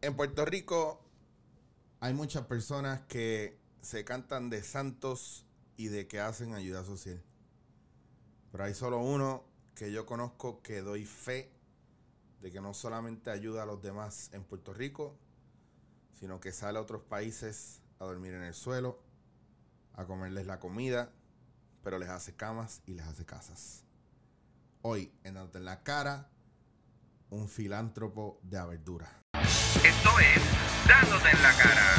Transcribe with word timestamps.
En 0.00 0.14
Puerto 0.14 0.44
Rico 0.44 1.00
hay 1.98 2.14
muchas 2.14 2.46
personas 2.46 3.00
que 3.08 3.58
se 3.80 4.04
cantan 4.04 4.48
de 4.48 4.62
santos 4.62 5.44
y 5.76 5.88
de 5.88 6.06
que 6.06 6.20
hacen 6.20 6.54
ayuda 6.54 6.84
social. 6.84 7.20
Pero 8.52 8.62
hay 8.62 8.74
solo 8.74 8.98
uno 8.98 9.44
que 9.74 9.90
yo 9.90 10.06
conozco 10.06 10.62
que 10.62 10.82
doy 10.82 11.04
fe 11.04 11.50
de 12.40 12.52
que 12.52 12.60
no 12.60 12.74
solamente 12.74 13.30
ayuda 13.30 13.64
a 13.64 13.66
los 13.66 13.82
demás 13.82 14.30
en 14.32 14.44
Puerto 14.44 14.72
Rico, 14.72 15.18
sino 16.12 16.38
que 16.38 16.52
sale 16.52 16.78
a 16.78 16.82
otros 16.82 17.02
países 17.02 17.82
a 17.98 18.04
dormir 18.04 18.34
en 18.34 18.44
el 18.44 18.54
suelo, 18.54 19.02
a 19.94 20.04
comerles 20.06 20.46
la 20.46 20.60
comida, 20.60 21.12
pero 21.82 21.98
les 21.98 22.08
hace 22.08 22.36
camas 22.36 22.82
y 22.86 22.94
les 22.94 23.04
hace 23.04 23.26
casas. 23.26 23.82
Hoy, 24.82 25.12
en 25.24 25.34
la 25.34 25.82
Cara, 25.82 26.30
un 27.30 27.48
filántropo 27.48 28.38
de 28.44 28.64
verdura. 28.64 29.27
Esto 29.88 30.10
es 30.20 30.42
Dándote 30.86 31.30
en 31.30 31.42
la 31.42 31.52
cara. 31.52 31.94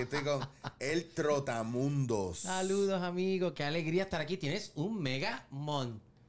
Estoy 0.00 0.22
con 0.22 0.40
el 0.78 1.08
Trotamundos. 1.10 2.40
Saludos, 2.40 3.02
amigos. 3.02 3.52
Qué 3.54 3.64
alegría 3.64 4.04
estar 4.04 4.20
aquí. 4.20 4.36
Tienes 4.36 4.72
un 4.74 5.00
mega 5.00 5.46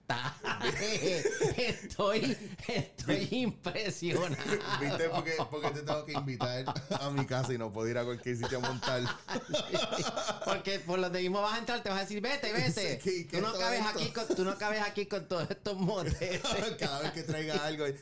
Estoy, 1.57 2.35
estoy 2.67 3.27
impresionado. 3.31 4.35
¿Viste? 4.81 5.09
Porque, 5.09 5.33
porque 5.51 5.69
te 5.71 5.81
tengo 5.81 6.05
que 6.05 6.13
invitar 6.13 6.65
a 6.99 7.09
mi 7.11 7.25
casa 7.25 7.53
y 7.53 7.57
no 7.57 7.71
puedo 7.71 7.87
ir 7.89 7.97
a 7.97 8.03
cualquier 8.03 8.37
sitio 8.37 8.57
a 8.57 8.61
montar. 8.61 9.01
Porque 10.45 10.79
por 10.79 10.99
donde 10.99 11.21
mismo 11.21 11.41
vas 11.41 11.53
a 11.55 11.57
entrar, 11.59 11.83
te 11.83 11.89
vas 11.89 11.99
a 11.99 12.01
decir, 12.01 12.21
vete, 12.21 12.51
vete. 12.53 12.97
¿Qué- 12.99 13.27
qué 13.27 13.37
tú, 13.37 13.45
no 13.45 13.53
cabes 13.53 13.79
esto? 13.85 13.99
aquí 13.99 14.09
con, 14.11 14.27
tú 14.35 14.43
no 14.43 14.57
cabes 14.57 14.81
aquí 14.81 15.05
con 15.05 15.27
todos 15.27 15.49
estos 15.49 15.77
motes. 15.77 16.41
Cada 16.79 17.01
vez 17.01 17.11
que 17.11 17.23
traiga 17.23 17.65
algo, 17.65 17.85
tit, 17.85 17.95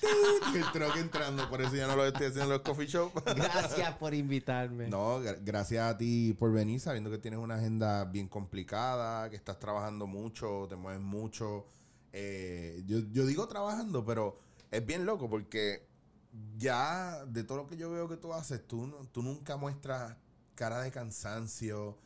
tit, 0.00 0.54
y 0.54 0.58
el 0.58 0.98
entrando. 0.98 1.48
Por 1.48 1.62
eso 1.62 1.74
ya 1.76 1.86
no 1.86 1.96
lo 1.96 2.06
estoy 2.06 2.26
haciendo 2.26 2.44
en 2.44 2.50
los 2.50 2.60
coffee 2.62 2.86
shop. 2.86 3.12
Gracias 3.24 3.94
por 3.96 4.14
invitarme. 4.14 4.88
No, 4.88 5.20
gra- 5.22 5.38
gracias 5.40 5.84
a 5.94 5.96
ti 5.96 6.34
por 6.38 6.52
venir, 6.52 6.80
sabiendo 6.80 7.10
que 7.10 7.18
tienes 7.18 7.38
una 7.40 7.56
agenda 7.56 8.04
bien 8.04 8.28
complicada, 8.28 9.28
que 9.30 9.36
estás 9.36 9.58
trabajando 9.58 10.06
mucho, 10.06 10.66
te 10.68 10.76
mueves 10.76 10.95
mucho. 11.02 11.66
Eh, 12.12 12.82
yo, 12.86 13.00
yo 13.12 13.26
digo 13.26 13.46
trabajando, 13.48 14.04
pero 14.04 14.38
es 14.70 14.84
bien 14.84 15.06
loco 15.06 15.28
porque 15.28 15.86
ya 16.56 17.24
de 17.26 17.44
todo 17.44 17.58
lo 17.58 17.66
que 17.66 17.76
yo 17.76 17.90
veo 17.90 18.08
que 18.08 18.16
tú 18.16 18.32
haces, 18.32 18.66
tú, 18.66 18.90
tú 19.12 19.22
nunca 19.22 19.56
muestras 19.56 20.16
cara 20.54 20.80
de 20.80 20.90
cansancio, 20.90 21.98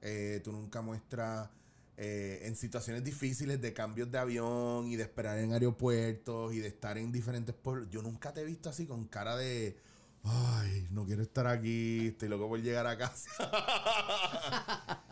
eh, 0.00 0.40
tú 0.44 0.52
nunca 0.52 0.82
muestras 0.82 1.48
eh, 1.96 2.40
en 2.42 2.56
situaciones 2.56 3.04
difíciles 3.04 3.60
de 3.60 3.72
cambios 3.72 4.10
de 4.10 4.18
avión 4.18 4.88
y 4.88 4.96
de 4.96 5.04
esperar 5.04 5.38
en 5.38 5.52
aeropuertos 5.52 6.52
y 6.52 6.58
de 6.58 6.68
estar 6.68 6.98
en 6.98 7.12
diferentes 7.12 7.54
pueblos. 7.54 7.88
Yo 7.90 8.02
nunca 8.02 8.32
te 8.32 8.42
he 8.42 8.44
visto 8.44 8.68
así 8.68 8.86
con 8.86 9.06
cara 9.06 9.36
de, 9.36 9.78
ay, 10.22 10.88
no 10.90 11.04
quiero 11.06 11.22
estar 11.22 11.46
aquí, 11.46 12.08
estoy 12.08 12.28
loco 12.28 12.48
por 12.48 12.60
llegar 12.60 12.86
a 12.86 12.98
casa. 12.98 13.30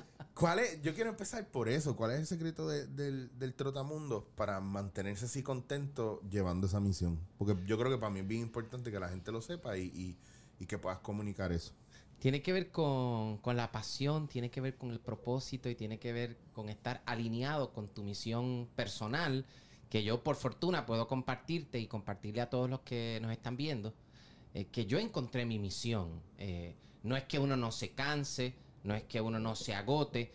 ¿Cuál 0.43 0.59
es? 0.59 0.83
Yo 0.83 0.93
quiero 0.93 1.09
empezar 1.11 1.47
por 1.47 1.69
eso. 1.69 1.95
¿Cuál 1.95 2.11
es 2.11 2.19
el 2.19 2.27
secreto 2.27 2.67
de- 2.69 2.89
del, 2.89 3.31
del 3.39 3.55
trotamundo 3.55 4.27
para 4.35 4.59
mantenerse 4.61 5.27
así 5.27 5.41
contento 5.41 6.21
llevando 6.29 6.67
esa 6.67 6.81
misión? 6.81 7.17
Porque 7.39 7.57
yo 7.65 7.79
creo 7.79 7.93
que 7.93 7.97
para 7.99 8.11
mí 8.11 8.19
es 8.19 8.27
bien 8.27 8.41
importante 8.43 8.91
que 8.91 8.99
la 8.99 9.09
gente 9.09 9.31
lo 9.31 9.41
sepa 9.41 9.79
y, 9.79 9.83
y- 9.95 10.17
y 10.59 10.67
que 10.67 10.79
puedas 10.79 10.99
comunicar 10.99 11.53
eso. 11.53 11.73
Tiene 12.19 12.43
que 12.43 12.53
ver 12.53 12.73
con, 12.73 13.39
con 13.39 13.57
la 13.57 13.71
pasión, 13.71 14.27
tiene 14.27 14.51
que 14.51 14.61
ver 14.61 14.75
con 14.77 14.91
el 14.91 14.99
propósito 14.99 15.69
y 15.71 15.77
tiene 15.77 16.01
que 16.01 16.13
ver 16.13 16.37
con 16.53 16.69
estar 16.69 17.03
alineado 17.07 17.73
con 17.73 17.87
tu 17.87 18.03
misión 18.03 18.69
personal, 18.75 19.47
que 19.91 20.03
yo 20.03 20.25
por 20.25 20.35
fortuna 20.35 20.87
puedo 20.87 21.07
compartirte 21.07 21.79
y 21.79 21.87
compartirle 21.87 22.41
a 22.41 22.51
todos 22.51 22.69
los 22.69 22.81
que 22.81 23.21
nos 23.23 23.31
están 23.31 23.57
viendo, 23.57 23.95
eh, 24.55 24.65
que 24.65 24.87
yo 24.87 24.99
encontré 24.99 25.47
mi 25.47 25.61
misión. 25.61 26.21
Eh, 26.39 26.75
no 27.05 27.17
es 27.17 27.23
que 27.27 27.39
uno 27.39 27.57
no 27.57 27.71
se 27.71 27.91
canse, 27.93 28.57
no 28.85 28.95
es 28.95 29.05
que 29.05 29.21
uno 29.21 29.39
no 29.39 29.55
se 29.55 29.75
agote, 29.75 30.33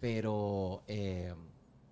pero 0.00 0.82
eh, 0.86 1.34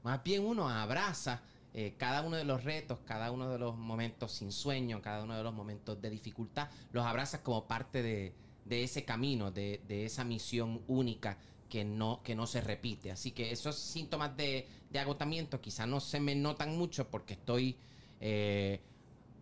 más 0.03 0.23
bien 0.23 0.45
uno 0.45 0.69
abraza 0.69 1.43
eh, 1.77 1.95
cada 1.99 2.23
uno 2.23 2.37
de 2.37 2.45
los 2.45 2.63
retos, 2.63 3.01
cada 3.05 3.33
uno 3.33 3.51
de 3.51 3.59
los 3.59 3.77
momentos 3.77 4.31
sin 4.31 4.53
sueño, 4.53 5.03
cada 5.03 5.25
uno 5.25 5.37
de 5.37 5.43
los 5.43 5.53
momentos 5.53 6.01
de 6.01 6.09
dificultad, 6.09 6.69
los 6.93 7.05
abrazas 7.05 7.41
como 7.41 7.67
parte 7.67 8.01
de, 8.03 8.33
ese 8.69 9.05
camino, 9.05 9.51
de, 9.51 9.83
esa 9.89 10.23
misión 10.23 10.83
única 10.87 11.37
que 11.69 11.85
no, 11.85 12.23
que 12.23 12.37
no 12.37 12.47
se 12.47 12.61
repite. 12.61 13.11
Así 13.11 13.33
que 13.33 13.51
esos 13.51 13.77
síntomas 13.77 14.37
de, 14.37 14.69
agotamiento 14.97 15.61
quizás 15.61 15.89
no 15.89 15.99
se 15.99 16.21
me 16.21 16.37
notan 16.37 16.79
mucho 16.79 17.11
porque 17.11 17.35
estoy 17.35 17.77
eh, 18.21 18.81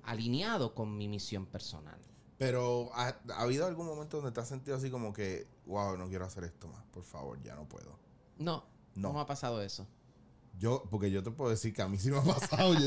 alineado 0.04 0.74
con 0.74 0.97
mi 0.97 1.09
misión 1.09 1.44
personal. 1.44 1.98
Pero 2.38 2.91
¿ha, 2.94 3.14
ha 3.34 3.42
habido 3.42 3.66
algún 3.66 3.84
momento 3.84 4.16
donde 4.16 4.32
te 4.32 4.41
has 4.41 4.48
sentido 4.48 4.78
así 4.78 4.91
como 4.91 5.12
que, 5.12 5.47
wow, 5.66 5.96
no 5.96 6.08
quiero 6.08 6.24
hacer 6.24 6.44
esto 6.44 6.68
más, 6.68 6.82
por 6.92 7.04
favor, 7.04 7.40
ya 7.42 7.54
no 7.54 7.68
puedo? 7.68 7.98
No, 8.38 8.64
No. 8.94 9.08
no, 9.08 9.12
me 9.14 9.20
ha 9.20 9.26
pasado 9.26 9.62
eso. 9.62 9.86
Yo, 10.58 10.84
porque 10.90 11.10
yo 11.10 11.22
te 11.22 11.30
puedo 11.30 11.50
decir 11.50 11.72
que 11.72 11.80
a 11.82 11.88
mí 11.88 11.98
sí 11.98 12.10
me 12.10 12.18
ha 12.18 12.22
pasado. 12.22 12.74
Yo- 12.74 12.80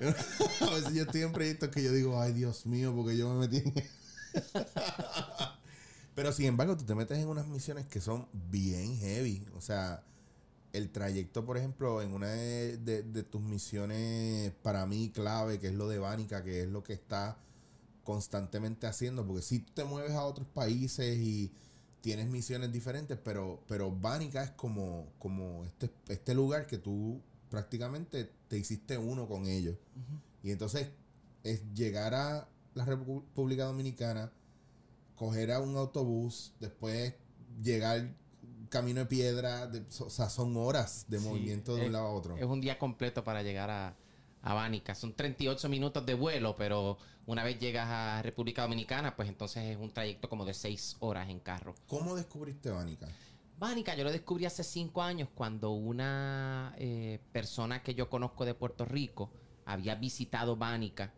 yo- 0.00 0.08
a 0.66 0.70
veces 0.74 0.92
yo 0.94 1.02
estoy 1.04 1.22
en 1.22 1.32
proyectos 1.32 1.70
que 1.70 1.82
yo 1.82 1.92
digo, 1.92 2.20
ay 2.20 2.32
Dios 2.32 2.66
mío, 2.66 2.94
porque 2.94 3.16
yo 3.16 3.32
me 3.32 3.46
metí 3.46 3.56
en 3.58 3.72
Pero 6.14 6.32
sin 6.32 6.46
embargo, 6.46 6.76
tú 6.76 6.84
te 6.84 6.94
metes 6.94 7.18
en 7.18 7.28
unas 7.28 7.46
misiones 7.46 7.86
que 7.86 8.00
son 8.00 8.26
bien 8.32 8.96
heavy. 8.98 9.46
O 9.56 9.60
sea, 9.60 10.02
el 10.72 10.90
trayecto, 10.90 11.44
por 11.46 11.56
ejemplo, 11.56 12.02
en 12.02 12.12
una 12.12 12.26
de, 12.28 12.76
de- 12.78 13.02
de 13.04 13.22
tus 13.22 13.40
misiones 13.40 14.52
para 14.62 14.84
mí 14.86 15.10
clave, 15.10 15.58
que 15.60 15.68
es 15.68 15.74
lo 15.74 15.88
de 15.88 15.98
Bánica, 15.98 16.42
que 16.42 16.62
es 16.62 16.68
lo 16.68 16.82
que 16.82 16.92
está 16.92 17.38
constantemente 18.04 18.86
haciendo, 18.86 19.24
porque 19.26 19.42
si 19.42 19.60
tú 19.60 19.72
te 19.74 19.84
mueves 19.84 20.12
a 20.12 20.24
otros 20.24 20.46
países 20.48 21.18
y 21.18 21.52
tienes 22.00 22.28
misiones 22.28 22.72
diferentes, 22.72 23.18
pero, 23.22 23.62
pero 23.66 23.90
Bánica 23.90 24.42
es 24.42 24.50
como, 24.50 25.08
como 25.18 25.64
este, 25.64 25.90
este 26.08 26.34
lugar 26.34 26.66
que 26.66 26.78
tú 26.78 27.20
prácticamente 27.50 28.30
te 28.48 28.58
hiciste 28.58 28.98
uno 28.98 29.26
con 29.26 29.46
ellos. 29.46 29.76
Y 30.42 30.50
entonces 30.52 30.88
es 31.42 31.62
llegar 31.74 32.14
a 32.14 32.48
la 32.74 32.84
República 32.84 33.64
Dominicana, 33.64 34.30
coger 35.16 35.50
a 35.52 35.60
un 35.60 35.76
autobús, 35.76 36.52
después 36.60 37.14
llegar 37.62 38.14
camino 38.68 39.00
de 39.00 39.06
piedra, 39.06 39.66
de- 39.66 39.82
o 40.00 40.10
sea, 40.10 40.28
son 40.28 40.56
horas 40.56 41.06
de 41.08 41.18
Sí, 41.18 41.24
movimiento 41.24 41.74
de 41.74 41.86
un 41.86 41.92
lado 41.92 42.06
a 42.06 42.12
otro. 42.12 42.36
Es 42.36 42.44
un 42.44 42.60
día 42.60 42.78
completo 42.78 43.24
para 43.24 43.42
llegar 43.42 43.70
a, 43.70 43.96
a 44.42 44.54
Bánica. 44.54 44.94
Son 44.94 45.14
38 45.14 45.68
minutos 45.68 46.04
de 46.06 46.14
vuelo, 46.14 46.54
pero 46.56 46.98
una 47.26 47.44
vez 47.44 47.58
llegas 47.58 47.88
a 47.88 48.22
República 48.22 48.62
Dominicana, 48.62 49.14
pues 49.16 49.28
entonces 49.28 49.64
es 49.64 49.76
un 49.76 49.92
trayecto 49.92 50.28
como 50.28 50.44
de 50.44 50.54
6 50.54 50.96
horas 51.00 51.28
en 51.28 51.40
carro. 51.40 51.74
¿Cómo 51.86 52.14
descubriste 52.16 52.70
Bánica? 52.70 53.08
Bánica, 53.58 53.96
yo 53.96 54.04
lo 54.04 54.12
descubrí 54.12 54.44
hace 54.44 54.62
5 54.62 55.02
años 55.02 55.28
cuando 55.34 55.70
una 55.70 56.74
eh, 56.78 57.18
persona 57.32 57.82
que 57.82 57.94
yo 57.94 58.08
conozco 58.08 58.44
de 58.44 58.54
Puerto 58.54 58.84
Rico 58.84 59.30
había 59.66 59.96
visitado 59.96 60.56
Bánica 60.56 61.12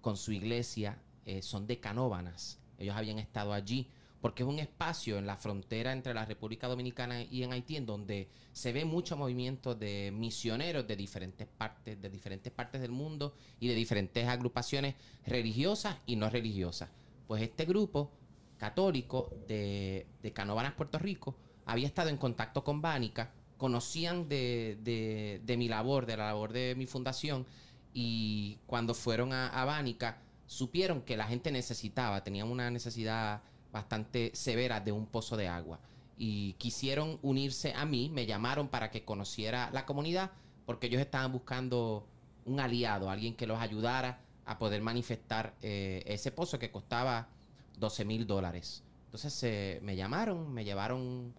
con 0.00 0.16
su 0.16 0.32
iglesia. 0.32 0.98
eh, 1.26 1.42
son 1.42 1.66
de 1.66 1.78
Canóbanas. 1.78 2.58
Ellos 2.78 2.96
habían 2.96 3.18
estado 3.18 3.52
allí 3.52 3.90
porque 4.20 4.42
es 4.42 4.48
un 4.48 4.58
espacio 4.58 5.18
en 5.18 5.26
la 5.26 5.36
frontera 5.36 5.92
entre 5.92 6.14
la 6.14 6.24
República 6.24 6.66
Dominicana 6.66 7.22
y 7.22 7.42
en 7.42 7.52
Haití 7.52 7.76
en 7.76 7.86
donde 7.86 8.28
se 8.52 8.72
ve 8.72 8.84
mucho 8.84 9.16
movimiento 9.16 9.74
de 9.74 10.10
misioneros 10.12 10.86
de 10.86 10.96
diferentes 10.96 11.46
partes, 11.46 12.00
de 12.00 12.10
diferentes 12.10 12.52
partes 12.52 12.80
del 12.80 12.90
mundo 12.90 13.34
y 13.60 13.68
de 13.68 13.74
diferentes 13.74 14.26
agrupaciones 14.26 14.96
religiosas 15.26 15.96
y 16.06 16.16
no 16.16 16.28
religiosas. 16.30 16.90
Pues 17.26 17.42
este 17.42 17.64
grupo 17.64 18.10
católico 18.56 19.30
de, 19.46 20.06
de 20.22 20.32
Canóvanas, 20.32 20.72
Puerto 20.74 20.98
Rico, 20.98 21.36
había 21.64 21.86
estado 21.86 22.08
en 22.08 22.16
contacto 22.16 22.64
con 22.64 22.82
Bánica, 22.82 23.32
conocían 23.56 24.28
de 24.28 25.54
mi 25.56 25.68
labor, 25.68 26.06
de 26.06 26.16
la 26.16 26.26
labor 26.26 26.52
de 26.52 26.74
mi 26.76 26.86
fundación, 26.86 27.46
y 27.94 28.58
cuando 28.66 28.94
fueron 28.94 29.32
a, 29.32 29.48
a 29.48 29.64
Bánica, 29.64 30.18
supieron 30.46 31.02
que 31.02 31.16
la 31.16 31.26
gente 31.26 31.50
necesitaba, 31.50 32.24
tenían 32.24 32.48
una 32.48 32.70
necesidad 32.70 33.42
bastante 33.72 34.30
severa 34.34 34.80
de 34.80 34.92
un 34.92 35.06
pozo 35.06 35.36
de 35.36 35.48
agua. 35.48 35.80
Y 36.16 36.54
quisieron 36.54 37.18
unirse 37.22 37.74
a 37.74 37.84
mí, 37.84 38.10
me 38.12 38.26
llamaron 38.26 38.68
para 38.68 38.90
que 38.90 39.04
conociera 39.04 39.70
la 39.72 39.86
comunidad, 39.86 40.32
porque 40.66 40.88
ellos 40.88 41.00
estaban 41.00 41.32
buscando 41.32 42.06
un 42.44 42.60
aliado, 42.60 43.10
alguien 43.10 43.34
que 43.34 43.46
los 43.46 43.60
ayudara 43.60 44.20
a 44.46 44.58
poder 44.58 44.82
manifestar 44.82 45.54
eh, 45.62 46.02
ese 46.06 46.32
pozo 46.32 46.58
que 46.58 46.70
costaba 46.70 47.28
12 47.78 48.04
mil 48.04 48.26
dólares. 48.26 48.82
Entonces 49.04 49.42
eh, 49.44 49.80
me 49.82 49.94
llamaron, 49.94 50.52
me 50.52 50.64
llevaron 50.64 51.34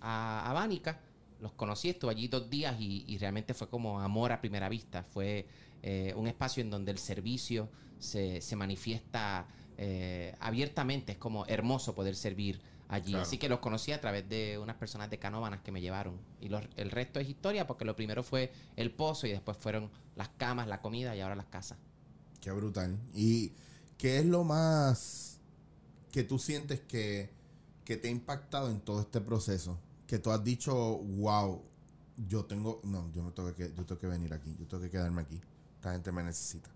a, 0.00 0.50
a 0.50 0.52
Bánica, 0.52 1.00
los 1.40 1.52
conocí, 1.52 1.90
estuve 1.90 2.12
allí 2.12 2.28
dos 2.28 2.48
días 2.48 2.74
y, 2.80 3.04
y 3.06 3.18
realmente 3.18 3.54
fue 3.54 3.68
como 3.68 4.00
amor 4.00 4.32
a 4.32 4.40
primera 4.40 4.68
vista. 4.68 5.02
Fue 5.02 5.46
eh, 5.82 6.14
un 6.16 6.26
espacio 6.26 6.62
en 6.62 6.70
donde 6.70 6.90
el 6.90 6.98
servicio 6.98 7.68
se, 7.98 8.40
se 8.40 8.56
manifiesta 8.56 9.46
eh, 9.78 10.34
abiertamente, 10.40 11.12
es 11.12 11.18
como 11.18 11.46
hermoso 11.46 11.94
poder 11.94 12.16
servir 12.16 12.60
allí. 12.88 13.12
Claro. 13.12 13.22
Así 13.26 13.38
que 13.38 13.48
los 13.48 13.58
conocí 13.60 13.92
a 13.92 14.00
través 14.00 14.28
de 14.28 14.58
unas 14.58 14.76
personas 14.76 15.10
de 15.10 15.18
Canóvanas 15.18 15.60
que 15.62 15.72
me 15.72 15.80
llevaron. 15.80 16.18
Y 16.40 16.48
los- 16.48 16.64
el 16.76 16.90
resto 16.90 17.18
es 17.20 17.28
historia 17.28 17.66
porque 17.66 17.84
lo 17.84 17.96
primero 17.96 18.22
fue 18.22 18.52
el 18.76 18.90
pozo 18.90 19.26
y 19.26 19.30
después 19.32 19.56
fueron 19.56 19.90
las 20.16 20.28
camas, 20.30 20.68
la 20.68 20.80
comida 20.80 21.16
y 21.16 21.20
ahora 21.20 21.34
las 21.34 21.46
casas. 21.46 21.78
Qué 22.40 22.50
brutal. 22.52 22.98
¿Y 23.14 23.52
qué 23.98 24.18
es 24.18 24.26
lo 24.26 24.44
más 24.44 25.38
que 26.12 26.22
tú 26.24 26.38
sientes 26.38 26.80
que, 26.80 27.30
que 27.84 27.96
te 27.96 28.08
ha 28.08 28.10
impactado 28.10 28.70
en 28.70 28.80
todo 28.80 29.00
este 29.00 29.20
proceso? 29.20 29.78
Que 30.06 30.18
tú 30.18 30.30
has 30.30 30.44
dicho, 30.44 30.74
wow, 30.98 31.62
yo 32.28 32.44
tengo, 32.44 32.80
no, 32.84 33.10
yo 33.12 33.22
no 33.22 33.32
tengo 33.32 33.54
que, 33.54 33.72
yo 33.74 33.84
tengo 33.86 33.98
que 33.98 34.06
venir 34.06 34.32
aquí, 34.34 34.54
yo 34.60 34.66
tengo 34.66 34.82
que 34.82 34.90
quedarme 34.90 35.22
aquí. 35.22 35.40
Esta 35.76 35.92
gente 35.92 36.12
me 36.12 36.22
necesita. 36.22 36.70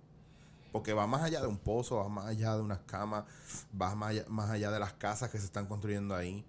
Porque 0.72 0.92
va 0.92 1.06
más 1.06 1.22
allá 1.22 1.40
de 1.40 1.46
un 1.46 1.58
pozo, 1.58 1.96
va 1.96 2.08
más 2.08 2.26
allá 2.26 2.54
de 2.56 2.62
unas 2.62 2.80
camas, 2.80 3.24
va 3.80 3.94
más 3.94 4.10
allá, 4.10 4.24
más 4.28 4.50
allá 4.50 4.70
de 4.70 4.78
las 4.78 4.92
casas 4.92 5.30
que 5.30 5.38
se 5.38 5.46
están 5.46 5.66
construyendo 5.66 6.14
ahí. 6.14 6.44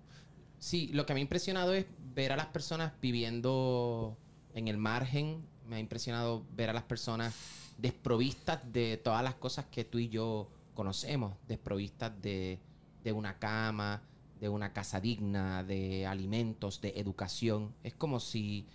Sí, 0.60 0.89
lo 0.94 1.06
que 1.06 1.13
me 1.13 1.19
ha 1.19 1.21
impresionado 1.21 1.74
es 1.74 1.86
ver 2.13 2.33
a 2.33 2.36
las 2.36 2.48
personas 2.48 2.92
viviendo 3.01 4.18
en 4.54 4.68
el 4.68 4.77
margen. 4.77 5.45
Me 5.68 5.77
ha 5.77 5.80
impresionado 5.80 6.45
ver 6.56 6.69
a 6.69 6.74
las 6.74 6.83
personas 6.83 7.33
desprovistas 7.77 8.60
de 8.71 8.98
todas 8.98 9.24
las 9.24 9.36
cosas 9.36 9.66
que 9.71 9.86
tú 9.86 10.00
y 10.00 10.10
yo 10.10 10.50
conocemos. 10.74 11.33
Desprovistas 11.48 12.12
de, 12.22 12.60
de 13.04 13.12
una 13.13 13.39
cama, 13.39 14.01
de 14.39 14.50
una 14.50 14.74
casa 14.74 15.00
digna, 15.00 15.63
de 15.63 16.06
alimentos, 16.06 16.81
de 16.81 16.94
educación. 16.98 17.74
Es 17.83 17.94
como 17.94 18.19
si 18.19 18.68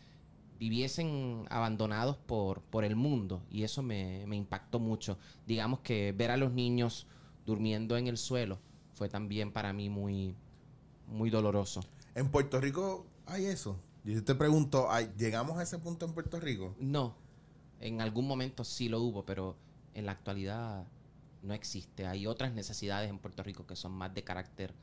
viviesen 0.58 1.46
abandonados 1.50 2.16
por, 2.16 2.60
por 2.62 2.84
el 2.84 2.96
mundo 2.96 3.42
y 3.50 3.62
eso 3.64 3.82
me, 3.82 4.24
me 4.26 4.36
impactó 4.36 4.78
mucho. 4.78 5.18
Digamos 5.46 5.80
que 5.80 6.12
ver 6.12 6.30
a 6.30 6.36
los 6.36 6.52
niños 6.52 7.06
durmiendo 7.46 7.96
en 7.96 8.06
el 8.06 8.16
suelo 8.16 8.58
fue 8.94 9.08
también 9.08 9.52
para 9.52 9.72
mí 9.72 9.88
muy, 9.88 10.34
muy 11.08 11.30
doloroso. 11.30 11.80
En 12.14 12.30
Puerto 12.30 12.60
Rico 12.60 13.06
hay 13.26 13.46
eso. 13.46 13.76
Yo 14.04 14.22
te 14.22 14.34
pregunto, 14.34 14.90
¿hay- 14.90 15.10
¿llegamos 15.18 15.58
a 15.58 15.62
ese 15.62 15.78
punto 15.78 16.06
en 16.06 16.12
Puerto 16.12 16.38
Rico? 16.38 16.74
No, 16.78 17.14
en 17.80 18.00
algún 18.00 18.26
momento 18.26 18.62
sí 18.64 18.88
lo 18.88 19.00
hubo, 19.00 19.24
pero 19.24 19.56
en 19.94 20.06
la 20.06 20.12
actualidad 20.12 20.86
no 21.42 21.54
existe. 21.54 22.06
Hay 22.06 22.26
otras 22.26 22.52
necesidades 22.52 23.10
en 23.10 23.18
Puerto 23.18 23.42
Rico 23.42 23.66
que 23.66 23.76
son 23.76 23.92
más 23.92 24.14
de 24.14 24.22
carácter 24.22 24.74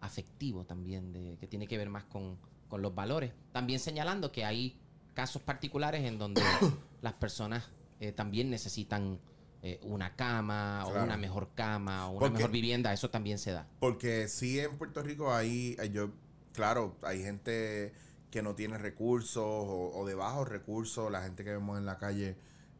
afectivo 0.00 0.64
también, 0.64 1.12
de, 1.12 1.36
que 1.38 1.46
tiene 1.46 1.66
que 1.66 1.78
ver 1.78 1.88
más 1.88 2.04
con, 2.04 2.36
con 2.68 2.82
los 2.82 2.94
valores. 2.94 3.32
También 3.52 3.78
señalando 3.80 4.32
que 4.32 4.44
hay 4.44 4.76
casos 5.14 5.42
particulares 5.42 6.04
en 6.04 6.18
donde 6.18 6.42
las 7.02 7.12
personas 7.14 7.64
eh, 8.00 8.12
también 8.12 8.50
necesitan 8.50 9.18
eh, 9.62 9.78
una 9.84 10.16
cama 10.16 10.84
o 10.86 11.02
una 11.04 11.16
mejor 11.16 11.50
cama 11.54 12.08
o 12.08 12.12
una 12.12 12.20
Porque- 12.20 12.34
mejor 12.38 12.50
vivienda, 12.50 12.92
eso 12.92 13.10
también 13.10 13.38
se 13.38 13.52
da. 13.52 13.68
Porque 13.78 14.26
sí 14.28 14.58
en 14.58 14.76
Puerto 14.76 15.02
Rico 15.02 15.32
hay, 15.32 15.76
hay 15.78 15.90
yo, 15.90 16.10
claro, 16.52 16.96
hay 17.02 17.22
gente 17.22 17.92
que 18.30 18.42
no 18.42 18.54
tiene 18.54 18.78
recursos 18.78 19.44
o, 19.44 19.92
o 19.94 20.06
de 20.06 20.14
bajos 20.14 20.48
recursos, 20.48 21.12
la 21.12 21.22
gente 21.22 21.44
que 21.44 21.50
vemos 21.50 21.78
en 21.78 21.86
la 21.86 21.98
calle 21.98 22.36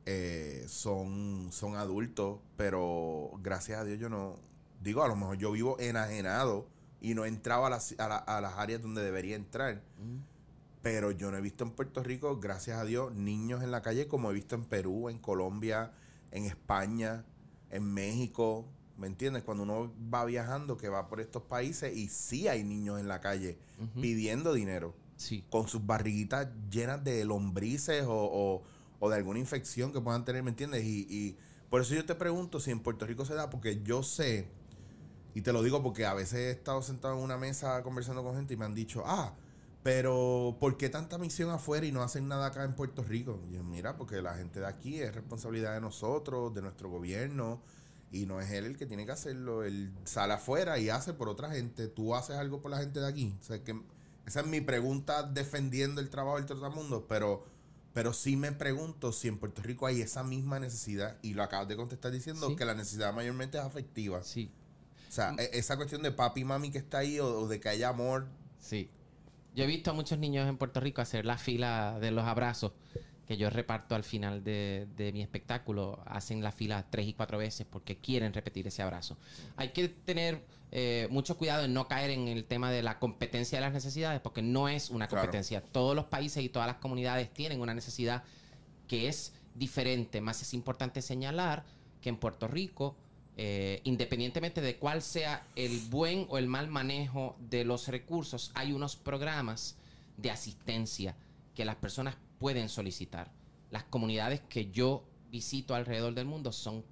eh, 0.07 0.65
son, 0.67 1.51
son 1.53 1.77
adultos, 1.77 2.41
pero 2.57 3.31
gracias 3.43 3.81
a 3.81 3.85
Dios 3.85 4.01
yo 4.01 4.09
no, 4.09 4.37
digo, 4.83 5.05
a 5.05 5.09
lo 5.09 5.15
mejor 5.15 5.37
yo 5.39 5.53
vivo 5.53 5.77
enajenado 5.79 6.67
y 7.01 7.15
no 7.15 7.25
entraba 7.27 7.67
a 7.69 7.71
las, 7.71 7.95
a 7.99 8.09
la- 8.09 8.17
a 8.17 8.41
las 8.41 8.55
áreas 8.55 8.81
donde 8.83 9.03
debería 9.03 9.37
entrar. 9.37 9.83
Pero 10.83 11.13
yo 11.13 11.31
no 11.31 11.37
he 11.37 11.41
visto 11.41 11.63
en 11.65 11.71
Puerto 11.71 12.03
Rico, 12.03 12.39
gracias 12.41 12.79
a 12.79 12.85
Dios, 12.85 13.15
niños 13.15 13.63
en 13.63 13.71
la 13.71 13.83
calle 13.83 14.09
como 14.09 14.31
he 14.31 14.35
visto 14.35 14.55
en 14.57 14.65
Perú, 14.65 15.09
en 15.09 15.19
Colombia, 15.19 15.93
en 16.33 16.45
España, 16.45 17.25
en 17.71 17.85
México. 17.85 18.67
¿Me 18.99 19.07
entiendes? 19.07 19.43
Cuando 19.45 19.63
uno 19.63 19.93
va 20.13 20.25
viajando, 20.25 20.77
que 20.77 20.89
va 20.89 21.09
por 21.09 21.21
estos 21.21 21.43
países 21.45 21.97
y 21.97 22.09
sí 22.09 22.49
hay 22.49 22.63
niños 22.65 23.01
en 23.01 23.09
la 23.09 23.21
calle 23.21 23.59
pidiendo 24.01 24.53
dinero, 24.53 24.95
Sí. 25.17 25.45
con 25.51 25.69
sus 25.69 25.87
barriguitas 25.87 26.49
llenas 26.71 27.03
de 27.05 27.25
lombrices 27.25 28.05
o, 28.07 28.13
o- 28.15 28.63
o 28.99 29.11
de 29.11 29.17
alguna 29.17 29.39
infección 29.39 29.93
que 29.93 30.01
puedan 30.01 30.25
tener, 30.25 30.43
¿me 30.43 30.51
entiendes? 30.51 30.85
Y, 30.85 31.07
y 31.09 31.37
por 31.71 31.81
eso 31.81 31.95
yo 31.95 32.05
te 32.05 32.15
pregunto 32.15 32.61
si 32.61 32.71
en 32.71 32.81
Puerto 32.81 33.07
Rico 33.07 33.25
se 33.25 33.35
da, 33.35 33.51
porque 33.51 33.83
yo 33.83 34.03
sé, 34.03 34.47
y 35.35 35.41
te 35.43 35.53
lo 35.53 35.63
digo 35.63 35.83
porque 35.83 36.07
a 36.07 36.15
veces 36.15 36.39
he 36.39 36.51
estado 36.51 36.83
sentado 36.83 37.17
en 37.17 37.23
una 37.25 37.37
mesa 37.39 37.83
conversando 37.83 38.23
con 38.23 38.37
gente 38.37 38.55
y 38.55 38.57
me 38.57 38.65
han 38.65 38.75
dicho, 38.75 39.03
ah, 39.07 39.35
pero 39.83 40.57
¿por 40.61 40.77
qué 40.77 40.89
tanta 40.89 41.19
misión 41.19 41.51
afuera 41.51 41.85
y 41.87 41.93
no 41.93 42.03
hacen 42.03 42.29
nada 42.29 42.47
acá 42.47 42.65
en 42.65 42.75
Puerto 42.75 43.03
Rico? 43.03 43.41
Y 43.49 43.55
yo, 43.55 43.65
mira, 43.65 43.97
porque 43.97 44.23
la 44.23 44.35
gente 44.35 44.61
de 44.61 44.67
aquí 44.67 45.01
es 45.01 45.15
responsabilidad 45.15 45.75
de 45.75 45.81
nosotros, 45.81 46.55
de 46.55 46.63
nuestro 46.63 46.89
gobierno, 46.89 47.63
y 48.13 48.27
no 48.27 48.41
es 48.41 48.51
él 48.53 48.67
el 48.67 48.77
que 48.77 48.87
tiene 48.87 49.07
que 49.07 49.13
hacerlo. 49.13 49.65
Él 49.65 49.93
sale 50.05 50.35
afuera 50.35 50.79
y 50.79 50.89
hace 50.91 51.15
por 51.15 51.29
otra 51.29 51.51
gente. 51.51 51.89
¿Tú 51.89 52.15
haces 52.15 52.37
algo 52.37 52.61
por 52.61 52.71
la 52.71 52.79
gente 52.79 53.01
de 53.01 53.09
aquí? 53.09 53.35
O 53.41 53.43
sea, 53.43 53.65
que 53.65 53.81
esa 54.27 54.41
es 54.41 54.47
mi 54.47 54.61
pregunta 54.61 55.25
defendiendo 55.25 56.01
el 56.01 56.11
trabajo 56.11 56.37
del 56.37 56.47
trotamundo, 56.47 57.09
pero, 57.09 57.45
pero 57.93 58.13
sí 58.13 58.37
me 58.37 58.53
pregunto 58.53 59.11
si 59.13 59.27
en 59.29 59.39
Puerto 59.39 59.63
Rico 59.63 59.87
hay 59.87 60.01
esa 60.01 60.23
misma 60.23 60.61
necesidad, 60.61 61.17
y 61.23 61.35
lo 61.35 61.43
acabas 61.43 61.67
de 61.67 61.75
contestar 61.77 62.13
diciendo 62.13 62.49
Sí. 62.51 62.55
que 62.57 62.65
la 62.65 62.75
necesidad 62.75 63.13
mayormente 63.13 63.59
es 63.59 63.65
afectiva. 63.65 64.23
Sí. 64.23 64.53
O 65.09 65.13
sea, 65.13 65.35
e- 65.39 65.51
esa 65.59 65.77
cuestión 65.77 66.03
de 66.03 66.13
papi 66.13 66.43
y 66.43 66.45
mami 66.45 66.71
que 66.71 66.79
está 66.79 66.99
ahí 66.99 67.19
o, 67.19 67.41
o 67.41 67.49
de 67.49 67.59
que 67.59 67.69
haya 67.69 67.89
amor. 67.89 68.29
Sí. 68.61 68.89
Yo 69.55 69.65
he 69.65 69.67
visto 69.67 69.91
a 69.91 69.95
muchos 69.95 70.19
niños 70.19 70.49
en 70.49 70.57
Puerto 70.57 70.81
Rico 70.81 71.03
hacer 71.03 71.25
la 71.27 71.37
fila 71.39 71.99
de 72.01 72.11
los 72.11 72.25
abrazos 72.25 72.73
que 73.27 73.37
yo 73.37 73.51
reparto 73.51 73.95
al 73.95 74.03
final 74.03 74.43
de, 74.43 74.89
de 74.97 75.13
mi 75.13 75.23
espectáculo. 75.23 76.01
Hacen 76.07 76.43
la 76.43 76.53
fila 76.53 76.87
tres 76.91 77.07
y 77.07 77.13
cuatro 77.15 77.39
veces 77.39 77.67
porque 77.71 77.97
quieren 77.99 78.33
repetir 78.33 78.67
ese 78.67 78.83
abrazo. 78.83 79.17
Hay 79.57 79.69
que 79.69 79.89
tener 79.89 80.43
eh, 80.73 81.07
mucho 81.11 81.37
cuidado 81.37 81.65
en 81.65 81.75
no 81.75 81.87
caer 81.87 82.11
en 82.11 82.29
el 82.29 82.45
tema 82.45 82.71
de 82.71 82.83
la 82.83 82.99
competencia 82.99 83.59
de 83.59 83.63
las 83.65 83.73
necesidades 83.75 84.21
porque 84.21 84.43
no 84.43 84.69
es 84.69 84.91
una 84.91 85.07
Claro. 85.07 85.23
competencia. 85.23 85.61
Todos 85.63 85.95
los 85.95 86.07
países 86.07 86.43
y 86.43 86.49
todas 86.49 86.67
las 86.67 86.77
comunidades 86.77 87.33
tienen 87.33 87.61
una 87.61 87.75
necesidad 87.75 88.25
que 88.89 89.07
es 89.09 89.33
diferente. 89.55 90.21
Más 90.21 90.41
es 90.43 90.55
importante 90.55 91.03
señalar 91.03 91.65
que 92.01 92.09
en 92.09 92.17
Puerto 92.17 92.49
Rico, 92.49 92.97
eh, 93.37 93.81
independientemente 93.85 94.61
de 94.61 94.77
cuál 94.77 95.01
sea 95.03 95.47
el 95.57 95.79
buen 95.91 96.27
o 96.29 96.39
el 96.39 96.47
mal 96.47 96.69
manejo 96.69 97.37
de 97.41 97.65
los 97.65 97.89
recursos, 97.89 98.51
hay 98.55 98.73
unos 98.73 98.97
programas 98.97 99.77
de 100.17 100.31
asistencia 100.31 101.17
que 101.55 101.65
las 101.65 101.77
personas 101.77 102.17
pueden 102.39 102.69
solicitar. 102.69 103.31
Las 103.71 103.85
comunidades 103.85 104.41
que 104.49 104.71
yo 104.71 105.05
visito 105.31 105.75
alrededor 105.75 106.15
del 106.15 106.27
mundo 106.27 106.53
son 106.53 106.85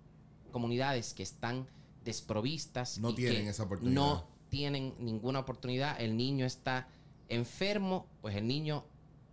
comunidades 0.51 1.13
que 1.13 1.23
están 1.23 1.67
desprovistas. 2.05 2.99
No 2.99 3.11
y 3.11 3.15
tienen 3.15 3.45
que 3.45 3.51
esa 3.51 3.65
oportunidad. 3.65 3.95
No 3.95 4.27
tienen 4.49 4.95
ninguna 4.99 5.41
oportunidad. 5.41 6.01
El 6.01 6.17
niño 6.17 6.47
está 6.47 6.89
enfermo, 7.29 8.07
pues 8.23 8.35
el 8.37 8.47
niño 8.47 8.85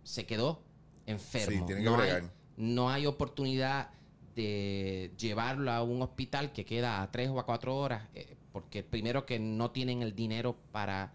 se 0.04 0.26
quedó 0.26 0.62
enfermo. 1.06 1.60
Sí, 1.60 1.64
tiene 1.66 1.82
que 1.82 1.90
no, 1.90 1.96
hay, 1.96 2.10
bregar. 2.10 2.32
no 2.56 2.90
hay 2.90 3.06
oportunidad 3.06 3.90
de 4.38 5.10
llevarlo 5.18 5.72
a 5.72 5.82
un 5.82 6.00
hospital 6.00 6.52
que 6.52 6.64
queda 6.64 7.02
a 7.02 7.10
tres 7.10 7.28
o 7.28 7.40
a 7.40 7.44
cuatro 7.44 7.76
horas, 7.76 8.06
eh, 8.14 8.36
porque 8.52 8.84
primero 8.84 9.26
que 9.26 9.40
no 9.40 9.72
tienen 9.72 10.00
el 10.00 10.14
dinero 10.14 10.56
para 10.70 11.12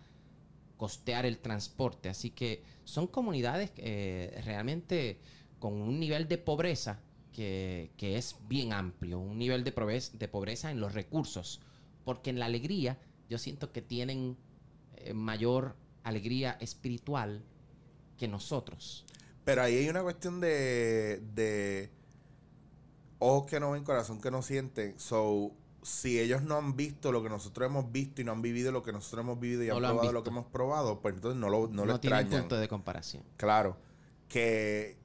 costear 0.75 1.25
el 1.25 1.37
transporte. 1.37 2.09
Así 2.09 2.31
que 2.31 2.63
son 2.83 3.07
comunidades 3.07 3.71
eh, 3.77 4.41
realmente 4.43 5.19
con 5.59 5.73
un 5.73 6.01
nivel 6.01 6.27
de 6.27 6.37
pobreza 6.37 6.99
que, 7.31 7.91
que 7.95 8.17
es 8.17 8.35
bien 8.49 8.73
amplio, 8.73 9.19
un 9.19 9.37
nivel 9.37 9.63
de 9.63 9.71
pobreza, 9.71 10.69
en 10.69 10.81
los 10.81 10.93
recursos, 10.93 11.61
porque 12.03 12.29
en 12.29 12.39
la 12.39 12.47
alegría 12.47 12.97
yo 13.29 13.37
siento 13.37 13.71
que 13.71 13.81
tienen 13.81 14.35
eh, 14.97 15.13
mayor 15.13 15.77
alegría 16.03 16.57
espiritual 16.59 17.41
que 18.17 18.27
nosotros. 18.27 19.05
Pero 19.45 19.61
ahí 19.61 19.77
hay 19.77 19.87
una 19.87 20.03
cuestión 20.03 20.41
de 20.41 21.89
ojos 23.23 23.49
que 23.49 23.59
no 23.59 23.71
ven, 23.71 23.83
corazón 23.83 24.19
que 24.21 24.31
no 24.31 24.41
sienten. 24.41 24.99
So, 24.99 25.51
si 25.81 26.19
ellos 26.19 26.43
no 26.43 26.57
han 26.57 26.75
visto 26.77 27.11
lo 27.11 27.21
que 27.23 27.29
nosotros 27.29 27.69
hemos 27.69 27.91
visto 27.91 28.21
y 28.21 28.23
no 28.25 28.31
han 28.31 28.41
vivido 28.41 28.71
lo 28.71 28.83
que 28.83 28.91
nosotros 28.93 29.23
hemos 29.23 29.39
vivido 29.39 29.63
y 29.63 29.67
No 29.67 29.75
han 29.75 29.81
lo 29.81 29.87
han 29.87 29.93
probado 29.95 30.13
lo 30.13 30.23
que 30.23 30.29
hemos 30.29 30.45
probado, 30.45 31.01
pues 31.01 31.15
entonces 31.15 31.39
no 31.39 31.49
lo, 31.49 31.67
no 31.67 31.73
No, 31.73 31.85
lo 31.85 31.95
extrañan. 31.95 32.41
punto 32.41 32.57
de 32.57 32.67
comparación. 32.67 33.23
Claro. 33.37 33.77
Que 34.29 34.97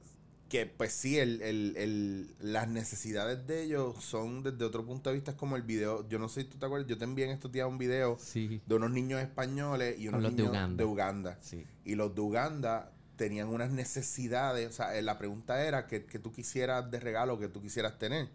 que 0.49 0.65
pues 0.65 0.93
sí, 0.93 1.19
el, 1.19 1.43
el- 1.43 1.75
el- 1.77 2.35
las 2.39 2.67
necesidades 2.67 3.45
de 3.45 3.61
ellos 3.61 4.03
son 4.03 4.41
desde 4.41 4.65
otro 4.65 4.83
punto 4.83 5.11
de 5.11 5.13
vista, 5.13 5.29
es 5.29 5.37
como 5.37 5.55
el 5.55 5.61
video, 5.61 6.09
yo 6.09 6.17
no 6.17 6.27
sé 6.27 6.41
si 6.41 6.47
tú 6.47 6.57
te 6.57 6.65
acuerdas, 6.65 6.87
yo 6.89 6.97
te 6.97 7.03
envié 7.03 7.25
en 7.25 7.29
estos 7.31 7.51
días 7.51 7.67
un 7.67 7.77
video 7.77 8.17
Sí. 8.19 8.59
de 8.65 8.73
unos 8.75 8.89
niños 8.89 9.21
españoles 9.21 9.99
y 9.99 10.07
unos 10.07 10.23
los 10.23 10.31
de 10.31 10.37
niños 10.37 10.49
Uganda. 10.51 10.75
de 10.83 10.85
Uganda. 10.89 11.37
Sí. 11.41 11.67
Y 11.85 11.93
los 11.93 12.15
de 12.15 12.21
Uganda 12.21 12.91
tenían 13.19 13.49
unas 13.49 13.69
necesidades, 13.69 14.69
o 14.69 14.71
sea, 14.71 14.97
eh, 14.97 15.01
la 15.01 15.17
pregunta 15.17 15.61
era 15.65 15.87
que, 15.87 16.05
que 16.05 16.19
tú 16.19 16.31
quisieras 16.31 16.89
de 16.89 17.01
regalo, 17.01 17.37
que 17.37 17.49
tú 17.49 17.61
quisieras 17.61 17.99
tener. 17.99 18.29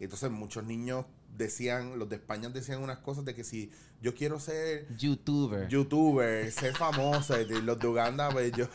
Y 0.00 0.04
entonces 0.04 0.28
muchos 0.28 0.64
niños 0.64 1.06
decían, 1.36 2.00
los 2.00 2.08
de 2.08 2.16
España 2.16 2.48
decían 2.48 2.82
unas 2.82 2.98
cosas 2.98 3.24
de 3.24 3.32
que 3.32 3.44
si 3.44 3.70
yo 4.02 4.12
quiero 4.12 4.40
ser 4.40 4.88
YouTuber. 4.96 5.68
youtuber, 5.68 6.50
ser 6.50 6.76
famoso, 6.76 7.40
y 7.40 7.46
los 7.62 7.78
de 7.78 7.86
Uganda, 7.86 8.28
pues 8.30 8.50
yo, 8.56 8.66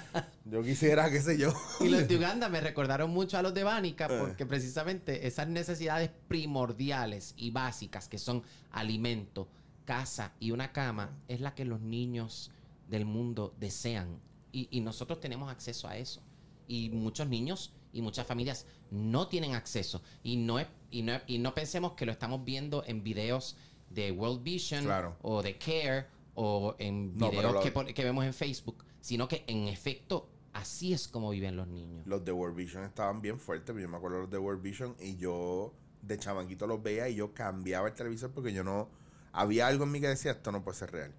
yo 0.46 0.62
quisiera, 0.62 1.10
qué 1.10 1.20
sé 1.20 1.36
yo. 1.36 1.52
Y 1.80 1.90
los 1.90 2.08
de 2.08 2.16
Uganda 2.18 2.48
me 2.48 2.62
recordaron 2.62 3.10
mucho 3.10 3.36
a 3.36 3.42
los 3.42 3.52
de 3.52 3.64
Bánica 3.64 4.06
Eh. 4.06 4.18
porque 4.18 4.46
precisamente 4.46 5.26
esas 5.26 5.46
necesidades 5.46 6.10
primordiales 6.26 7.34
y 7.36 7.50
básicas 7.50 8.08
que 8.08 8.16
son 8.16 8.42
alimento, 8.70 9.46
casa 9.84 10.32
y 10.40 10.52
una 10.52 10.72
cama 10.72 11.10
es 11.28 11.42
la 11.42 11.54
que 11.54 11.66
los 11.66 11.82
niños 11.82 12.50
del 12.88 13.04
mundo 13.04 13.54
desean. 13.60 14.31
Y, 14.52 14.68
y 14.70 14.80
nosotros 14.80 15.18
tenemos 15.20 15.50
acceso 15.50 15.88
a 15.88 15.96
eso. 15.96 16.20
Y 16.68 16.90
muchos 16.90 17.28
niños 17.28 17.72
y 17.92 18.02
muchas 18.02 18.26
familias 18.26 18.66
no 18.90 19.28
tienen 19.28 19.54
acceso. 19.54 20.02
Y 20.22 20.36
no, 20.36 20.58
es- 20.58 20.68
y 20.90 21.02
no, 21.02 21.14
y 21.26 21.38
no 21.38 21.54
pensemos 21.54 21.92
que 21.92 22.06
lo 22.06 22.12
estamos 22.12 22.44
viendo 22.44 22.84
en 22.86 23.02
videos 23.02 23.56
de 23.90 24.10
World 24.12 24.42
Vision 24.42 24.84
Claro. 24.84 25.16
o 25.22 25.42
de 25.42 25.58
Care 25.58 26.06
o 26.34 26.74
en 26.78 27.16
No, 27.16 27.30
videos 27.30 27.52
pero 27.62 27.82
lo- 27.82 27.94
que, 27.94 28.04
vemos 28.04 28.24
en 28.24 28.32
Facebook, 28.34 28.84
sino 29.00 29.28
que 29.28 29.44
en 29.46 29.68
efecto 29.68 30.28
así 30.54 30.92
es 30.92 31.08
como 31.08 31.30
viven 31.30 31.56
los 31.56 31.66
niños. 31.68 32.06
Los 32.06 32.24
de 32.24 32.32
World 32.32 32.56
Vision 32.56 32.84
estaban 32.84 33.20
bien 33.20 33.38
fuertes, 33.38 33.74
yo 33.76 33.88
me 33.88 33.96
acuerdo 33.96 34.20
los 34.20 34.30
de 34.30 34.38
World 34.38 34.62
Vision 34.62 34.94
y 35.00 35.16
yo 35.16 35.72
de 36.02 36.18
chamaquito 36.18 36.66
los 36.66 36.82
veía 36.82 37.08
y 37.08 37.14
yo 37.16 37.32
cambiaba 37.34 37.88
el 37.88 37.94
televisor 37.94 38.30
porque 38.32 38.52
yo 38.52 38.64
no, 38.64 38.88
había 39.32 39.66
algo 39.66 39.84
en 39.84 39.92
mí 39.92 40.00
que 40.00 40.08
decía, 40.08 40.32
esto 40.32 40.52
no 40.52 40.62
puede 40.64 40.76
ser 40.78 40.90
real. 40.92 41.12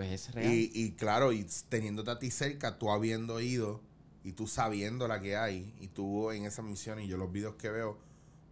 Pues 0.00 0.12
es 0.28 0.34
real. 0.34 0.52
Y, 0.52 0.92
claro, 0.92 1.32
y 1.32 1.46
teniéndote 1.68 2.10
a 2.10 2.18
ti 2.18 2.30
cerca, 2.30 2.78
tú 2.78 2.90
habiendo 2.90 3.38
ido 3.40 3.82
y 4.24 4.32
tú 4.32 4.46
sabiendo 4.46 5.06
la 5.08 5.20
que 5.20 5.36
hay, 5.36 5.74
y 5.78 5.88
tú 5.88 6.30
en 6.30 6.44
esa 6.46 6.62
misión 6.62 7.00
y 7.00 7.06
yo 7.06 7.18
los 7.18 7.30
videos 7.30 7.56
que 7.56 7.68
veo, 7.70 7.98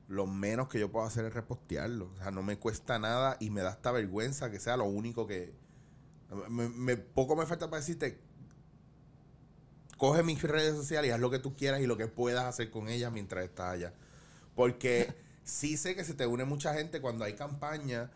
lo 0.08 0.26
menos 0.26 0.68
que 0.68 0.78
yo 0.78 0.90
puedo 0.92 1.06
hacer 1.06 1.24
es 1.24 1.32
repostearlo. 1.32 2.10
O 2.14 2.16
sea, 2.16 2.30
no 2.30 2.42
me 2.42 2.58
cuesta 2.58 2.98
nada 2.98 3.36
y 3.40 3.48
me 3.50 3.62
da 3.62 3.70
esta 3.70 3.92
vergüenza 3.92 4.50
que 4.50 4.60
sea 4.60 4.76
lo 4.76 4.84
único 4.84 5.26
que... 5.26 5.54
me- 6.50 6.68
me- 6.68 6.96
poco 6.98 7.34
me 7.34 7.46
falta 7.46 7.70
para 7.70 7.80
decirte, 7.80 8.18
coge 9.96 10.22
mis 10.22 10.40
redes 10.42 10.76
sociales 10.76 11.08
y 11.08 11.12
haz 11.12 11.20
lo 11.20 11.30
que 11.30 11.38
tú 11.38 11.56
quieras 11.56 11.80
y 11.80 11.86
lo 11.86 11.96
que 11.96 12.06
puedas 12.08 12.44
hacer 12.44 12.70
con 12.70 12.88
ellas 12.88 13.12
mientras 13.12 13.44
estás 13.44 13.72
allá. 13.74 13.92
Porque 14.54 15.14
sí 15.44 15.76
sé 15.76 15.94
que 15.94 16.04
se 16.04 16.14
te 16.14 16.26
une 16.26 16.44
mucha 16.44 16.74
gente 16.74 17.00
cuando 17.00 17.24
hay 17.24 17.34
campaña. 17.34 18.10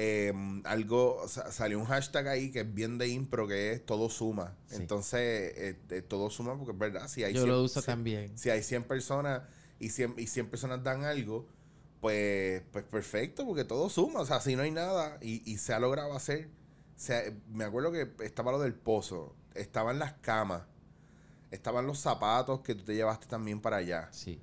Eh, 0.00 0.32
algo, 0.64 1.26
sa- 1.26 1.50
salió 1.50 1.76
un 1.78 1.84
hashtag 1.86 2.28
ahí 2.28 2.52
que 2.52 2.60
es 2.60 2.72
bien 2.72 2.98
de 2.98 3.08
impro, 3.08 3.48
que 3.48 3.72
es 3.72 3.84
todo 3.84 4.08
suma. 4.08 4.56
Sí. 4.68 4.76
Entonces, 4.76 5.20
eh, 5.56 5.76
eh, 5.90 6.02
todo 6.02 6.30
suma 6.30 6.56
porque 6.56 6.70
es 6.70 6.78
verdad. 6.78 7.08
Si 7.08 7.24
hay 7.24 7.34
Yo 7.34 7.40
100 7.42 7.48
lo 7.52 7.62
uso 7.64 7.80
si- 7.80 7.86
también. 7.86 8.38
Si 8.38 8.48
hay 8.48 8.62
100 8.62 8.84
personas 8.84 9.42
y 9.80 9.88
100, 9.90 10.14
y 10.16 10.28
100 10.28 10.48
personas 10.50 10.84
dan 10.84 11.02
algo, 11.02 11.48
pues, 12.00 12.62
pues 12.70 12.84
perfecto, 12.84 13.44
porque 13.44 13.64
todo 13.64 13.90
suma. 13.90 14.20
O 14.20 14.24
sea, 14.24 14.40
si 14.40 14.54
no 14.54 14.62
hay 14.62 14.70
nada 14.70 15.18
y, 15.20 15.42
y 15.50 15.58
se 15.58 15.74
ha 15.74 15.80
logrado 15.80 16.14
hacer. 16.14 16.48
Me 17.48 17.64
acuerdo 17.64 17.90
que 17.90 18.08
estaba 18.24 18.52
lo 18.52 18.60
del 18.60 18.74
pozo, 18.74 19.34
estaban 19.54 19.98
las 19.98 20.12
camas, 20.14 20.62
estaban 21.50 21.86
los 21.88 21.98
zapatos 21.98 22.60
que 22.60 22.74
tú 22.76 22.84
te 22.84 22.94
llevaste 22.94 23.26
también 23.26 23.60
para 23.60 23.78
allá. 23.78 24.08
Sí. 24.12 24.40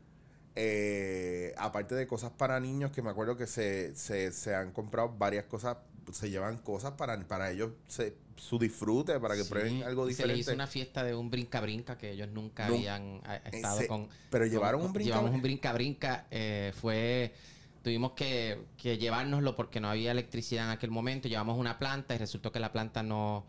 Eh, 0.57 1.53
aparte 1.57 1.95
de 1.95 2.07
cosas 2.07 2.31
para 2.31 2.59
niños, 2.59 2.91
que 2.91 3.01
me 3.01 3.09
acuerdo 3.09 3.35
que 3.35 3.45
se, 3.47 3.93
se, 3.95 4.31
se 4.31 4.55
han 4.55 4.71
comprado 4.71 5.09
varias 5.17 5.45
cosas, 5.45 5.77
se 6.13 6.29
llevan 6.29 6.57
cosas 6.59 6.93
para, 6.93 7.19
para 7.27 7.51
ellos, 7.51 7.71
se- 7.87 8.15
su 8.37 8.57
disfrute, 8.59 9.19
para 9.19 9.35
que 9.35 9.43
Sí. 9.43 9.49
prueben 9.49 9.83
algo 9.83 10.09
Y 10.09 10.13
Se 10.13 10.23
le 10.23 10.33
diferente. 10.33 10.39
hizo 10.41 10.53
una 10.53 10.67
fiesta 10.67 11.03
de 11.03 11.15
un 11.15 11.29
brinca-brinca 11.29 11.97
que 11.97 12.11
ellos 12.11 12.29
nunca 12.29 12.67
Nun- 12.67 12.75
habían 12.77 13.21
eh, 13.29 13.41
estado 13.51 13.79
Ese- 13.79 13.87
con. 13.87 14.09
pero 14.29 14.45
llevaron 14.45 14.81
con- 14.81 14.87
un 14.87 14.93
brinca- 14.93 15.09
Llevamos 15.15 15.31
un 15.31 15.41
brinca-brinca. 15.41 16.25
eh, 16.31 16.73
fue. 16.79 17.33
Tuvimos 17.81 18.11
que, 18.13 18.57
que 18.77 18.97
llevárnoslo 18.97 19.55
porque 19.55 19.79
no 19.79 19.89
había 19.89 20.11
electricidad 20.11 20.65
en 20.65 20.71
aquel 20.71 20.89
momento. 20.91 21.27
Llevamos 21.27 21.57
una 21.59 21.77
planta 21.79 22.15
y 22.15 22.17
resultó 22.17 22.51
que 22.51 22.59
la 22.59 22.71
planta 22.71 23.03
no, 23.03 23.45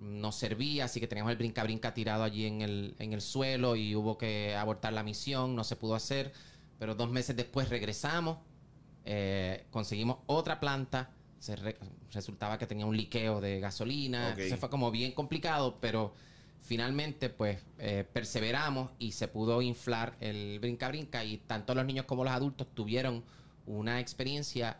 no 0.00 0.32
servía, 0.32 0.84
así 0.86 1.00
que 1.00 1.06
teníamos 1.06 1.30
el 1.32 1.38
brinca-brinca 1.38 1.94
tirado 1.94 2.24
allí 2.24 2.46
en 2.46 2.62
el, 2.62 2.94
en 2.98 3.12
el 3.12 3.20
suelo 3.20 3.76
y 3.76 3.94
hubo 3.94 4.18
que 4.18 4.54
abortar 4.54 4.92
la 4.92 5.02
misión, 5.02 5.54
no 5.54 5.64
se 5.64 5.76
pudo 5.76 5.94
hacer. 5.94 6.32
Pero 6.78 6.94
dos 6.94 7.10
meses 7.10 7.36
después 7.36 7.68
regresamos, 7.68 8.38
eh, 9.04 9.64
conseguimos 9.70 10.18
otra 10.26 10.60
planta. 10.60 11.10
Se 11.38 11.56
re- 11.56 11.76
resultaba 12.12 12.58
que 12.58 12.66
tenía 12.66 12.86
un 12.86 12.96
liqueo 12.96 13.40
de 13.40 13.60
gasolina. 13.60 14.28
Ok. 14.28 14.38
Entonces 14.38 14.58
fue 14.58 14.70
como 14.70 14.90
bien 14.90 15.12
complicado, 15.12 15.78
pero 15.80 16.12
finalmente 16.62 17.28
pues 17.30 17.62
eh, 17.78 18.04
perseveramos 18.12 18.90
y 18.98 19.12
se 19.12 19.28
pudo 19.28 19.62
inflar 19.62 20.16
el 20.20 20.58
brinca-brinca 20.60 21.22
y 21.24 21.38
tanto 21.38 21.74
los 21.74 21.84
niños 21.84 22.06
como 22.06 22.24
los 22.24 22.32
adultos 22.32 22.66
tuvieron 22.74 23.22
una 23.66 24.00
experiencia 24.00 24.78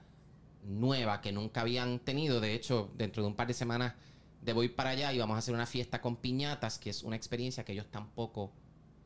nueva 0.66 1.20
que 1.20 1.30
nunca 1.30 1.60
habían 1.60 1.98
tenido. 1.98 2.40
De 2.40 2.54
hecho, 2.54 2.90
dentro 2.96 3.22
de 3.22 3.28
un 3.28 3.34
par 3.34 3.46
de 3.46 3.54
semanas 3.54 3.94
debo 4.44 4.62
ir 4.62 4.74
para 4.76 4.90
allá 4.90 5.12
y 5.12 5.18
vamos 5.18 5.36
a 5.36 5.38
hacer 5.38 5.54
una 5.54 5.66
fiesta 5.66 6.00
con 6.00 6.16
piñatas, 6.16 6.78
que 6.78 6.90
es 6.90 7.02
una 7.02 7.16
experiencia 7.16 7.64
que 7.64 7.72
ellos 7.72 7.86
tampoco 7.90 8.52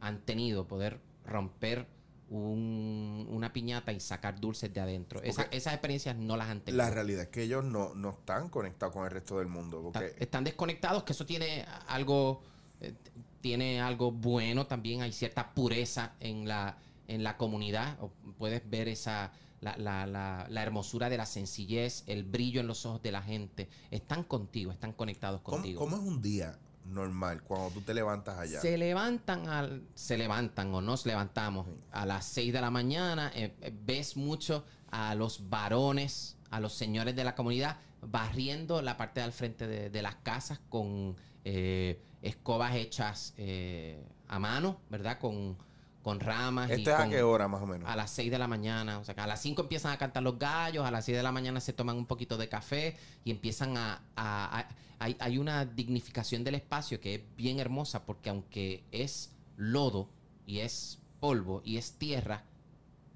han 0.00 0.20
tenido, 0.22 0.66
poder 0.66 1.00
romper 1.24 1.86
un- 2.30 3.26
una 3.30 3.52
piñata 3.52 3.92
y 3.92 4.00
sacar 4.00 4.38
dulces 4.40 4.72
de 4.74 4.80
adentro. 4.80 5.22
Esa- 5.22 5.44
esas 5.44 5.72
experiencias 5.74 6.16
no 6.16 6.36
las 6.36 6.48
han 6.48 6.60
tenido. 6.60 6.84
La 6.84 6.90
realidad 6.90 7.22
es 7.22 7.28
que 7.28 7.42
ellos 7.42 7.64
no, 7.64 7.94
no 7.94 8.10
están 8.10 8.48
conectados 8.50 8.92
con 8.94 9.04
el 9.04 9.10
resto 9.10 9.38
del 9.38 9.48
mundo. 9.48 9.86
Está- 9.94 10.06
están 10.22 10.44
desconectados, 10.44 11.04
que 11.04 11.12
eso 11.12 11.24
tiene 11.24 11.64
algo, 11.86 12.42
eh, 12.80 12.92
tiene 13.40 13.80
algo 13.80 14.10
bueno 14.12 14.66
también, 14.66 15.00
hay 15.02 15.12
cierta 15.12 15.54
pureza 15.54 16.12
en 16.20 16.46
la, 16.46 16.76
en 17.06 17.22
la 17.24 17.36
comunidad, 17.38 17.96
o 18.02 18.10
puedes 18.36 18.68
ver 18.68 18.88
esa, 18.88 19.32
la, 19.60 19.76
la- 19.76 20.06
la- 20.06 20.46
la 20.48 20.62
hermosura 20.62 21.08
de 21.10 21.16
la 21.16 21.26
sencillez, 21.26 22.04
el 22.06 22.24
brillo 22.24 22.60
en 22.60 22.66
los 22.66 22.86
ojos 22.86 23.02
de 23.02 23.12
la 23.12 23.22
gente, 23.22 23.68
están 23.90 24.24
contigo, 24.24 24.70
están 24.72 24.92
conectados 24.92 25.40
¿cómo, 25.42 25.56
contigo. 25.58 25.80
cómo 25.80 25.96
es 25.96 26.02
un 26.02 26.22
día 26.22 26.58
normal 26.84 27.42
cuando 27.42 27.70
tú 27.70 27.80
te 27.82 27.92
levantas 27.94 28.38
allá? 28.38 28.60
Se 28.60 28.78
levantan 28.78 29.48
al, 29.48 29.82
se 29.94 30.16
levantan 30.16 30.72
o 30.74 30.80
nos 30.80 31.04
levantamos 31.06 31.66
a 31.92 32.06
las 32.06 32.24
6 32.26 32.52
de 32.52 32.60
la 32.60 32.70
mañana. 32.70 33.30
eh, 33.34 33.54
eh, 33.60 33.72
ves 33.84 34.16
mucho 34.16 34.64
a 34.90 35.14
los 35.14 35.50
varones, 35.50 36.36
a 36.50 36.60
los 36.60 36.72
señores 36.72 37.14
de 37.14 37.24
la 37.24 37.34
comunidad, 37.34 37.76
barriendo 38.00 38.80
la 38.80 38.96
parte 38.96 39.20
del 39.20 39.32
frente 39.32 39.66
de, 39.66 39.90
de 39.90 40.02
las 40.02 40.14
casas 40.16 40.60
con 40.70 41.16
eh, 41.44 42.00
escobas 42.22 42.74
hechas 42.74 43.34
eh, 43.36 44.02
a 44.28 44.38
mano, 44.38 44.80
¿verdad? 44.88 45.18
Con, 45.18 45.58
con 46.02 46.20
ramas. 46.20 46.70
y 46.70 46.74
¿Esto 46.74 46.90
es 46.90 46.96
a 46.96 47.08
qué 47.08 47.22
hora 47.22 47.48
más 47.48 47.60
o 47.62 47.66
menos? 47.66 47.88
a 47.88 47.96
las 47.96 48.10
6 48.12 48.30
de 48.30 48.38
la 48.38 48.48
mañana. 48.48 48.98
O 48.98 49.04
sea, 49.04 49.14
que 49.14 49.20
a 49.20 49.26
las 49.26 49.40
5 49.42 49.62
empiezan 49.62 49.92
a 49.92 49.98
cantar 49.98 50.22
los 50.22 50.38
gallos, 50.38 50.84
a 50.86 50.90
las 50.90 51.04
6 51.04 51.16
de 51.16 51.22
la 51.22 51.32
mañana 51.32 51.60
se 51.60 51.72
toman 51.72 51.96
un 51.96 52.06
poquito 52.06 52.36
de 52.36 52.48
café 52.48 52.96
y 53.24 53.30
empiezan 53.30 53.76
a... 53.76 54.02
a- 54.16 54.58
a- 54.60 54.68
hay, 55.00 55.16
hay 55.20 55.38
una 55.38 55.64
dignificación 55.64 56.42
del 56.42 56.56
espacio 56.56 57.00
que 57.00 57.14
es 57.14 57.20
bien 57.36 57.60
hermosa 57.60 58.04
porque 58.04 58.30
aunque 58.30 58.82
es 58.90 59.30
lodo 59.56 60.08
y 60.44 60.58
es 60.58 60.98
polvo 61.20 61.62
y 61.64 61.76
es 61.76 61.92
tierra, 61.92 62.42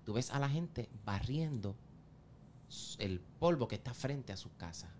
tú 0.04 0.12
ves 0.12 0.30
a 0.30 0.38
la 0.38 0.48
gente 0.48 0.88
barriendo 1.04 1.74
el 2.98 3.20
polvo 3.38 3.66
que 3.68 3.74
está 3.74 3.94
frente 3.94 4.32
a 4.32 4.36
su 4.36 4.54
casa. 4.56 4.90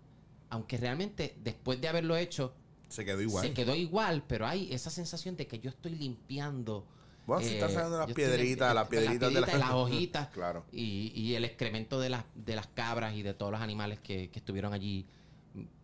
Aunque 0.49 0.77
realmente 0.77 1.37
después 1.41 1.79
de 1.79 1.87
haberlo 1.87 2.15
hecho, 2.17 2.53
Se 2.89 3.03
quedó 3.05 3.21
igual. 3.21 3.45
se 3.47 3.53
quedó 3.53 3.75
igual, 3.75 4.23
pero 4.27 4.45
hay 4.45 4.71
esa 4.73 4.89
sensación 4.89 5.35
de 5.37 5.47
que 5.47 5.59
yo 5.59 5.69
estoy 5.69 5.95
limpiando. 5.95 6.85
Bueno, 7.25 7.41
si 7.43 7.51
eh, 7.51 7.53
están 7.53 7.71
sacando 7.71 7.97
las 7.97 8.09
estoy 8.09 8.25
piedritas, 8.25 8.75
las 8.75 8.87
piedritas 8.87 9.19
de 9.19 9.27
piedritas 9.29 9.55
y 9.55 9.57
las 9.57 9.71
hojitas 9.71 10.27
Claro. 10.33 10.65
y, 10.71 11.11
y 11.15 11.35
el 11.35 11.45
excremento 11.45 11.99
de 11.99 12.09
las, 12.09 12.25
de 12.35 12.55
las 12.55 12.67
cabras 12.67 13.13
y 13.15 13.21
de 13.23 13.33
todos 13.33 13.51
los 13.51 13.61
animales 13.61 13.99
que, 13.99 14.29
que 14.29 14.39
estuvieron 14.39 14.73
allí 14.73 15.05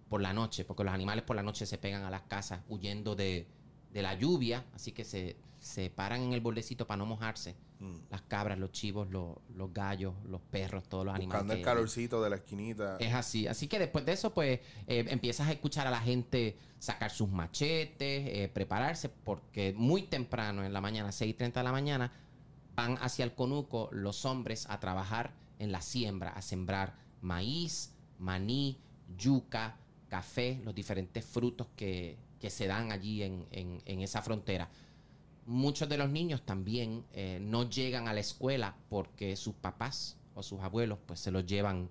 por 0.10 0.22
la 0.22 0.34
noche, 0.34 0.65
porque 0.65 0.84
los 0.84 0.93
animales 0.93 1.24
por 1.24 1.36
la 1.36 1.43
noche 1.43 1.65
se 1.65 1.77
pegan 1.77 2.03
a 2.03 2.10
las 2.10 2.24
casas 2.24 2.62
huyendo 2.67 3.15
de, 3.15 3.48
de 3.93 4.01
la 4.01 4.15
lluvia, 4.15 4.65
así 4.74 4.91
que 4.91 5.05
se, 5.05 5.38
se 5.60 5.89
paran 5.89 6.24
en 6.24 6.34
el 6.34 6.41
bordecito 6.41 6.88
para 6.88 6.98
no 6.98 7.05
mojarse. 7.05 7.55
Mm. 7.79 7.95
Las 8.09 8.21
cabras, 8.24 8.59
los 8.59 8.71
chivos, 8.74 9.09
los, 9.09 9.38
los 9.55 9.74
gallos, 9.74 10.13
los 10.25 10.41
perros, 10.41 10.83
todos 10.89 11.05
los 11.05 11.15
animales. 11.15 11.33
Buscando 11.43 11.53
el 11.53 11.59
que- 11.59 11.65
calorcito 11.65 12.21
de 12.21 12.29
la 12.29 12.36
esquinita. 12.36 12.98
es 12.98 13.13
así. 13.13 13.48
Así 13.48 13.67
que 13.69 13.79
después 13.79 14.05
de 14.05 14.12
eso, 14.12 14.33
pues, 14.33 14.59
eh, 14.88 15.05
empiezas 15.07 15.48
a 15.48 15.51
escuchar 15.53 15.88
a 15.88 15.91
la 15.91 16.01
gente 16.01 16.57
sacar 16.77 17.09
sus 17.09 17.29
machetes, 17.29 18.27
eh, 18.27 18.50
prepararse, 18.53 19.07
porque 19.09 19.74
muy 19.77 20.03
temprano 20.03 20.63
en 20.65 20.74
la 20.74 20.81
mañana, 20.81 21.09
6.30 21.12 21.53
de 21.62 21.63
la 21.63 21.71
mañana, 21.71 22.12
van 22.75 22.98
hacia 23.01 23.24
el 23.25 23.33
conuco 23.33 23.89
los 23.93 24.25
hombres 24.25 24.65
a 24.69 24.79
trabajar 24.79 25.33
en 25.57 25.71
la 25.71 25.81
siembra, 25.81 26.31
a 26.31 26.41
sembrar 26.41 26.95
maíz, 27.21 27.93
maní, 28.17 28.77
yuca, 29.17 29.77
café, 30.09 30.59
los 30.65 30.74
diferentes 30.75 31.24
frutos 31.25 31.67
que, 31.75 32.17
que 32.39 32.50
se 32.50 32.67
dan 32.67 32.91
allí 32.91 33.24
en, 33.24 33.45
en- 33.51 33.81
en 33.86 34.01
esa 34.01 34.21
frontera. 34.21 34.69
Muchos 35.50 35.89
de 35.89 35.98
los 35.98 36.10
niños 36.12 36.44
también 36.44 37.03
eh, 37.12 37.39
no 37.41 37.68
llegan 37.68 38.08
a 38.08 38.13
la 38.13 38.20
escuela 38.20 38.75
porque 38.88 39.36
sus 39.36 39.56
papás 39.56 40.15
o 40.36 40.44
sus 40.44 40.62
abuelos 40.62 41.00
pues 41.08 41.20
se 41.20 41.32
los 41.32 41.46
llevan 41.46 41.89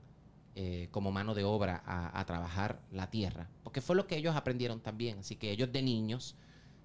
eh, 0.54 0.88
como 0.92 1.10
mano 1.10 1.34
de 1.34 1.42
obra 1.42 1.82
a, 1.84 2.24
trabajar 2.24 2.80
la 2.92 3.10
tierra. 3.10 3.48
Porque 3.64 3.80
fue 3.80 3.96
lo 3.96 4.06
que 4.06 4.16
ellos 4.16 4.36
aprendieron 4.36 4.80
también. 4.80 5.18
Así 5.18 5.36
que 5.36 5.50
ellos 5.50 5.72
de 5.72 5.82
niños 5.82 6.36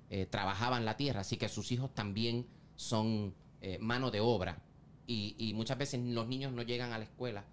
eh, 0.10 0.25
trabajaban 0.25 0.84
la 0.84 0.98
tierra. 0.98 1.22
Así 1.22 1.38
que 1.38 1.48
sus 1.48 1.72
hijos 1.72 1.94
también 1.94 2.46
son 2.75 3.34
mano 3.80 4.12
de 4.12 4.20
obra. 4.20 4.62
Y, 5.08 5.53
muchas 5.56 5.77
veces 5.77 6.01
los 6.03 6.27
niños 6.27 6.51
no 6.51 6.63
llegan 6.63 6.92
a 6.92 6.98
la 6.98 7.06
escuela 7.06 7.46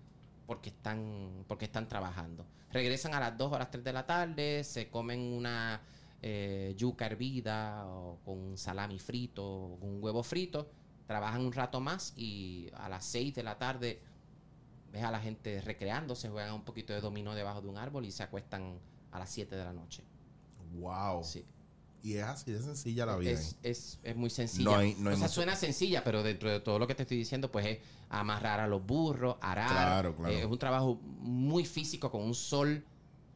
porque 0.47 0.71
están, 0.71 1.45
porque 1.47 1.67
están 1.67 1.89
trabajando. 1.89 2.45
Regresan 2.73 3.15
a 3.15 3.21
las 3.21 3.39
2 3.39 3.53
o 3.53 3.59
las 3.59 3.71
3 3.71 3.85
de 3.85 3.93
la 3.93 4.07
tarde, 4.07 4.65
se 4.65 4.89
comen 4.89 5.21
una 5.21 5.81
eh, 6.23 6.75
yuca 6.77 7.07
hervida 7.07 7.87
o 7.87 8.19
con 8.25 8.39
un 8.39 8.59
salami 8.59 8.99
frito 8.99 9.45
o 9.47 9.79
con 9.81 9.89
un 9.91 10.03
huevo 10.03 10.23
frito, 10.23 10.71
trabajan 11.07 11.45
un 11.45 11.53
rato 11.53 11.81
más 11.81 12.13
y 12.17 12.69
a 12.75 12.89
las 12.89 13.05
6 13.07 13.35
de 13.35 13.43
la 13.43 13.59
tarde 13.59 14.01
ves 14.93 15.03
a 15.05 15.11
la 15.11 15.21
gente 15.21 15.61
recreándose, 15.61 16.29
juegan 16.29 16.55
un 16.55 16.65
poquito 16.65 16.93
de 16.93 17.01
dominó 17.01 17.35
debajo 17.35 17.61
de 17.61 17.69
un 17.69 17.79
árbol 17.79 18.05
y 18.05 18.11
se 18.11 18.23
acuestan 18.23 18.79
a 19.13 19.19
las 19.19 19.31
7 19.31 19.55
de 19.57 19.65
la 19.65 19.73
noche. 19.73 20.03
Wow. 20.75 21.25
Sí. 21.25 21.45
Y 22.03 22.15
es 22.15 22.25
así 22.25 22.51
de 22.53 22.61
sencilla 22.63 23.05
la 23.07 23.17
vida. 23.17 23.33
Es, 23.33 23.57
es, 23.63 23.99
es 24.03 24.17
muy 24.17 24.31
sencilla. 24.31 24.65
No 24.71 24.77
hay- 24.77 24.95
no 24.99 25.11
hay 25.11 25.17
o 25.17 25.19
sea, 25.19 25.29
suena 25.29 25.55
sencilla, 25.55 26.03
pero 26.03 26.23
dentro 26.23 26.51
de 26.51 26.61
todo 26.61 26.79
lo 26.79 26.87
que 26.87 26.95
te 26.95 27.03
estoy 27.03 27.19
diciendo, 27.19 27.51
pues 27.53 27.67
es 27.67 27.79
amarrar 28.09 28.59
a 28.61 28.67
los 28.67 28.85
burros, 28.85 29.37
arar. 29.41 29.69
Claro, 29.71 30.17
claro. 30.17 30.33
Eh, 30.33 30.41
es 30.41 30.47
un 30.47 30.59
trabajo 30.59 30.95
muy 31.03 31.65
físico 31.67 32.11
con 32.11 32.23
un 32.23 32.35
sol 32.35 32.83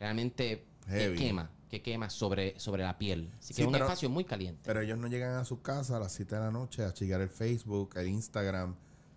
realmente 0.00 0.64
Heavy. 0.88 1.16
que 1.18 1.24
quema, 1.26 1.50
que 1.82 1.82
quema 1.92 2.08
sobre, 2.10 2.58
sobre 2.60 2.82
la 2.84 2.96
piel. 2.98 3.30
Así 3.38 3.48
que 3.48 3.54
Sí, 3.54 3.62
es 3.62 3.66
un 3.66 3.72
pero- 3.72 3.84
espacio 3.86 4.08
muy 4.10 4.24
caliente. 4.24 4.60
Pero 4.64 4.80
ellos 4.80 4.98
no 4.98 5.06
llegan 5.08 5.34
a 5.36 5.44
su 5.44 5.60
casa 5.62 5.96
a 5.96 6.00
las 6.00 6.12
7 6.12 6.34
de 6.36 6.40
la 6.40 6.50
noche 6.50 6.84
a 6.84 6.92
chequear 6.92 7.20
el 7.20 7.28
Facebook, 7.28 7.90
el 7.96 8.08
Instagram, 8.08 8.74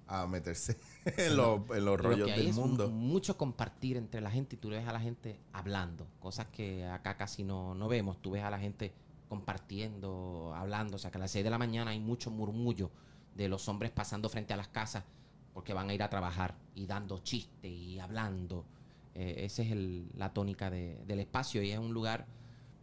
a 0.09 0.25
meterse 0.25 0.77
en 1.17 1.35
los, 1.35 1.59
en 1.71 1.83
los 1.85 1.97
Lo 1.97 1.97
rollos 1.97 2.27
que 2.27 2.33
hay 2.33 2.39
del 2.39 2.47
es 2.49 2.55
mundo. 2.55 2.89
mucho 2.89 3.35
compartir 3.37 3.97
entre 3.97 4.21
la 4.21 4.31
gente 4.31 4.55
y 4.55 4.59
tú 4.59 4.69
ves 4.69 4.87
a 4.87 4.93
la 4.93 4.99
gente 5.01 5.37
hablando, 5.53 6.07
cosas 6.19 6.47
que 6.47 6.85
acá 6.85 7.17
casi 7.17 7.43
no, 7.43 7.75
no 7.75 7.87
vemos. 7.89 8.21
Tú 8.21 8.31
ves 8.31 8.43
a 8.43 8.49
la 8.49 8.57
gente 8.59 8.93
compartiendo, 9.27 10.53
hablando. 10.55 10.95
O 10.95 10.99
sea, 10.99 11.11
que 11.11 11.17
a 11.17 11.21
las 11.21 11.31
6 11.31 11.43
de 11.43 11.49
la 11.49 11.57
mañana 11.57 11.91
hay 11.91 11.99
mucho 11.99 12.31
murmullo 12.31 12.89
de 13.35 13.49
los 13.49 13.67
hombres 13.67 13.91
pasando 13.91 14.29
frente 14.29 14.53
a 14.53 14.57
las 14.57 14.67
casas 14.67 15.03
porque 15.53 15.73
van 15.73 15.89
a 15.89 15.93
ir 15.93 16.03
a 16.03 16.09
trabajar 16.09 16.55
y 16.75 16.85
dando 16.85 17.19
chistes 17.19 17.71
y 17.71 17.99
hablando. 17.99 18.65
Eh, 19.15 19.45
esa 19.45 19.63
es 19.63 19.71
el- 19.71 20.09
la 20.15 20.31
tónica 20.33 20.69
de- 20.69 21.03
del 21.05 21.19
espacio 21.19 21.61
y 21.63 21.71
es 21.71 21.79
un 21.79 21.93
lugar 21.93 22.27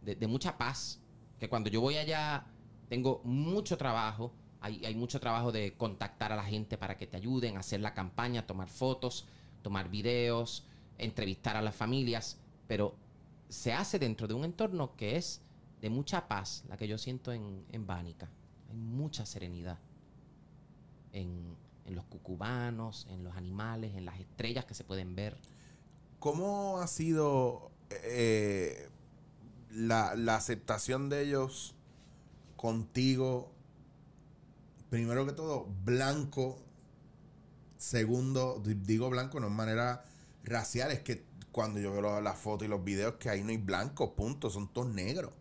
de, 0.05 0.27
mucha 0.27 0.57
paz. 0.57 0.99
Que 1.39 1.49
cuando 1.49 1.69
yo 1.69 1.81
voy 1.81 1.97
allá 1.97 2.45
tengo 2.89 3.21
mucho 3.23 3.77
trabajo. 3.77 4.33
Hay, 4.61 4.83
hay 4.85 4.95
mucho 4.95 5.19
trabajo 5.19 5.51
de 5.51 5.73
contactar 5.73 6.31
a 6.31 6.35
la 6.35 6.43
gente 6.43 6.77
para 6.77 6.97
que 6.97 7.07
te 7.07 7.17
ayuden, 7.17 7.57
hacer 7.57 7.81
la 7.81 7.93
campaña, 7.93 8.47
tomar 8.47 8.69
fotos, 8.69 9.25
tomar 9.61 9.89
videos, 9.89 10.65
entrevistar 10.97 11.57
a 11.57 11.61
las 11.61 11.75
familias. 11.75 12.39
Pero 12.67 12.95
se 13.49 13.73
hace 13.73 13.99
dentro 13.99 14.27
de 14.27 14.33
un 14.33 14.45
entorno 14.45 14.95
que 14.95 15.17
es 15.17 15.41
de 15.81 15.89
mucha 15.89 16.27
paz, 16.27 16.63
la 16.67 16.77
que 16.77 16.87
yo 16.87 16.97
siento 16.97 17.31
en, 17.31 17.65
en 17.71 17.85
Bánica. 17.85 18.29
Hay 18.69 18.75
mucha 18.75 19.25
serenidad 19.25 19.77
en, 21.13 21.55
en 21.85 21.95
los 21.95 22.05
cucubanos, 22.05 23.07
en 23.09 23.23
los 23.23 23.35
animales, 23.35 23.95
en 23.95 24.05
las 24.05 24.19
estrellas 24.19 24.65
que 24.65 24.73
se 24.73 24.83
pueden 24.83 25.15
ver. 25.15 25.37
¿Cómo 26.19 26.79
ha 26.79 26.87
sido 26.87 27.71
eh, 27.89 28.89
la, 29.75 30.15
la 30.15 30.35
aceptación 30.37 31.09
de 31.09 31.23
ellos 31.23 31.75
contigo? 32.57 33.51
Primero 34.89 35.25
que 35.25 35.33
todo, 35.33 35.67
blanco. 35.83 36.57
Segundo, 37.77 38.61
di- 38.63 38.73
digo 38.75 39.09
blanco 39.09 39.39
no 39.39 39.47
en 39.47 39.53
manera 39.53 40.05
racial, 40.43 40.91
es 40.91 41.01
que 41.01 41.25
cuando 41.51 41.79
yo 41.79 41.91
veo 41.91 42.01
la- 42.01 42.21
las 42.21 42.37
fotos 42.37 42.65
y 42.65 42.69
los 42.69 42.83
videos 42.83 43.15
que 43.15 43.29
ahí 43.29 43.43
no 43.43 43.49
hay 43.49 43.57
blancos, 43.57 44.11
punto, 44.15 44.49
son 44.49 44.71
todos 44.73 44.87
negros. 44.89 45.33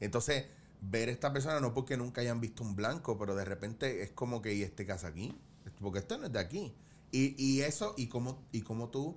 Entonces, 0.00 0.46
ver 0.80 1.08
esta 1.08 1.32
persona 1.32 1.60
no 1.60 1.74
porque 1.74 1.96
nunca 1.96 2.20
hayan 2.20 2.40
visto 2.40 2.62
un 2.62 2.74
blanco, 2.76 3.18
pero 3.18 3.34
de 3.34 3.44
repente 3.44 4.02
es 4.02 4.10
como 4.10 4.42
que, 4.42 4.54
¿y 4.54 4.62
este 4.62 4.86
casa 4.86 5.08
aquí? 5.08 5.36
Porque 5.80 6.00
este 6.00 6.18
no 6.18 6.26
es 6.26 6.32
de 6.32 6.38
aquí. 6.40 6.74
Y, 7.12 7.34
y 7.42 7.62
eso, 7.62 7.94
y 7.96 8.08
cómo, 8.08 8.42
y 8.52 8.62
cómo 8.62 8.88
tú 8.90 9.16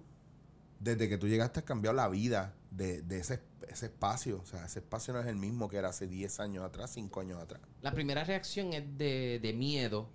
desde 0.80 1.10
que 1.10 1.18
tú 1.18 1.28
llegaste 1.28 1.60
has 1.62 1.66
cambiado 1.66 1.96
la 1.96 2.08
vida 2.10 2.56
de, 2.72 3.02
de 3.02 3.20
ese, 3.20 3.42
ese 3.70 3.88
espacio. 3.88 4.40
O 4.42 4.46
sea, 4.46 4.66
ese 4.66 4.80
espacio 4.80 5.14
no 5.14 5.20
es 5.20 5.28
el 5.28 5.36
mismo 5.36 5.70
que 5.70 5.78
era 5.78 5.90
hace 5.90 6.08
10 6.08 6.40
años 6.40 6.64
atrás, 6.64 6.92
5 6.94 7.20
años 7.20 7.42
atrás. 7.42 7.62
La 7.82 7.92
primera 7.92 8.24
reacción 8.24 8.74
es 8.74 8.98
de, 8.98 9.40
de 9.42 9.54
miedo. 9.54 10.10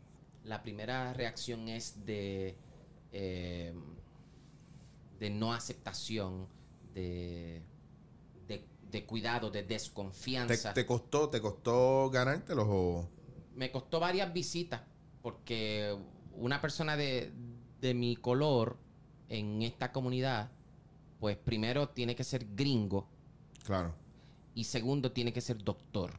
La 0.44 0.62
primera 0.62 1.12
reacción 1.12 1.68
es 1.68 2.04
de, 2.04 2.56
eh, 3.12 3.72
de 5.18 5.30
no 5.30 5.52
aceptación, 5.52 6.48
de, 6.94 7.62
de, 8.48 8.64
de 8.90 9.06
cuidado, 9.06 9.50
de 9.50 9.62
¿Te, 9.62 9.74
desconfianza. 9.74 10.74
te 10.74 10.84
costó, 10.84 11.28
te 11.28 11.40
costó 11.40 12.10
ganártelos 12.10 12.66
o...? 12.68 13.08
Me 13.54 13.70
costó 13.70 14.00
varias 14.00 14.32
visitas 14.32 14.80
porque 15.20 15.96
una 16.34 16.60
persona 16.60 16.96
de, 16.96 17.32
de 17.80 17.94
mi 17.94 18.16
color 18.16 18.78
en 19.28 19.62
esta 19.62 19.92
comunidad, 19.92 20.50
pues 21.20 21.36
primero 21.36 21.90
tiene 21.90 22.16
que 22.16 22.24
ser 22.24 22.46
gringo 22.56 23.11
Claro. 23.64 23.94
y 24.54 24.64
segundo 24.64 25.12
tiene 25.12 25.32
que 25.32 25.40
ser 25.40 25.62
doctor. 25.62 26.12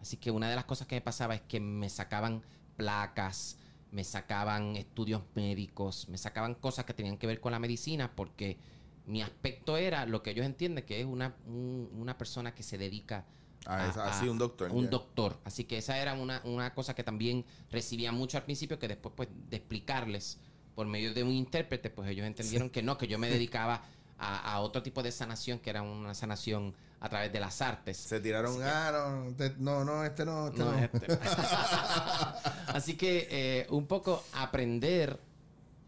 Así 0.00 0.16
que 0.18 0.30
una 0.30 0.48
de 0.50 0.54
las 0.56 0.64
cosas 0.64 0.86
que 0.86 0.94
me 0.96 1.00
pasaba 1.00 1.34
es 1.34 1.40
que 1.40 1.58
me 1.60 1.88
sacaban 1.90 2.42
placas, 2.76 3.56
me 3.90 4.04
sacaban 4.04 4.76
estudios 4.76 5.22
médicos, 5.34 6.08
me 6.08 6.18
sacaban 6.18 6.54
cosas 6.54 6.84
que 6.84 6.94
tenían 6.94 7.16
que 7.16 7.26
ver 7.26 7.40
con 7.40 7.52
la 7.52 7.58
medicina 7.58 8.12
porque 8.14 8.58
mi 9.06 9.22
aspecto 9.22 9.76
era 9.76 10.06
lo 10.06 10.22
que 10.22 10.30
ellos 10.30 10.44
entienden 10.46 10.84
que 10.84 11.00
es 11.00 11.06
una, 11.06 11.34
un- 11.46 11.88
una 11.94 12.16
persona 12.18 12.54
que 12.54 12.62
se 12.62 12.76
dedica 12.78 13.24
Ah, 13.66 13.86
es 13.88 13.96
a- 13.96 14.10
así 14.10 14.26
a- 14.26 14.30
un 14.30 14.38
doctor. 14.38 14.70
un 14.72 14.90
doctor. 14.90 15.38
Así 15.44 15.64
que 15.64 15.78
esa 15.78 15.98
era 15.98 16.14
una, 16.14 16.42
una 16.44 16.74
cosa 16.74 16.94
que 16.94 17.02
también 17.02 17.44
recibía 17.70 18.12
mucho 18.12 18.36
al 18.36 18.44
principio, 18.44 18.78
que 18.78 18.88
después 18.88 19.14
pues 19.16 19.28
de 19.48 19.56
explicarles 19.56 20.38
por 20.74 20.86
medio 20.86 21.14
de 21.14 21.22
un 21.22 21.30
intérprete, 21.32 21.88
pues 21.90 22.10
ellos 22.10 22.26
entendieron 22.26 22.68
que 22.68 22.82
no, 22.82 22.98
que 22.98 23.06
yo 23.08 23.18
me 23.18 23.30
dedicaba 23.30 23.82
a, 24.18 24.52
a 24.54 24.60
otro 24.60 24.82
tipo 24.82 25.02
de 25.02 25.10
sanación, 25.12 25.58
que 25.58 25.70
era 25.70 25.82
una 25.82 26.14
sanación 26.14 26.74
a 27.00 27.08
través 27.08 27.32
de 27.32 27.40
las 27.40 27.60
artes. 27.60 27.96
Se 27.98 28.20
tiraron, 28.20 28.52
Así 28.52 28.60
que- 28.62 28.68
ah, 28.68 28.90
no, 29.26 29.34
te- 29.36 29.54
no, 29.58 29.84
no, 29.84 30.04
este 30.04 30.24
no, 30.24 30.48
este 30.48 30.58
No 30.60 30.72
no. 30.72 30.78
es 30.78 30.90
este. 30.94 31.06
Así 32.68 32.96
que 32.96 33.28
eh, 33.30 33.66
un 33.70 33.86
poco 33.86 34.22
aprender 34.32 35.18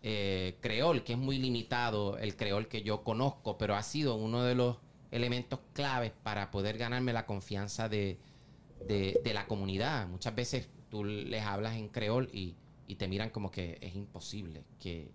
eh, 0.03 0.57
creol, 0.61 1.03
que 1.05 1.13
es 1.15 1.19
muy 1.19 1.39
limitado 1.39 2.19
el 2.19 2.37
creol 2.37 2.69
que 2.69 2.83
yo 2.83 3.03
conozco, 3.03 3.59
pero 3.59 3.75
ha 3.75 3.83
sido 3.83 4.15
uno 4.17 4.43
de 4.43 4.55
los 4.55 4.77
elementos 5.11 5.61
claves 5.73 6.13
para 6.23 6.51
poder 6.51 6.79
ganarme 6.79 7.13
la 7.13 7.27
confianza 7.27 7.89
de, 7.89 8.19
de- 8.87 9.19
de 9.25 9.35
la 9.35 9.47
comunidad. 9.47 10.07
Muchas 10.09 10.35
veces 10.35 10.69
tú 10.91 11.05
les 11.05 11.43
hablas 11.45 11.77
en 11.77 11.89
creol 11.89 12.29
y, 12.33 12.55
y 12.87 12.97
te 12.97 13.09
miran 13.09 13.31
como 13.31 13.51
que 13.51 13.79
es 13.81 13.95
imposible 13.97 14.65
que, 14.81 15.11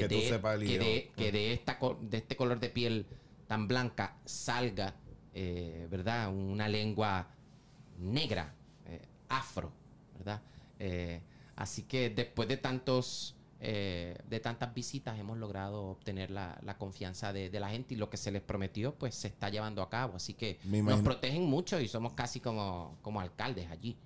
Que 0.00 0.08
de, 0.08 0.28
sepas 0.28 0.54
el 0.60 0.66
que 0.66 0.78
de- 0.78 1.12
que 1.16 1.32
de 1.32 1.52
esta 1.52 1.78
de 2.00 2.16
este 2.18 2.36
color 2.36 2.58
de 2.60 2.68
piel 2.68 3.06
tan 3.46 3.68
blanca 3.68 4.16
salga, 4.24 4.94
eh, 5.32 5.86
¿verdad? 5.90 6.32
Una 6.34 6.68
lengua 6.68 7.28
negra, 7.98 8.54
eh, 8.86 9.00
afro, 9.28 9.72
¿verdad? 10.16 10.42
Eh, 10.78 11.20
así 11.56 11.82
que 11.84 12.10
después 12.10 12.48
de 12.48 12.56
tantos 12.56 13.36
de 13.60 14.40
tantas 14.42 14.74
visitas 14.74 15.18
hemos 15.18 15.38
logrado 15.38 15.84
obtener 15.86 16.30
la, 16.30 16.58
la 16.64 16.76
confianza 16.76 17.32
de, 17.32 17.48
de 17.48 17.60
la 17.60 17.70
gente 17.70 17.94
y 17.94 17.96
lo 17.96 18.10
que 18.10 18.18
se 18.18 18.30
les 18.30 18.42
prometió 18.42 18.94
pues 18.94 19.14
se 19.14 19.28
está 19.28 19.48
llevando 19.48 19.80
a 19.80 19.88
cabo. 19.88 20.16
Así 20.16 20.34
que 20.34 20.58
nos 20.64 21.00
protegen 21.04 21.44
mucho 21.44 21.80
y 21.80 21.88
somos 21.88 22.12
casi 22.12 22.40
como, 22.40 22.98
como 23.00 23.20
alcaldes 23.22 23.70
allí. 23.70 23.96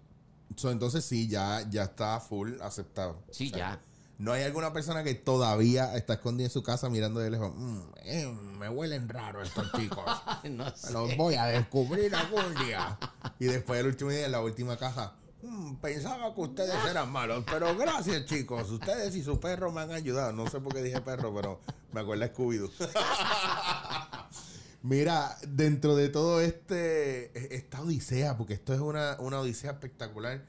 So, 0.55 0.71
entonces 0.71 1.05
sí, 1.05 1.27
ya, 1.27 1.69
ya 1.69 1.83
está 1.85 2.21
full 2.21 2.53
aceptado. 2.61 3.21
Sí, 3.33 3.49
O 3.49 3.57
sea, 3.57 3.59
ya. 3.59 3.81
No 4.19 4.33
hay 4.33 4.43
alguna 4.43 4.73
persona 4.73 5.05
que 5.05 5.15
todavía 5.15 5.95
está 5.97 6.15
escondida 6.15 6.47
en 6.49 6.53
su 6.53 6.63
casa 6.65 6.89
mirando 6.89 7.21
de 7.21 7.31
lejos. 7.31 7.53
"Mm, 7.55 7.81
eh, 8.03 8.27
me 8.59 8.69
huelen 8.69 9.09
raro 9.09 9.43
estos 9.43 9.71
chicos. 9.77 10.05
no 10.51 10.77
sé. 10.77 10.93
Los 10.93 11.17
voy 11.17 11.37
a 11.37 11.47
descubrir 11.47 12.13
algún 12.15 12.55
día. 12.67 12.99
Y 13.39 13.47
después 13.47 13.79
el 13.81 13.87
último 13.87 14.11
día, 14.11 14.27
en 14.27 14.33
la 14.33 14.41
última 14.41 14.77
caja. 14.77 15.15
"Mm, 15.43 15.77
pensaba 15.77 16.35
que 16.35 16.41
ustedes 16.41 16.75
eran 16.91 17.13
malos, 17.13 17.45
pero 17.49 17.77
gracias 17.77 18.25
chicos. 18.27 18.69
Ustedes 18.71 19.15
y 19.15 19.23
su 19.23 19.39
perro 19.39 19.71
me 19.71 19.83
han 19.83 19.93
ayudado. 19.93 20.33
No 20.33 20.49
sé 20.51 20.61
por 20.61 20.75
qué 20.75 20.83
dije 20.83 21.01
perro, 21.01 21.33
pero 21.33 21.61
me 21.93 22.01
acuerdo 22.01 22.25
de 22.25 22.35
Scooby-Doo. 22.35 22.71
Mira, 24.83 25.37
dentro 25.47 25.95
de 25.97 26.09
todo 26.09 26.41
este 26.41 27.55
esta 27.57 27.83
odisea, 27.83 28.37
porque 28.37 28.55
esto 28.55 28.73
es 28.75 28.81
una, 28.81 29.17
una 29.21 29.39
odisea 29.41 29.73
espectacular. 29.73 30.45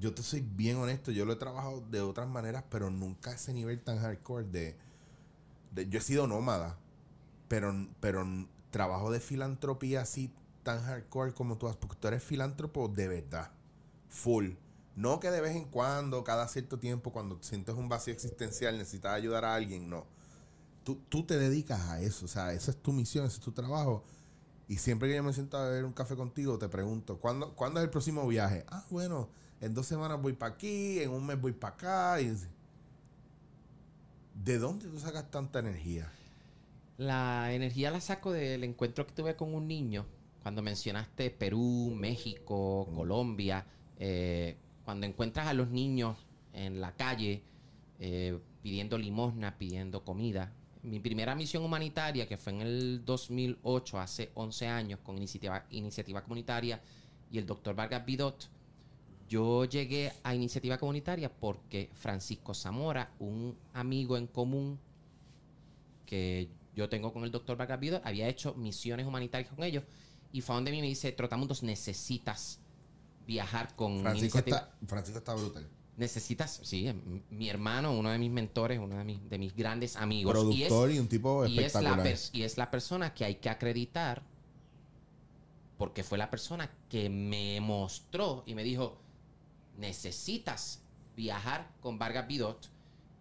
Yo 0.00 0.12
te 0.14 0.22
soy 0.22 0.40
bien 0.40 0.76
honesto, 0.76 1.10
yo 1.12 1.24
lo 1.24 1.32
he 1.34 1.36
trabajado 1.36 1.80
de 1.90 2.00
otras 2.00 2.28
maneras, 2.28 2.64
pero 2.70 2.90
nunca 2.90 3.30
a 3.30 3.34
ese 3.34 3.52
nivel 3.52 3.80
tan 3.80 3.98
hardcore 4.00 4.44
de, 4.46 4.76
de- 5.74 5.88
yo 5.88 5.98
he 5.98 6.02
sido 6.02 6.26
nómada, 6.26 6.78
pero, 7.48 7.74
pero 8.00 8.26
trabajo 8.70 9.10
de 9.12 9.20
filantropía 9.20 10.02
así 10.02 10.32
tan 10.64 10.82
hardcore 10.84 11.34
como 11.34 11.58
tú 11.58 11.68
porque 11.80 11.96
tú 12.00 12.08
eres 12.08 12.22
filántropo 12.24 12.88
de 12.88 13.08
verdad, 13.08 13.52
full. 14.10 14.52
No 14.96 15.20
que 15.20 15.30
de 15.30 15.40
vez 15.42 15.56
en 15.56 15.66
cuando, 15.66 16.24
cada 16.24 16.48
cierto 16.48 16.78
tiempo, 16.78 17.12
cuando 17.12 17.38
sientes 17.42 17.74
un 17.76 17.88
vacío 17.88 18.14
existencial, 18.14 18.78
necesitas 18.78 19.14
ayudar 19.14 19.44
a 19.44 19.54
alguien, 19.54 19.90
no. 19.90 20.06
Tú, 20.84 21.00
tú 21.08 21.24
te 21.24 21.38
dedicas 21.38 21.80
a 21.88 22.00
eso, 22.00 22.26
o 22.26 22.28
sea, 22.28 22.52
esa 22.52 22.70
es 22.72 22.76
tu 22.82 22.92
misión, 22.92 23.24
ese 23.26 23.36
es 23.36 23.40
tu 23.42 23.52
trabajo. 23.52 24.04
Y 24.68 24.78
siempre 24.78 25.08
que 25.08 25.16
yo 25.16 25.22
me 25.24 25.32
siento 25.32 25.58
a 25.58 25.64
beber 25.66 25.84
un 25.84 25.92
café 25.92 26.16
contigo, 26.16 26.58
te 26.58 26.68
pregunto, 26.68 27.18
¿cuándo, 27.20 27.54
¿cuándo 27.54 27.80
es 27.80 27.84
el 27.84 27.90
próximo 27.90 28.26
viaje? 28.28 28.64
Ah, 28.70 28.84
bueno, 28.90 29.28
en 29.60 29.74
dos 29.74 29.86
semanas 29.86 30.20
voy 30.20 30.32
para 30.34 30.54
aquí, 30.54 31.00
en 31.00 31.10
un 31.10 31.26
mes 31.26 31.40
voy 31.40 31.52
para 31.52 31.74
acá. 31.74 32.20
Y... 32.20 32.34
¿De 34.34 34.58
dónde 34.58 34.88
tú 34.88 34.98
sacas 34.98 35.30
tanta 35.30 35.60
energía? 35.60 36.10
La 36.96 37.52
energía 37.52 37.90
la 37.90 38.00
saco 38.00 38.32
del 38.32 38.64
encuentro 38.64 39.06
que 39.06 39.12
tuve 39.12 39.36
con 39.36 39.54
un 39.54 39.66
niño. 39.66 40.06
Cuando 40.42 40.62
mencionaste 40.62 41.30
Perú, 41.30 41.92
México, 41.96 42.88
Colombia. 42.94 43.66
eh, 43.98 44.56
cuando 44.84 45.06
encuentras 45.06 45.46
a 45.46 45.54
los 45.54 45.70
niños 45.70 46.16
en 46.52 46.80
la 46.80 46.92
calle 46.92 47.42
eh, 47.98 48.38
pidiendo 48.62 48.98
limosna, 48.98 49.56
pidiendo 49.56 50.04
comida. 50.04 50.52
Mi 50.82 51.00
primera 51.00 51.34
misión 51.34 51.64
humanitaria, 51.64 52.28
que 52.28 52.36
fue 52.36 52.52
en 52.52 52.60
el 52.60 53.04
2008, 53.04 53.98
hace 53.98 54.30
11 54.34 54.68
años, 54.68 55.00
con 55.02 55.16
iniciativa, 55.16 55.64
iniciativa 55.70 56.22
comunitaria 56.22 56.80
y 57.30 57.38
el 57.38 57.46
doctor 57.46 57.74
Vargas 57.74 58.04
Bidot, 58.04 58.48
yo 59.28 59.64
llegué 59.64 60.12
a 60.22 60.34
iniciativa 60.34 60.78
comunitaria 60.78 61.30
porque 61.32 61.90
Francisco 61.94 62.54
Zamora, 62.54 63.12
un 63.18 63.56
amigo 63.72 64.16
en 64.16 64.26
común 64.26 64.78
que 66.06 66.48
yo 66.74 66.88
tengo 66.88 67.12
con 67.12 67.24
el 67.24 67.30
doctor 67.30 67.56
Vargas 67.56 67.80
Bidot, 67.80 68.04
había 68.04 68.28
hecho 68.28 68.54
misiones 68.54 69.06
humanitarias 69.06 69.50
con 69.52 69.64
ellos 69.64 69.84
y 70.32 70.40
fue 70.40 70.54
donde 70.56 70.70
a 70.70 70.74
mí 70.74 70.80
me 70.80 70.88
dice, 70.88 71.12
Trotamundos, 71.12 71.62
necesitas 71.62 72.58
viajar 73.26 73.74
con 73.76 74.00
Francisco 74.02 74.38
iniciativa. 74.38 74.56
está, 74.58 74.86
Francisco 74.86 75.18
está 75.18 75.34
brutal. 75.34 75.68
Necesitas, 75.96 76.60
sí, 76.64 76.88
m- 76.88 77.22
mi 77.30 77.48
hermano, 77.48 77.92
uno 77.96 78.10
de 78.10 78.18
mis 78.18 78.30
mentores, 78.30 78.80
uno 78.80 78.96
de 78.98 79.04
mis, 79.04 79.28
de 79.30 79.38
mis 79.38 79.54
grandes 79.54 79.94
amigos. 79.96 80.32
Productor 80.32 80.90
y, 80.90 80.94
es, 80.94 81.00
un 81.00 81.08
tipo 81.08 81.46
y 81.46 81.58
es 81.60 81.74
la 81.74 81.80
espectacular. 81.80 82.18
y 82.32 82.42
es 82.42 82.58
la 82.58 82.70
persona 82.70 83.14
que 83.14 83.24
hay 83.24 83.36
que 83.36 83.48
acreditar 83.48 84.22
porque 85.78 86.02
fue 86.04 86.18
la 86.18 86.30
persona 86.30 86.70
que 86.88 87.08
me 87.08 87.60
mostró 87.60 88.42
y 88.46 88.54
me 88.54 88.62
dijo, 88.64 88.98
necesitas 89.76 90.82
viajar 91.16 91.70
con 91.80 91.98
Vargas 91.98 92.26
Bidot. 92.26 92.70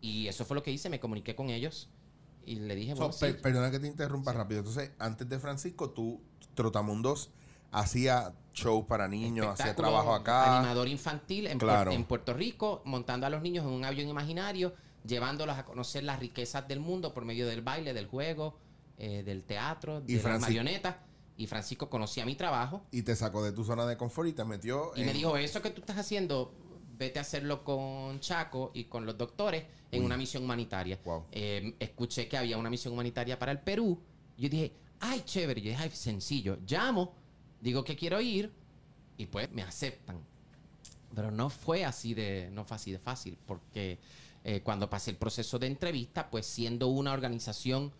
Y 0.01 0.27
eso 0.27 0.45
fue 0.45 0.55
lo 0.55 0.63
que 0.63 0.71
hice, 0.71 0.89
me 0.89 0.99
comuniqué 0.99 1.35
con 1.35 1.49
ellos 1.49 1.89
y 2.45 2.55
le 2.55 2.75
dije, 2.75 2.91
So, 2.95 2.97
bueno, 3.03 3.15
per- 3.17 3.35
sí, 3.35 3.39
perdona 3.41 3.71
que 3.71 3.79
te 3.79 3.87
interrumpa 3.87 4.33
rápido. 4.33 4.59
Entonces, 4.59 4.91
antes 4.99 5.27
de 5.29 5.39
Francisco, 5.39 5.91
tú, 5.91 6.21
Trotamundos, 6.55 7.29
hacía 7.71 8.33
show 8.53 8.85
para 8.85 9.07
niños, 9.07 9.47
hacía 9.47 9.75
trabajo 9.75 10.13
acá. 10.13 10.57
Animador 10.59 10.87
infantil 10.87 11.47
en, 11.47 11.57
Claro. 11.57 11.91
en 11.91 12.03
Puerto 12.03 12.33
Rico, 12.33 12.81
montando 12.85 13.25
a 13.25 13.29
los 13.29 13.41
niños 13.41 13.65
en 13.65 13.71
un 13.71 13.85
avión 13.85 14.09
imaginario, 14.09 14.75
llevándolos 15.05 15.57
a 15.57 15.65
conocer 15.65 16.03
las 16.03 16.19
riquezas 16.19 16.67
del 16.67 16.79
mundo 16.79 17.13
por 17.13 17.25
medio 17.25 17.47
del 17.47 17.61
baile, 17.61 17.93
del 17.93 18.07
juego, 18.07 18.57
eh, 18.97 19.23
del 19.23 19.43
teatro, 19.43 20.03
Y 20.05 20.11
de 20.11 20.13
las 20.15 20.23
Francis- 20.23 20.41
marionetas. 20.49 20.95
Y 21.37 21.47
Francisco 21.47 21.89
conocía 21.89 22.25
mi 22.25 22.35
trabajo 22.35 22.83
Y 22.91 23.01
te 23.01 23.15
sacó 23.15 23.43
de 23.43 23.51
tu 23.51 23.63
zona 23.63 23.85
de 23.87 23.97
confort 23.97 24.29
y 24.29 24.33
te 24.33 24.45
metió 24.45 24.91
y 24.95 25.01
en- 25.01 25.07
me 25.07 25.13
dijo, 25.13 25.35
eso 25.37 25.61
que 25.61 25.71
tú 25.71 25.81
estás 25.81 25.97
haciendo, 25.97 26.53
vete 26.97 27.17
a 27.19 27.23
hacerlo 27.23 27.63
con 27.63 28.19
Chaco 28.19 28.69
y 28.73 28.83
con 28.85 29.05
los 29.05 29.17
doctores 29.17 29.63
en 29.91 30.01
Uy. 30.01 30.05
una 30.05 30.15
misión 30.17 30.43
humanitaria. 30.43 30.99
Wow. 31.03 31.25
Eh, 31.31 31.75
escuché 31.79 32.27
que 32.27 32.37
había 32.37 32.57
una 32.57 32.69
misión 32.69 32.93
humanitaria 32.93 33.39
para 33.39 33.51
el 33.51 33.59
Perú. 33.59 33.99
Yo 34.37 34.47
dije, 34.49 34.73
ay, 34.99 35.21
chévere. 35.25 35.61
Yo 35.61 35.69
dije, 35.71 35.81
ay, 35.83 35.89
sencillo. 35.91 36.57
Llamo, 36.67 37.13
digo 37.61 37.83
que 37.83 37.95
quiero 37.95 38.21
ir 38.21 38.51
y 39.17 39.25
pues 39.25 39.51
me 39.51 39.63
aceptan. 39.63 40.19
Pero 41.15 41.29
no 41.31 41.49
fue 41.49 41.83
así 41.85 42.13
de, 42.13 42.49
no 42.51 42.63
fue 42.65 42.75
así 42.75 42.91
de 42.91 42.97
fácil, 42.99 43.37
porque 43.45 43.99
eh, 44.43 44.61
cuando 44.61 44.89
pasé 44.89 45.11
el 45.11 45.17
proceso 45.17 45.57
de 45.59 45.67
entrevista, 45.67 46.29
pues 46.29 46.45
siendo 46.45 46.87
una 46.87 47.13
organización 47.13 47.91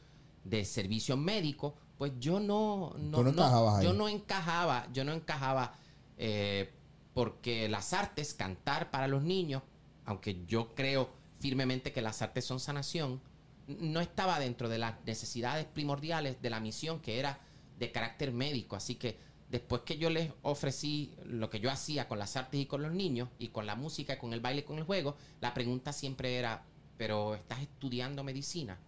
de 0.43 0.65
servicio 0.65 1.15
médico, 1.15 1.75
pues 1.97 2.11
yo 2.19 2.39
no, 2.39 2.93
no, 2.97 3.23
no 3.23 3.81
yo 3.81 3.93
no 3.93 4.09
encajaba, 4.09 4.87
yo 4.91 5.03
no 5.03 5.13
encajaba 5.13 5.73
eh, 6.17 6.71
porque 7.13 7.69
las 7.69 7.93
artes, 7.93 8.33
cantar 8.33 8.91
para 8.91 9.07
los 9.07 9.23
niños, 9.23 9.61
aunque 10.05 10.45
yo 10.45 10.73
creo 10.73 11.09
firmemente 11.39 11.91
que 11.91 12.01
las 12.01 12.21
artes 12.21 12.45
son 12.45 12.59
sanación, 12.59 13.21
no 13.67 14.01
estaba 14.01 14.39
dentro 14.39 14.69
de 14.69 14.77
las 14.77 14.95
necesidades 15.05 15.65
primordiales 15.65 16.41
de 16.41 16.49
la 16.49 16.59
misión 16.59 16.99
que 16.99 17.19
era 17.19 17.39
de 17.79 17.91
carácter 17.91 18.31
médico. 18.31 18.75
Así 18.75 18.95
que 18.95 19.17
después 19.49 19.83
que 19.83 19.97
yo 19.97 20.09
les 20.09 20.31
ofrecí 20.41 21.13
lo 21.25 21.49
que 21.49 21.59
yo 21.59 21.69
hacía 21.69 22.07
con 22.07 22.19
las 22.19 22.35
artes 22.35 22.59
y 22.59 22.65
con 22.65 22.81
los 22.81 22.91
niños, 22.91 23.29
y 23.39 23.49
con 23.49 23.65
la 23.65 23.75
música, 23.75 24.17
con 24.17 24.33
el 24.33 24.41
baile, 24.41 24.63
con 24.63 24.77
el 24.77 24.83
juego, 24.83 25.15
la 25.41 25.53
pregunta 25.53 25.93
siempre 25.93 26.37
era, 26.37 26.65
¿pero 26.97 27.35
estás 27.35 27.61
estudiando 27.61 28.23
medicina? 28.23 28.79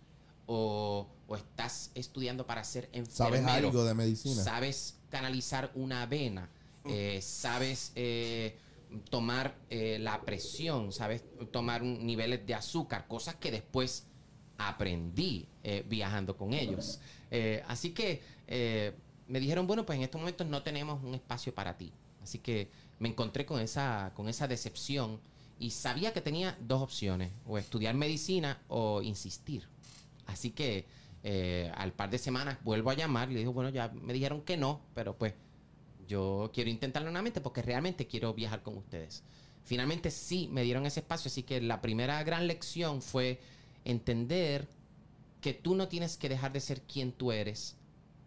¿O, 0.47 1.07
o 1.27 1.35
estás 1.35 1.91
estudiando 1.95 2.45
para 2.45 2.63
ser 2.63 2.89
enfermero? 2.93 3.43
¿Sabes 3.43 3.45
algo 3.65 3.83
de 3.85 3.93
medicina? 3.93 4.43
sabes 4.43 4.95
canalizar 5.09 5.71
una 5.75 6.05
vena, 6.05 6.49
eh, 6.85 7.19
sabes 7.21 7.91
eh, 7.95 8.55
tomar 9.09 9.55
eh, 9.69 9.97
la 9.99 10.21
presión, 10.21 10.91
sabes 10.91 11.23
tomar 11.51 11.81
un- 11.81 12.05
niveles 12.05 12.45
de 12.45 12.53
azúcar, 12.53 13.07
cosas 13.07 13.35
que 13.35 13.49
después 13.51 14.03
aprendí 14.57 15.47
eh, 15.63 15.83
viajando 15.87 16.37
con 16.37 16.53
ellos. 16.53 16.99
Eh, 17.31 17.63
así 17.67 17.91
que 17.91 18.21
eh, 18.47 18.93
me 19.27 19.39
dijeron, 19.39 19.67
bueno, 19.67 19.85
pues 19.85 19.97
en 19.97 20.03
estos 20.03 20.19
momentos 20.19 20.47
no 20.47 20.63
tenemos 20.63 21.03
un 21.03 21.15
espacio 21.15 21.53
para 21.53 21.77
ti. 21.77 21.91
Así 22.23 22.39
que 22.39 22.69
me 22.99 23.09
encontré 23.09 23.45
con 23.45 23.59
esa, 23.59 24.11
con 24.15 24.29
esa 24.29 24.47
decepción 24.47 25.19
y 25.59 25.71
sabía 25.71 26.13
que 26.13 26.21
tenía 26.21 26.57
dos 26.61 26.81
opciones, 26.81 27.31
o 27.45 27.57
estudiar 27.57 27.95
medicina 27.95 28.61
o 28.67 29.01
insistir. 29.01 29.67
Así 30.27 30.51
que 30.51 30.85
eh, 31.27 31.71
al 31.73 31.91
par 31.91 32.11
de 32.11 32.19
semanas 32.19 32.59
vuelvo 32.63 32.91
a 32.91 32.93
llamar 32.93 33.29
le 33.29 33.39
digo, 33.39 33.51
bueno, 33.51 33.71
ya 33.71 33.89
me 33.89 34.13
dijeron 34.13 34.43
que 34.43 34.57
no, 34.57 34.81
pero 34.93 35.17
pues 35.17 35.33
yo 36.07 36.51
quiero 36.53 36.69
intentarlo 36.69 37.09
nuevamente 37.09 37.41
porque 37.41 37.63
realmente 37.63 38.05
quiero 38.05 38.35
viajar 38.35 38.61
con 38.61 38.77
ustedes. 38.77 39.23
Finalmente 39.63 40.11
sí 40.11 40.47
me 40.51 40.61
dieron 40.61 40.85
ese 40.85 40.99
espacio, 40.99 41.29
así 41.29 41.41
que 41.41 41.59
la 41.61 41.81
primera 41.81 42.23
gran 42.23 42.45
lección 42.45 43.01
fue 43.01 43.39
entender 43.85 44.67
que 45.41 45.55
tú 45.55 45.73
no 45.73 45.87
tienes 45.87 46.15
que 46.15 46.29
dejar 46.29 46.53
de 46.53 46.59
ser 46.59 46.83
quien 46.83 47.11
tú 47.11 47.31
eres 47.31 47.75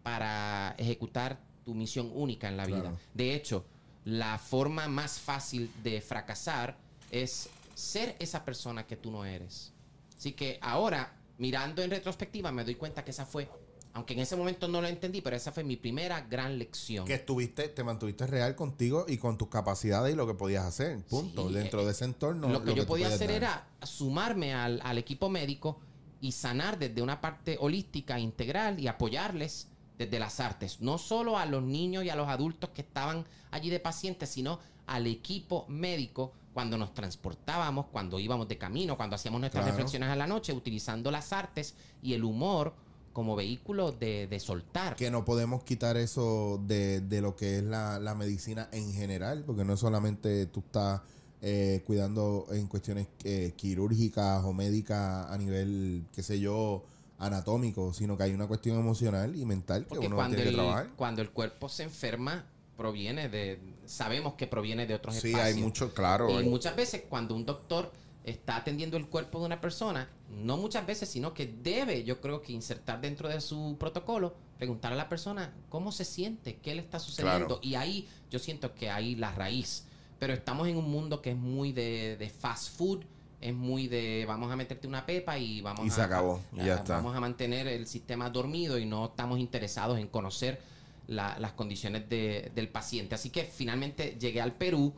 para 0.03 0.75
ejecutar 0.77 1.39
tu 1.63 1.73
misión 1.75 2.11
única 2.13 2.49
en 2.49 2.57
la 2.57 2.65
vida. 2.65 2.97
De 3.13 3.33
hecho, 3.33 3.63
la 4.03 4.37
forma 4.37 4.89
más 4.89 5.21
fácil 5.21 5.71
de 5.83 6.01
fracasar 6.01 6.75
es 7.11 7.49
ser 7.75 8.17
esa 8.19 8.43
persona 8.43 8.85
que 8.85 8.97
tú 8.97 9.09
no 9.09 9.23
eres. 9.23 9.71
Así 10.17 10.33
que 10.33 10.59
ahora, 10.61 11.13
mirando 11.39 11.81
en 11.81 11.89
retrospectiva, 11.89 12.51
me 12.51 12.63
doy 12.63 12.75
cuenta 12.75 13.03
que 13.03 13.11
esa 13.11 13.25
fue, 13.25 13.49
aunque 13.93 14.13
en 14.13 14.19
ese 14.19 14.35
momento 14.35 14.67
no 14.67 14.81
lo 14.81 14.87
entendí, 14.87 15.21
pero 15.21 15.35
esa 15.35 15.51
fue 15.51 15.63
mi 15.63 15.75
primera 15.75 16.21
gran 16.21 16.59
lección. 16.59 17.05
Que 17.05 17.15
estuviste, 17.15 17.69
te 17.69 17.83
mantuviste 17.83 18.27
real 18.27 18.55
contigo 18.55 19.05
y 19.07 19.17
con 19.17 19.37
tus 19.37 19.47
capacidades 19.47 20.13
y 20.13 20.15
lo 20.15 20.27
que 20.27 20.35
podías 20.35 20.65
hacer. 20.65 21.01
Punto. 21.05 21.47
Sí, 21.47 21.55
Dentro 21.55 21.81
eh, 21.81 21.85
de 21.85 21.91
ese 21.91 22.05
entorno. 22.05 22.49
lo 22.49 22.63
que 22.63 22.75
yo 22.75 22.83
tú 22.83 22.87
podía 22.89 23.07
podías 23.07 23.13
hacer 23.13 23.29
dar. 23.29 23.37
era 23.37 23.67
sumarme 23.81 24.53
al, 24.53 24.79
al 24.83 24.97
equipo 24.99 25.29
médico 25.29 25.79
y 26.21 26.33
sanar 26.33 26.77
desde 26.77 27.01
una 27.01 27.19
parte 27.21 27.57
holística, 27.59 28.19
integral 28.19 28.79
y 28.79 28.87
apoyarles 28.87 29.67
desde 29.97 30.19
las 30.19 30.39
artes. 30.39 30.81
No 30.81 30.97
solo 30.97 31.37
a 31.37 31.45
los 31.45 31.63
niños 31.63 32.03
y 32.03 32.09
a 32.09 32.15
los 32.15 32.27
adultos 32.27 32.69
que 32.71 32.81
estaban 32.81 33.25
allí 33.51 33.69
de 33.69 33.79
pacientes, 33.79 34.29
sino 34.29 34.59
al 34.87 35.07
equipo 35.07 35.65
médico 35.67 36.33
cuando 36.59 36.77
nos 36.77 36.93
transportábamos, 36.93 37.85
cuando 37.85 38.19
íbamos 38.19 38.45
de 38.49 38.57
camino, 38.57 38.97
cuando 38.97 39.15
hacíamos 39.15 39.39
nuestras 39.39 39.63
Claro. 39.63 39.77
reflexiones 39.77 40.09
a 40.09 40.15
la 40.17 40.27
noche, 40.27 40.51
utilizando 40.51 41.09
las 41.09 41.31
artes 41.31 41.73
y 42.01 42.15
el 42.15 42.25
humor 42.25 42.73
como 43.13 43.37
vehículo 43.37 43.93
de, 43.93 44.27
de 44.27 44.39
soltar. 44.41 44.97
que 44.97 45.09
no 45.09 45.23
podemos 45.23 45.63
quitar 45.63 45.95
eso 45.95 46.61
de, 46.67 46.99
de 46.99 47.21
lo 47.21 47.37
que 47.37 47.59
es 47.59 47.63
la, 47.63 47.97
la 47.99 48.13
medicina 48.13 48.67
en 48.73 48.91
general, 48.93 49.43
porque 49.47 49.63
no 49.63 49.73
es 49.75 49.79
solamente 49.79 50.47
tú 50.47 50.59
estás 50.59 50.99
eh, 51.41 51.81
cuidando 51.87 52.45
en 52.51 52.67
cuestiones 52.67 53.07
eh, 53.23 53.53
quirúrgicas 53.55 54.43
o 54.43 54.51
médicas 54.51 55.31
a 55.31 55.37
nivel, 55.37 56.03
qué 56.13 56.21
sé 56.23 56.41
yo, 56.41 56.83
anatómico, 57.19 57.93
sino 57.93 58.17
que 58.17 58.23
hay 58.23 58.33
una 58.33 58.47
cuestión 58.47 58.77
emocional 58.77 59.33
y 59.33 59.45
mental 59.45 59.83
que 59.83 59.89
Porque 59.89 60.07
uno 60.07 60.17
cuando 60.17 60.35
tiene 60.35 60.51
que 60.51 60.57
el, 60.57 60.61
trabajar. 60.61 60.89
cuando 60.97 61.21
el 61.21 61.29
cuerpo 61.31 61.69
se 61.69 61.83
enferma, 61.83 62.43
proviene 62.79 63.29
de. 63.29 63.59
Sabemos 63.85 64.33
que 64.33 64.47
proviene 64.47 64.87
de 64.87 64.95
otros 64.95 65.13
Sí, 65.15 65.27
espacios. 65.29 65.55
hay 65.57 65.61
mucho, 65.61 65.93
claro. 65.93 66.41
Y 66.41 66.45
muchas 66.45 66.75
veces 66.75 67.03
cuando 67.07 67.35
un 67.35 67.45
doctor 67.45 67.91
está 68.23 68.55
atendiendo 68.55 68.97
el 68.97 69.07
cuerpo 69.07 69.39
de 69.39 69.45
una 69.47 69.59
persona, 69.61 70.09
no 70.29 70.57
muchas 70.57 70.85
veces, 70.87 71.09
sino 71.09 71.33
que 71.33 71.45
debe, 71.47 72.03
yo 72.03 72.21
creo 72.21 72.41
que 72.41 72.53
insertar 72.53 73.01
dentro 73.01 73.27
de 73.29 73.41
su 73.41 73.75
protocolo, 73.79 74.35
preguntar 74.57 74.93
a 74.93 74.95
la 74.95 75.09
persona 75.09 75.53
cómo 75.69 75.91
se 75.91 76.05
siente, 76.05 76.57
qué 76.57 76.73
le 76.75 76.81
está 76.81 76.99
sucediendo. 76.99 77.47
Claro. 77.47 77.59
Y 77.61 77.75
ahí 77.75 78.07
yo 78.31 78.39
siento 78.39 78.73
que 78.73 78.89
ahí 78.89 79.15
la 79.15 79.31
raíz. 79.31 79.85
Pero 80.19 80.33
estamos 80.33 80.67
en 80.67 80.77
un 80.77 80.89
mundo 80.89 81.21
que 81.21 81.31
es 81.31 81.37
muy 81.37 81.71
de, 81.71 82.17
de 82.17 82.29
fast 82.29 82.75
food, 82.77 83.03
es 83.41 83.53
muy 83.55 83.87
de 83.87 84.25
vamos 84.27 84.51
a 84.51 84.55
meterte 84.57 84.85
una 84.87 85.05
pepa 85.05 85.37
y 85.37 85.61
vamos 85.61 85.85
Y 85.85 85.89
a... 85.89 85.93
se 85.93 86.01
acabó, 86.01 86.41
ya 86.53 86.73
a- 86.73 86.77
está. 86.77 86.95
Vamos 86.97 87.15
a 87.15 87.19
mantener 87.21 87.67
el 87.67 87.87
sistema 87.87 88.29
dormido 88.29 88.77
y 88.77 88.85
no 88.85 89.05
estamos 89.05 89.39
interesados 89.39 89.97
en 89.97 90.07
conocer 90.07 90.61
la- 91.09 91.37
las 91.39 91.51
condiciones 91.53 92.07
de- 92.09 92.51
del 92.55 92.69
paciente. 92.69 93.15
Así 93.15 93.29
que 93.29 93.43
finalmente 93.43 94.15
llegué 94.19 94.41
al 94.41 94.53
Perú 94.53 94.93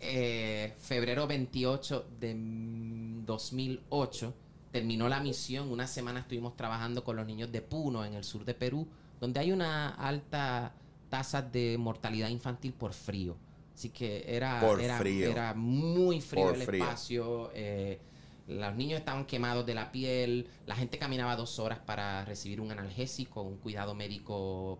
eh, 0.00 0.74
febrero 0.78 1.26
28 1.26 2.06
de 2.20 2.34
mm, 2.34 3.24
2008 3.24 4.34
terminó 4.70 5.08
la 5.08 5.20
misión. 5.20 5.70
Una 5.70 5.86
semana 5.86 6.20
estuvimos 6.20 6.54
trabajando 6.56 7.02
con 7.02 7.16
los 7.16 7.26
niños 7.26 7.50
de 7.50 7.62
Puno, 7.62 8.04
en 8.04 8.12
el 8.14 8.22
sur 8.24 8.44
de 8.44 8.52
Perú, 8.52 8.86
donde 9.20 9.40
hay 9.40 9.52
una 9.52 9.88
alta 9.94 10.74
tasa 11.08 11.40
de 11.40 11.78
mortalidad 11.78 12.28
infantil 12.28 12.74
por 12.74 12.92
frío. 12.92 13.36
Así 13.74 13.88
que 13.90 14.24
era, 14.26 14.60
era, 14.80 15.54
muy 15.54 16.20
frío 16.20 16.44
Por 16.46 16.54
el 16.56 16.62
frío. 16.62 16.84
espacio. 16.84 17.50
eh, 17.54 17.98
los 18.48 18.74
niños 18.76 18.98
estaban 19.00 19.24
quemados 19.24 19.64
de 19.66 19.74
la 19.74 19.90
piel. 19.92 20.46
La 20.66 20.76
gente 20.76 20.98
caminaba 20.98 21.36
dos 21.36 21.58
horas 21.58 21.78
para 21.78 22.24
recibir 22.26 22.60
un 22.60 22.70
analgésico, 22.70 23.42
un 23.42 23.56
cuidado 23.56 23.94
médico 23.94 24.78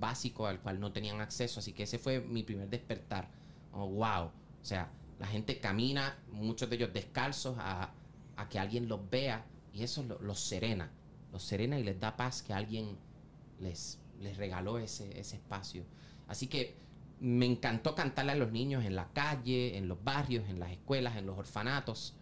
básico 0.00 0.46
al 0.46 0.60
cual 0.60 0.80
no 0.80 0.92
tenían 0.92 1.20
acceso. 1.20 1.60
Así 1.60 1.72
que 1.72 1.84
ese 1.84 1.98
fue 1.98 2.20
mi 2.20 2.42
primer 2.42 2.68
despertar. 2.68 3.28
Wow. 3.72 4.24
O 4.24 4.32
sea, 4.62 4.90
la 5.18 5.26
gente 5.26 5.60
camina, 5.60 6.18
muchos 6.32 6.68
de 6.68 6.76
ellos 6.76 6.92
descalzos, 6.92 7.56
a, 7.58 7.92
a 8.36 8.48
que 8.48 8.58
alguien 8.58 8.88
los 8.88 9.08
vea 9.10 9.44
y 9.72 9.82
eso 9.82 10.02
lo- 10.02 10.18
los 10.20 10.40
serena. 10.40 10.90
Los 11.32 11.42
serena 11.44 11.78
y 11.78 11.84
les 11.84 12.00
da 12.00 12.16
paz 12.16 12.42
que 12.42 12.52
alguien 12.52 12.96
les, 13.60 14.00
les 14.20 14.36
regaló 14.36 14.78
ese, 14.78 15.20
ese 15.20 15.36
espacio. 15.36 15.84
Así 16.26 16.46
que 16.48 16.74
me 17.20 17.44
encantó 17.46 17.94
cantarle 17.94 18.32
a 18.32 18.36
los 18.36 18.50
niños 18.50 18.84
en 18.84 18.96
la 18.96 19.08
calle, 19.12 19.76
en 19.76 19.86
los 19.88 20.02
barrios, 20.02 20.48
en 20.48 20.58
las 20.58 20.70
escuelas, 20.72 21.16
en 21.16 21.26
los 21.26 21.38
orfanatos. 21.38 22.14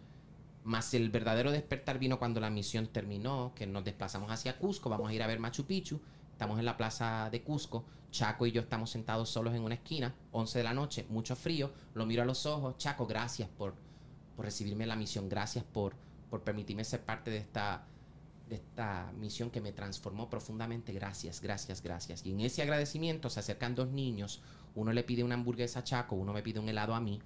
Más 0.65 0.93
el 0.93 1.09
verdadero 1.09 1.51
despertar 1.51 1.99
vino 1.99 2.19
cuando 2.19 2.41
la 2.41 2.49
misión 2.49 2.87
terminó, 2.87 3.53
que 3.55 3.65
nos 3.65 3.85
desplazamos 3.85 4.29
hacia 4.29 4.57
Cusco, 4.59 4.89
vamos 4.89 5.09
a 5.09 5.13
ir 5.13 5.23
a 5.23 5.27
ver 5.27 5.39
Machu 5.39 5.65
Picchu, 5.65 6.01
estamos 6.39 6.57
en 6.57 6.63
la 6.63 6.77
plaza 6.77 7.27
de 7.29 7.41
Cusco, 7.43 7.83
Chaco 8.11 8.45
y 8.45 8.53
yo 8.53 8.61
estamos 8.61 8.89
sentados 8.89 9.27
solos 9.29 9.53
en 9.53 9.61
una 9.61 9.73
esquina, 9.73 10.15
11 10.31 10.59
de 10.59 10.63
la 10.63 10.73
noche, 10.73 11.05
mucho 11.09 11.35
frío, 11.35 11.73
lo 11.95 12.05
miro 12.05 12.21
a 12.21 12.25
los 12.25 12.45
ojos, 12.45 12.77
Chaco, 12.77 13.05
gracias 13.05 13.49
por, 13.49 13.73
por 14.37 14.45
recibirme 14.45 14.85
la 14.85 14.95
misión, 14.95 15.27
gracias 15.27 15.65
por, 15.65 15.95
por 16.29 16.41
permitirme 16.41 16.85
ser 16.85 17.03
parte 17.03 17.29
de 17.29 17.39
esta, 17.39 17.83
de 18.47 18.55
esta 18.55 19.11
misión 19.19 19.51
que 19.51 19.59
me 19.59 19.73
transformó 19.73 20.29
profundamente, 20.29 20.93
gracias, 20.93 21.41
gracias, 21.41 21.83
gracias. 21.83 22.25
Y 22.25 22.31
en 22.31 22.39
ese 22.39 22.61
agradecimiento 22.61 23.29
se 23.29 23.41
acercan 23.41 23.75
dos 23.75 23.89
niños, 23.89 24.41
uno 24.75 24.93
le 24.93 25.03
pide 25.03 25.25
una 25.25 25.35
hamburguesa 25.35 25.79
a 25.79 25.83
Chaco, 25.83 26.15
uno 26.15 26.31
me 26.31 26.41
pide 26.41 26.61
un 26.61 26.69
helado 26.69 26.95
a 26.95 27.01
mí, 27.01 27.19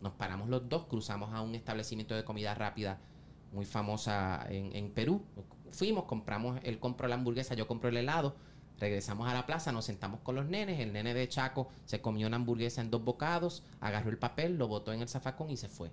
nos 0.00 0.14
paramos 0.14 0.48
los 0.48 0.66
dos, 0.70 0.86
cruzamos 0.86 1.34
a 1.34 1.42
un 1.42 1.54
establecimiento 1.54 2.14
de 2.14 2.24
comida 2.24 2.54
rápida 2.54 2.98
muy 3.52 3.66
famosa 3.66 4.46
en, 4.48 4.74
en 4.74 4.90
Perú. 4.90 5.22
Fuimos, 5.70 6.04
compramos, 6.04 6.60
él 6.62 6.78
compró 6.78 7.08
la 7.08 7.16
hamburguesa, 7.16 7.54
yo 7.54 7.66
compro 7.66 7.90
el 7.90 7.98
helado. 7.98 8.34
Regresamos 8.80 9.28
a 9.28 9.34
la 9.34 9.46
plaza, 9.46 9.72
nos 9.72 9.84
sentamos 9.84 10.20
con 10.20 10.34
los 10.34 10.46
nenes. 10.46 10.80
El 10.80 10.92
nene 10.92 11.14
de 11.14 11.28
Chaco 11.28 11.68
se 11.84 12.00
comió 12.00 12.26
una 12.26 12.36
hamburguesa 12.36 12.80
en 12.80 12.90
dos 12.90 13.04
bocados, 13.04 13.62
agarró 13.80 14.10
el 14.10 14.18
papel, 14.18 14.58
lo 14.58 14.68
botó 14.68 14.92
en 14.92 15.02
el 15.02 15.08
zafacón 15.08 15.50
y 15.50 15.56
se 15.56 15.68
fue. 15.68 15.90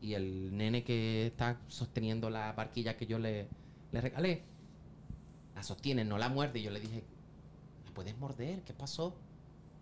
Y 0.00 0.14
el 0.14 0.56
nene 0.56 0.84
que 0.84 1.26
está 1.26 1.60
sosteniendo 1.66 2.30
la 2.30 2.52
barquilla 2.52 2.96
que 2.96 3.06
yo 3.06 3.18
le, 3.18 3.48
le 3.90 4.00
regalé, 4.00 4.42
la 5.56 5.62
sostiene, 5.62 6.04
no 6.04 6.18
la 6.18 6.28
muerde. 6.28 6.60
Y 6.60 6.62
yo 6.62 6.70
le 6.70 6.80
dije, 6.80 7.02
¿la 7.84 7.90
puedes 7.92 8.16
morder? 8.16 8.62
¿Qué 8.62 8.72
pasó? 8.72 9.16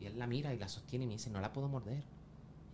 Y 0.01 0.07
él 0.07 0.19
la 0.19 0.27
mira 0.27 0.55
y 0.55 0.59
la 0.59 0.69
sostiene 0.69 1.05
y 1.05 1.09
me 1.09 1.15
dice, 1.15 1.31
no 1.31 1.41
la 1.41 1.53
puedo 1.53 1.69
morder. 1.69 2.03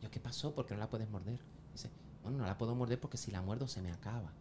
Yo, 0.00 0.10
¿qué 0.10 0.20
pasó? 0.20 0.54
¿Por 0.54 0.66
qué 0.66 0.74
no 0.74 0.80
la 0.80 0.90
puedes 0.90 1.10
morder? 1.10 1.38
Dice, 1.72 1.90
bueno, 2.22 2.38
no 2.38 2.46
la 2.46 2.58
puedo 2.58 2.74
morder 2.74 3.00
porque 3.00 3.16
si 3.16 3.30
la 3.32 3.42
muerdo 3.42 3.66
se 3.66 3.82
me 3.82 3.92
acaba. 3.92 4.32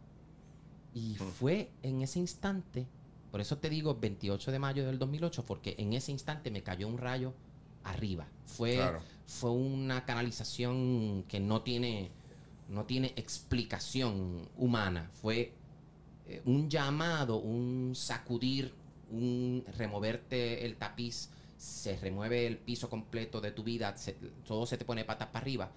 Y 0.94 1.16
fue 1.16 1.72
en 1.84 2.02
ese 2.02 2.20
instante, 2.20 2.86
por 3.32 3.42
eso 3.42 3.58
te 3.58 3.70
digo 3.70 3.96
28 4.00 4.52
de 4.52 4.60
mayo 4.60 4.86
del 4.86 5.00
2008, 5.00 5.46
porque 5.46 5.76
en 5.78 5.94
ese 5.94 6.12
instante 6.12 6.52
me 6.52 6.64
cayó 6.64 6.88
un 6.88 6.98
rayo 6.98 7.34
arriba. 7.84 8.28
Fue, 8.46 8.76
Claro. 8.76 9.02
fue 9.26 9.52
una 9.52 10.06
canalización 10.06 11.24
que 11.28 11.40
no 11.40 11.62
tiene, 11.62 12.12
no 12.70 12.86
tiene 12.86 13.14
explicación 13.16 14.48
humana. 14.58 15.10
Fue 15.14 15.54
eh, 16.28 16.42
un 16.46 16.70
llamado, 16.70 17.38
un 17.38 17.94
sacudir, 17.96 18.74
un 19.12 19.64
removerte 19.78 20.66
el 20.66 20.76
tapiz, 20.78 21.30
se 21.58 21.98
remueve 21.98 22.48
el 22.48 22.58
piso 22.58 22.90
completo 22.90 23.40
de 23.42 23.52
tu 23.52 23.64
vida, 23.64 23.96
se- 23.98 24.16
todo 24.46 24.66
se 24.66 24.78
te 24.78 24.86
pone 24.86 25.04
patas 25.06 25.28
para 25.30 25.40
arriba, 25.44 25.72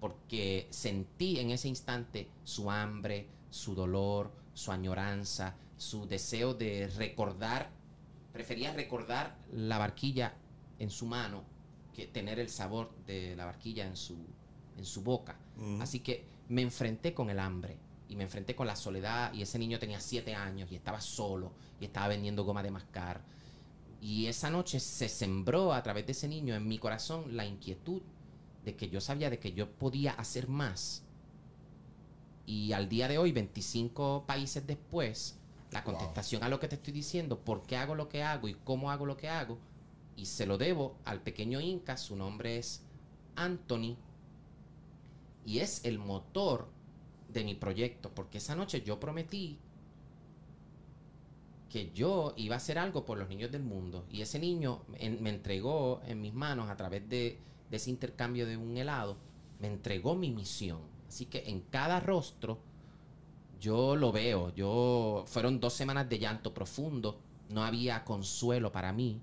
porque 0.00 0.66
sentí 0.70 1.38
en 1.40 1.50
ese 1.50 1.68
instante 1.68 2.28
su 2.44 2.70
hambre, 2.70 3.26
su 3.50 3.74
dolor, 3.74 4.30
su 4.54 4.72
añoranza, 4.72 5.54
su 5.80 6.06
deseo 6.06 6.52
de 6.52 6.88
recordar, 6.88 7.70
prefería 8.34 8.74
recordar 8.74 9.38
la 9.50 9.78
barquilla 9.78 10.34
en 10.78 10.90
su 10.90 11.06
mano 11.06 11.42
que 11.94 12.06
tener 12.06 12.38
el 12.38 12.50
sabor 12.50 12.90
de 13.06 13.34
la 13.34 13.46
barquilla 13.46 13.86
en 13.86 13.96
su, 13.96 14.18
en 14.76 14.84
su 14.84 15.02
boca. 15.02 15.38
Así 15.80 16.00
que 16.00 16.26
me 16.50 16.60
enfrenté 16.60 17.14
con 17.14 17.30
el 17.30 17.38
hambre 17.38 17.78
y 18.10 18.14
me 18.14 18.24
enfrenté 18.24 18.54
con 18.54 18.66
la 18.66 18.76
soledad 18.76 19.32
y 19.32 19.40
ese 19.40 19.58
niño 19.58 19.78
tenía 19.78 20.00
siete 20.00 20.34
años 20.34 20.70
y 20.70 20.76
estaba 20.76 21.00
solo 21.00 21.52
y 21.80 21.86
estaba 21.86 22.08
vendiendo 22.08 22.44
goma 22.44 22.62
de 22.62 22.70
mascar. 22.70 23.22
Y 24.02 24.26
esa 24.26 24.50
noche 24.50 24.80
se 24.80 25.08
sembró 25.08 25.72
a 25.72 25.82
través 25.82 26.04
de 26.04 26.12
ese 26.12 26.28
niño 26.28 26.54
en 26.54 26.68
mi 26.68 26.78
corazón 26.78 27.34
la 27.38 27.46
inquietud 27.46 28.02
de 28.66 28.76
que 28.76 28.90
yo 28.90 29.00
sabía 29.00 29.30
de 29.30 29.38
que 29.38 29.54
yo 29.54 29.70
podía 29.70 30.12
hacer 30.12 30.46
más. 30.46 31.04
Y 32.44 32.72
al 32.72 32.90
día 32.90 33.08
de 33.08 33.16
hoy, 33.16 33.32
25 33.32 34.24
países 34.26 34.66
después, 34.66 35.39
la 35.72 35.84
contestación 35.84 36.42
a 36.42 36.48
lo 36.48 36.58
que 36.58 36.68
te 36.68 36.74
estoy 36.76 36.92
diciendo, 36.92 37.38
por 37.38 37.62
qué 37.62 37.76
hago 37.76 37.94
lo 37.94 38.08
que 38.08 38.22
hago 38.22 38.48
y 38.48 38.54
cómo 38.54 38.90
hago 38.90 39.06
lo 39.06 39.16
que 39.16 39.28
hago, 39.28 39.58
y 40.16 40.26
se 40.26 40.46
lo 40.46 40.58
debo 40.58 40.96
al 41.04 41.20
pequeño 41.20 41.60
Inca, 41.60 41.96
su 41.96 42.16
nombre 42.16 42.58
es 42.58 42.82
Anthony, 43.36 43.96
y 45.46 45.60
es 45.60 45.84
el 45.84 45.98
motor 45.98 46.68
de 47.32 47.44
mi 47.44 47.54
proyecto, 47.54 48.10
porque 48.14 48.38
esa 48.38 48.54
noche 48.56 48.82
yo 48.82 48.98
prometí 48.98 49.58
que 51.68 51.92
yo 51.92 52.34
iba 52.36 52.56
a 52.56 52.58
hacer 52.58 52.78
algo 52.78 53.04
por 53.04 53.16
los 53.18 53.28
niños 53.28 53.52
del 53.52 53.62
mundo, 53.62 54.04
y 54.10 54.22
ese 54.22 54.38
niño 54.40 54.82
en- 54.98 55.22
me 55.22 55.30
entregó 55.30 56.00
en 56.04 56.20
mis 56.20 56.34
manos 56.34 56.68
a 56.68 56.76
través 56.76 57.08
de, 57.08 57.38
de 57.70 57.76
ese 57.76 57.90
intercambio 57.90 58.44
de 58.46 58.56
un 58.56 58.76
helado, 58.76 59.16
me 59.60 59.68
entregó 59.68 60.16
mi 60.16 60.30
misión. 60.30 60.80
Así 61.08 61.26
que 61.26 61.44
en 61.48 61.60
cada 61.60 62.00
rostro 62.00 62.58
yo 63.60 63.96
lo 63.96 64.12
veo. 64.12 64.54
Yo 64.54 65.24
fueron 65.26 65.60
dos 65.60 65.74
semanas 65.74 66.08
de 66.08 66.18
llanto 66.18 66.54
profundo. 66.54 67.18
No 67.48 67.64
había 67.64 68.04
consuelo 68.04 68.72
para 68.72 68.92
mí. 68.92 69.20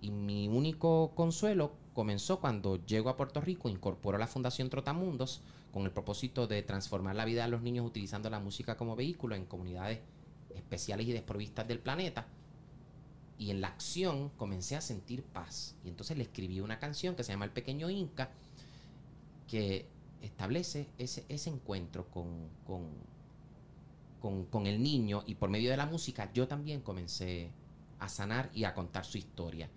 Y 0.00 0.10
mi 0.10 0.48
único 0.48 1.12
consuelo 1.14 1.72
comenzó 1.94 2.40
cuando 2.40 2.84
llego 2.86 3.10
a 3.10 3.16
Puerto 3.16 3.40
Rico, 3.40 3.68
incorporo 3.68 4.18
la 4.18 4.26
Fundación 4.26 4.70
Trotamundos 4.70 5.42
con 5.72 5.84
el 5.84 5.90
propósito 5.90 6.46
de 6.46 6.62
transformar 6.62 7.16
la 7.16 7.24
vida 7.24 7.44
de 7.44 7.50
los 7.50 7.62
niños 7.62 7.86
utilizando 7.86 8.28
la 8.30 8.40
música 8.40 8.76
como 8.76 8.96
vehículo 8.96 9.34
en 9.34 9.46
comunidades 9.46 10.00
especiales 10.54 11.06
y 11.06 11.12
desprovistas 11.12 11.66
del 11.66 11.78
planeta. 11.78 12.26
Y 13.38 13.50
en 13.50 13.60
la 13.60 13.68
acción 13.68 14.30
comencé 14.36 14.76
a 14.76 14.80
sentir 14.80 15.22
paz. 15.22 15.74
Y 15.84 15.88
entonces 15.88 16.16
le 16.16 16.24
escribí 16.24 16.60
una 16.60 16.78
canción 16.78 17.14
que 17.14 17.24
se 17.24 17.32
llama 17.32 17.46
El 17.46 17.50
Pequeño 17.50 17.90
Inca, 17.90 18.30
que 19.48 19.86
establece 20.20 20.88
ese, 20.98 21.50
encuentro 21.50 22.06
con, 22.10 22.48
con, 24.22 24.66
el 24.66 24.82
niño 24.82 25.24
y 25.26 25.34
por 25.34 25.50
medio 25.50 25.70
de 25.70 25.76
la 25.76 25.86
música 25.86 26.30
yo 26.32 26.48
también 26.48 26.80
comencé 26.80 27.50
a 27.98 28.08
sanar 28.08 28.50
y 28.54 28.64
a 28.64 28.72
contar 28.74 29.04
su 29.04 29.18
historia. 29.18 29.68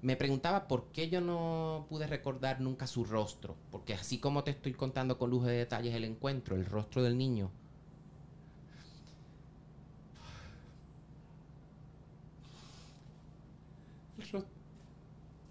Me 0.00 0.16
preguntaba 0.16 0.68
por 0.68 0.92
qué 0.92 1.10
yo 1.10 1.20
no 1.20 1.86
pude 1.88 2.06
recordar 2.06 2.60
nunca 2.60 2.86
su 2.86 3.04
rostro, 3.04 3.56
porque 3.70 3.94
así 3.94 4.18
como 4.18 4.44
te 4.44 4.52
estoy 4.52 4.72
contando 4.72 5.18
con 5.18 5.30
lujo 5.30 5.46
de 5.46 5.56
detalles 5.56 5.94
el 5.94 6.04
encuentro, 6.04 6.54
el 6.54 6.64
rostro 6.64 7.02
del 7.02 7.18
niño, 7.18 7.50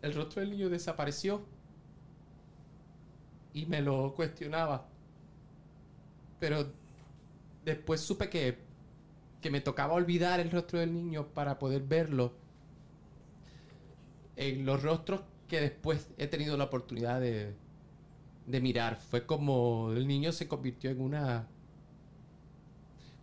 el 0.01 0.13
rostro 0.13 0.41
del 0.41 0.51
niño 0.51 0.69
desapareció 0.69 1.41
y 3.53 3.65
me 3.65 3.81
lo 3.81 4.13
cuestionaba. 4.15 4.87
Pero 6.39 6.71
después 7.67 7.99
supe 7.99 8.29
que, 8.29 8.57
que 9.41 9.51
me 9.51 9.59
tocaba 9.59 9.93
olvidar 9.93 10.39
el 10.39 10.49
rostro 10.49 10.79
del 10.79 10.93
niño 10.93 11.27
para 11.27 11.59
poder 11.59 11.83
verlo 11.83 12.33
en 14.37 14.65
los 14.65 14.81
rostros 14.81 15.21
que 15.49 15.59
después 15.59 16.07
he 16.17 16.27
tenido 16.27 16.55
la 16.55 16.63
oportunidad 16.65 17.19
de, 17.19 17.53
de 18.45 18.61
mirar. 18.61 18.95
Fue 18.95 19.25
como 19.25 19.91
el 19.91 20.07
niño 20.07 20.31
se 20.31 20.47
convirtió 20.47 20.89
en 20.89 21.01
una 21.01 21.47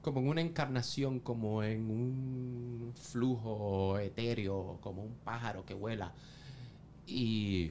como 0.02 0.20
en 0.20 0.28
una 0.28 0.42
encarnación, 0.42 1.18
como 1.20 1.62
en 1.62 1.90
un 1.90 2.92
flujo 2.94 3.98
etéreo, 3.98 4.76
como 4.82 5.02
un 5.02 5.14
pájaro 5.24 5.64
que 5.64 5.72
vuela. 5.72 6.12
Y, 7.06 7.70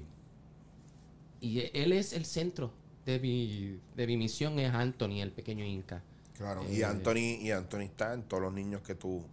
y 1.39 1.69
él 1.73 1.93
es 1.93 2.13
el 2.13 2.25
centro 2.25 2.73
de 3.05 3.19
mi, 3.19 3.79
de 3.95 4.07
mi 4.07 4.17
misión, 4.17 4.57
es 4.57 4.73
Anthony, 4.73 5.21
el 5.21 5.31
pequeño 5.31 5.63
Inca. 5.63 6.01
Claro. 6.37 6.63
Y 6.69 6.81
Eh, 6.81 6.85
Anthony, 6.85 7.41
y 7.41 7.51
Anthony 7.51 7.81
está 7.81 8.13
en 8.13 8.23
todos 8.23 8.41
los 8.43 8.53
niños 8.53 8.81
que 8.81 8.95
tú. 8.95 9.23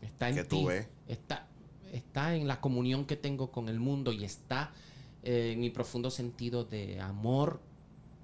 Está 0.00 0.28
en 0.28 0.36
que 0.36 0.44
tú 0.44 0.60
ti. 0.60 0.64
ves. 0.66 0.88
Está, 1.08 1.46
está 1.92 2.34
en 2.34 2.46
la 2.46 2.60
comunión 2.60 3.04
que 3.04 3.16
tengo 3.16 3.50
con 3.50 3.68
el 3.68 3.80
mundo 3.80 4.12
y 4.12 4.24
está 4.24 4.72
eh, 5.22 5.52
en 5.52 5.60
mi 5.60 5.70
profundo 5.70 6.10
sentido 6.10 6.64
de 6.64 7.00
amor 7.00 7.60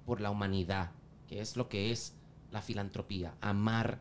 por 0.06 0.20
la 0.20 0.30
humanidad, 0.30 0.92
que 1.28 1.40
es 1.40 1.56
lo 1.56 1.68
que 1.68 1.90
es 1.90 2.14
la 2.52 2.62
filantropía, 2.62 3.34
amar 3.40 3.98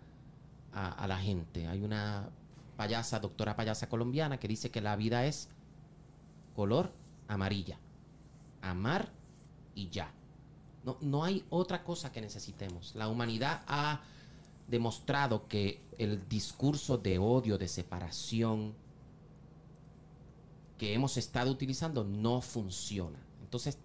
a, 0.74 0.90
a 0.92 1.08
la 1.08 1.18
gente. 1.18 1.68
Hay 1.68 1.82
una 1.82 2.30
payasa, 2.78 3.20
doctora 3.20 3.56
payasa 3.56 3.90
colombiana, 3.90 4.40
que 4.40 4.48
dice 4.48 4.70
que 4.70 4.82
la 4.82 4.96
vida 4.96 5.26
es 5.26 5.50
color 6.56 6.92
amarilla. 7.28 7.80
Amar 8.62 9.12
y 9.76 9.90
ya. 9.90 10.12
No, 10.84 10.98
no 11.02 11.24
hay 11.24 11.46
otra 11.50 11.84
cosa 11.84 12.12
que 12.12 12.22
necesitemos. 12.22 12.94
La 12.96 13.08
humanidad 13.08 13.64
ha 13.68 14.02
demostrado 14.68 15.48
que 15.48 15.82
el 15.98 16.28
discurso 16.28 16.98
de 16.98 17.18
odio, 17.20 17.58
de 17.58 17.68
separación 17.68 18.74
que 20.78 20.94
hemos 20.94 21.18
estado 21.18 21.52
utilizando 21.52 22.04
no 22.04 22.42
funciona. 22.42 23.20
Entonces, 23.42 23.78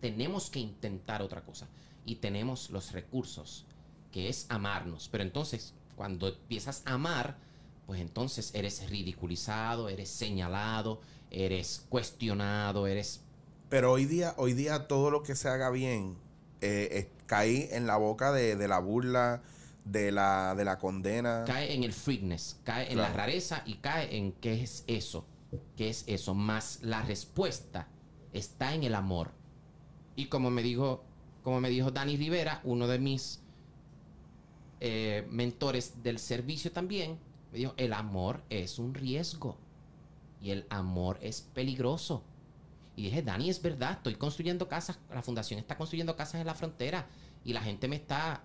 tenemos 0.00 0.50
que 0.50 0.60
intentar 0.60 1.22
otra 1.22 1.44
cosa. 1.44 1.68
Y 2.04 2.16
tenemos 2.16 2.70
los 2.70 2.92
recursos, 2.92 3.64
que 4.12 4.28
es 4.28 4.46
amarnos. 4.48 5.08
Pero 5.08 5.24
entonces, 5.24 5.74
cuando 5.96 6.28
empiezas 6.28 6.82
a 6.86 6.94
amar, 6.94 7.38
pues 7.86 8.00
entonces 8.00 8.54
eres 8.54 8.88
ridiculizado, 8.88 9.88
eres 9.88 10.08
señalado, 10.08 11.00
eres 11.30 11.84
cuestionado, 11.88 12.86
eres... 12.86 13.20
Pero 13.68 13.92
hoy 13.92 14.04
día, 14.04 14.34
hoy 14.36 14.52
día 14.52 14.86
todo 14.86 15.10
lo 15.10 15.22
que 15.22 15.34
se 15.34 15.48
haga 15.48 15.70
bien 15.70 16.16
eh, 16.60 16.88
eh, 16.92 17.10
cae 17.26 17.76
en 17.76 17.86
la 17.86 17.96
boca 17.96 18.32
de, 18.32 18.56
de 18.56 18.68
la 18.68 18.78
burla, 18.78 19.42
de 19.84 20.12
la, 20.12 20.54
de 20.54 20.64
la 20.64 20.78
condena. 20.78 21.44
Cae 21.46 21.74
en 21.74 21.84
el 21.84 21.92
freakness, 21.92 22.58
cae 22.64 22.92
en 22.92 22.98
la 22.98 23.12
rareza 23.12 23.62
y 23.66 23.74
cae 23.74 24.16
en 24.16 24.32
qué 24.32 24.62
es 24.62 24.84
eso. 24.86 25.26
¿Qué 25.76 25.88
es 25.88 26.04
eso? 26.06 26.34
Más 26.34 26.80
la 26.82 27.02
respuesta 27.02 27.88
está 28.32 28.74
en 28.74 28.84
el 28.84 28.94
amor. 28.94 29.32
Y 30.16 30.26
como 30.26 30.50
me 30.50 30.62
dijo, 30.62 31.04
como 31.42 31.60
me 31.60 31.68
dijo 31.68 31.90
Dani 31.90 32.16
Rivera, 32.16 32.60
uno 32.64 32.86
de 32.86 32.98
mis 32.98 33.40
eh, 34.80 35.26
mentores 35.30 36.02
del 36.02 36.18
servicio 36.18 36.72
también, 36.72 37.18
me 37.52 37.58
dijo, 37.58 37.74
el 37.76 37.92
amor 37.92 38.42
es 38.50 38.78
un 38.78 38.94
riesgo. 38.94 39.56
Y 40.40 40.50
el 40.50 40.66
amor 40.68 41.18
es 41.22 41.40
peligroso. 41.40 42.22
Y 42.96 43.02
dije, 43.02 43.22
Dani, 43.22 43.50
es 43.50 43.60
verdad, 43.60 43.92
estoy 43.92 44.14
construyendo 44.14 44.68
casas, 44.68 44.98
la 45.12 45.22
fundación 45.22 45.60
está 45.60 45.76
construyendo 45.76 46.16
casas 46.16 46.40
en 46.40 46.46
la 46.46 46.54
frontera 46.54 47.06
y 47.44 47.52
la 47.52 47.60
gente 47.60 47.88
me 47.88 47.96
está... 47.96 48.42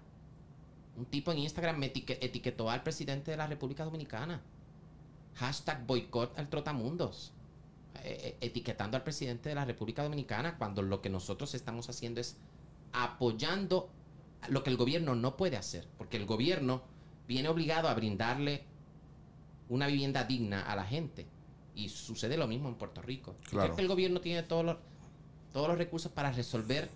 Un 0.98 1.06
tipo 1.06 1.32
en 1.32 1.38
Instagram 1.38 1.78
me 1.78 1.92
etique- 1.94 2.18
etiquetó 2.20 2.70
al 2.70 2.84
presidente 2.84 3.32
de 3.32 3.38
la 3.38 3.48
República 3.48 3.86
Dominicana. 3.86 4.42
Hashtag 5.36 5.86
boicot 5.88 6.38
al 6.38 6.50
trotamundos. 6.50 7.32
Eh, 8.04 8.20
eh, 8.24 8.38
etiquetando 8.42 8.98
al 8.98 9.04
presidente 9.04 9.48
de 9.50 9.56
la 9.56 9.64
República 9.64 10.04
Dominicana 10.04 10.58
cuando 10.58 10.82
lo 10.82 11.02
que 11.02 11.10
nosotros 11.10 11.56
estamos 11.56 11.90
haciendo 11.90 12.20
es 12.20 12.38
apoyando 12.92 13.90
lo 14.50 14.64
que 14.64 14.70
el 14.70 14.78
gobierno 14.78 15.16
no 15.16 15.38
puede 15.38 15.56
hacer. 15.56 15.88
Porque 15.98 16.18
el 16.18 16.26
gobierno 16.26 16.82
viene 17.26 17.48
obligado 17.48 17.88
a 17.88 17.94
brindarle 17.94 18.66
una 19.70 19.88
vivienda 19.88 20.26
digna 20.26 20.62
a 20.70 20.76
la 20.76 20.84
gente. 20.84 21.26
Y 21.76 21.90
sucede 21.90 22.38
lo 22.38 22.48
mismo 22.48 22.70
en 22.70 22.76
Puerto 22.76 23.02
Rico. 23.02 23.36
¿Tú 23.44 23.52
Claro. 23.52 23.68
crees 23.68 23.76
que 23.78 23.82
el 23.84 23.88
gobierno 23.88 24.22
tiene 24.22 24.44
todos 24.44 24.66
los, 24.66 24.78
todos 25.54 25.68
los 25.70 25.78
recursos 25.78 26.12
para 26.12 26.32
resolver 26.32 26.90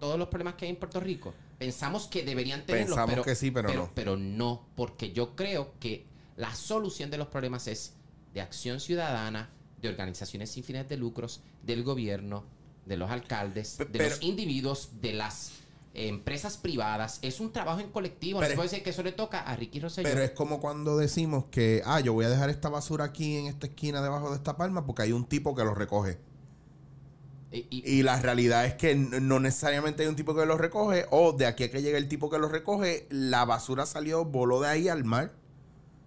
todos 0.00 0.18
los 0.18 0.28
problemas 0.28 0.54
que 0.54 0.64
hay 0.66 0.70
en 0.70 0.76
Puerto 0.76 1.00
Rico? 1.00 1.34
Pensamos 1.58 2.06
que 2.06 2.24
deberían 2.24 2.64
tenerlos, 2.66 2.90
Pensamos 2.90 3.10
pero, 3.10 3.24
que 3.24 3.34
sí, 3.34 3.50
pero 3.50 3.72
no. 3.72 3.90
Pero 3.94 4.16
no, 4.16 4.66
porque 4.76 5.12
yo 5.12 5.34
creo 5.34 5.72
que 5.80 6.06
la 6.36 6.54
solución 6.54 7.10
de 7.10 7.18
los 7.18 7.28
problemas 7.28 7.66
es 7.68 7.94
de 8.34 8.40
acción 8.40 8.78
ciudadana, 8.80 9.50
de 9.80 9.88
organizaciones 9.88 10.50
sin 10.50 10.62
fines 10.64 10.88
de 10.88 10.96
lucros, 10.96 11.40
del 11.62 11.82
gobierno, 11.82 12.44
de 12.86 12.96
los 12.96 13.10
alcaldes, 13.10 13.78
de 13.78 13.86
pero- 13.86 14.08
los 14.10 14.22
individuos, 14.22 15.00
de 15.00 15.12
las 15.14 15.52
empresas 16.06 16.56
privadas. 16.56 17.18
Es 17.22 17.40
un 17.40 17.52
trabajo 17.52 17.80
en 17.80 17.90
colectivo. 17.90 18.38
No 18.38 18.40
Pero 18.40 18.48
se 18.48 18.52
es- 18.52 18.56
puede 18.56 18.68
decir 18.70 18.84
que 18.84 18.90
eso 18.90 19.02
le 19.02 19.12
toca 19.12 19.40
a 19.40 19.56
Ricky 19.56 19.80
Rosselló. 19.80 20.08
Pero 20.08 20.22
es 20.22 20.30
como 20.30 20.60
cuando 20.60 20.96
decimos 20.96 21.46
que, 21.50 21.82
ah, 21.84 21.98
yo 22.00 22.12
voy 22.12 22.24
a 22.26 22.28
dejar 22.28 22.50
esta 22.50 22.68
basura 22.68 23.04
aquí 23.06 23.36
en 23.36 23.46
esta 23.46 23.66
esquina 23.66 24.00
debajo 24.02 24.30
de 24.30 24.36
esta 24.36 24.56
palma 24.56 24.84
porque 24.86 25.02
hay 25.02 25.12
un 25.12 25.24
tipo 25.26 25.54
que 25.54 25.64
lo 25.64 25.74
recoge. 25.74 26.18
Y- 27.50 27.66
y- 27.70 27.82
Y 27.98 28.02
la 28.02 28.20
realidad 28.20 28.66
es 28.66 28.74
que 28.74 28.94
no 28.94 29.40
necesariamente 29.40 30.02
hay 30.02 30.08
un 30.08 30.16
tipo 30.16 30.34
que 30.34 30.44
lo 30.44 30.58
recoge 30.58 31.06
o 31.10 31.32
de 31.32 31.46
aquí 31.46 31.64
a 31.64 31.70
que 31.70 31.80
llegue 31.80 31.96
el 31.96 32.06
tipo 32.08 32.28
que 32.28 32.38
lo 32.38 32.48
recoge, 32.48 33.06
la 33.10 33.44
basura 33.46 33.86
salió, 33.86 34.24
voló 34.26 34.60
de 34.60 34.68
ahí 34.68 34.88
al 34.88 35.04
mar. 35.04 35.32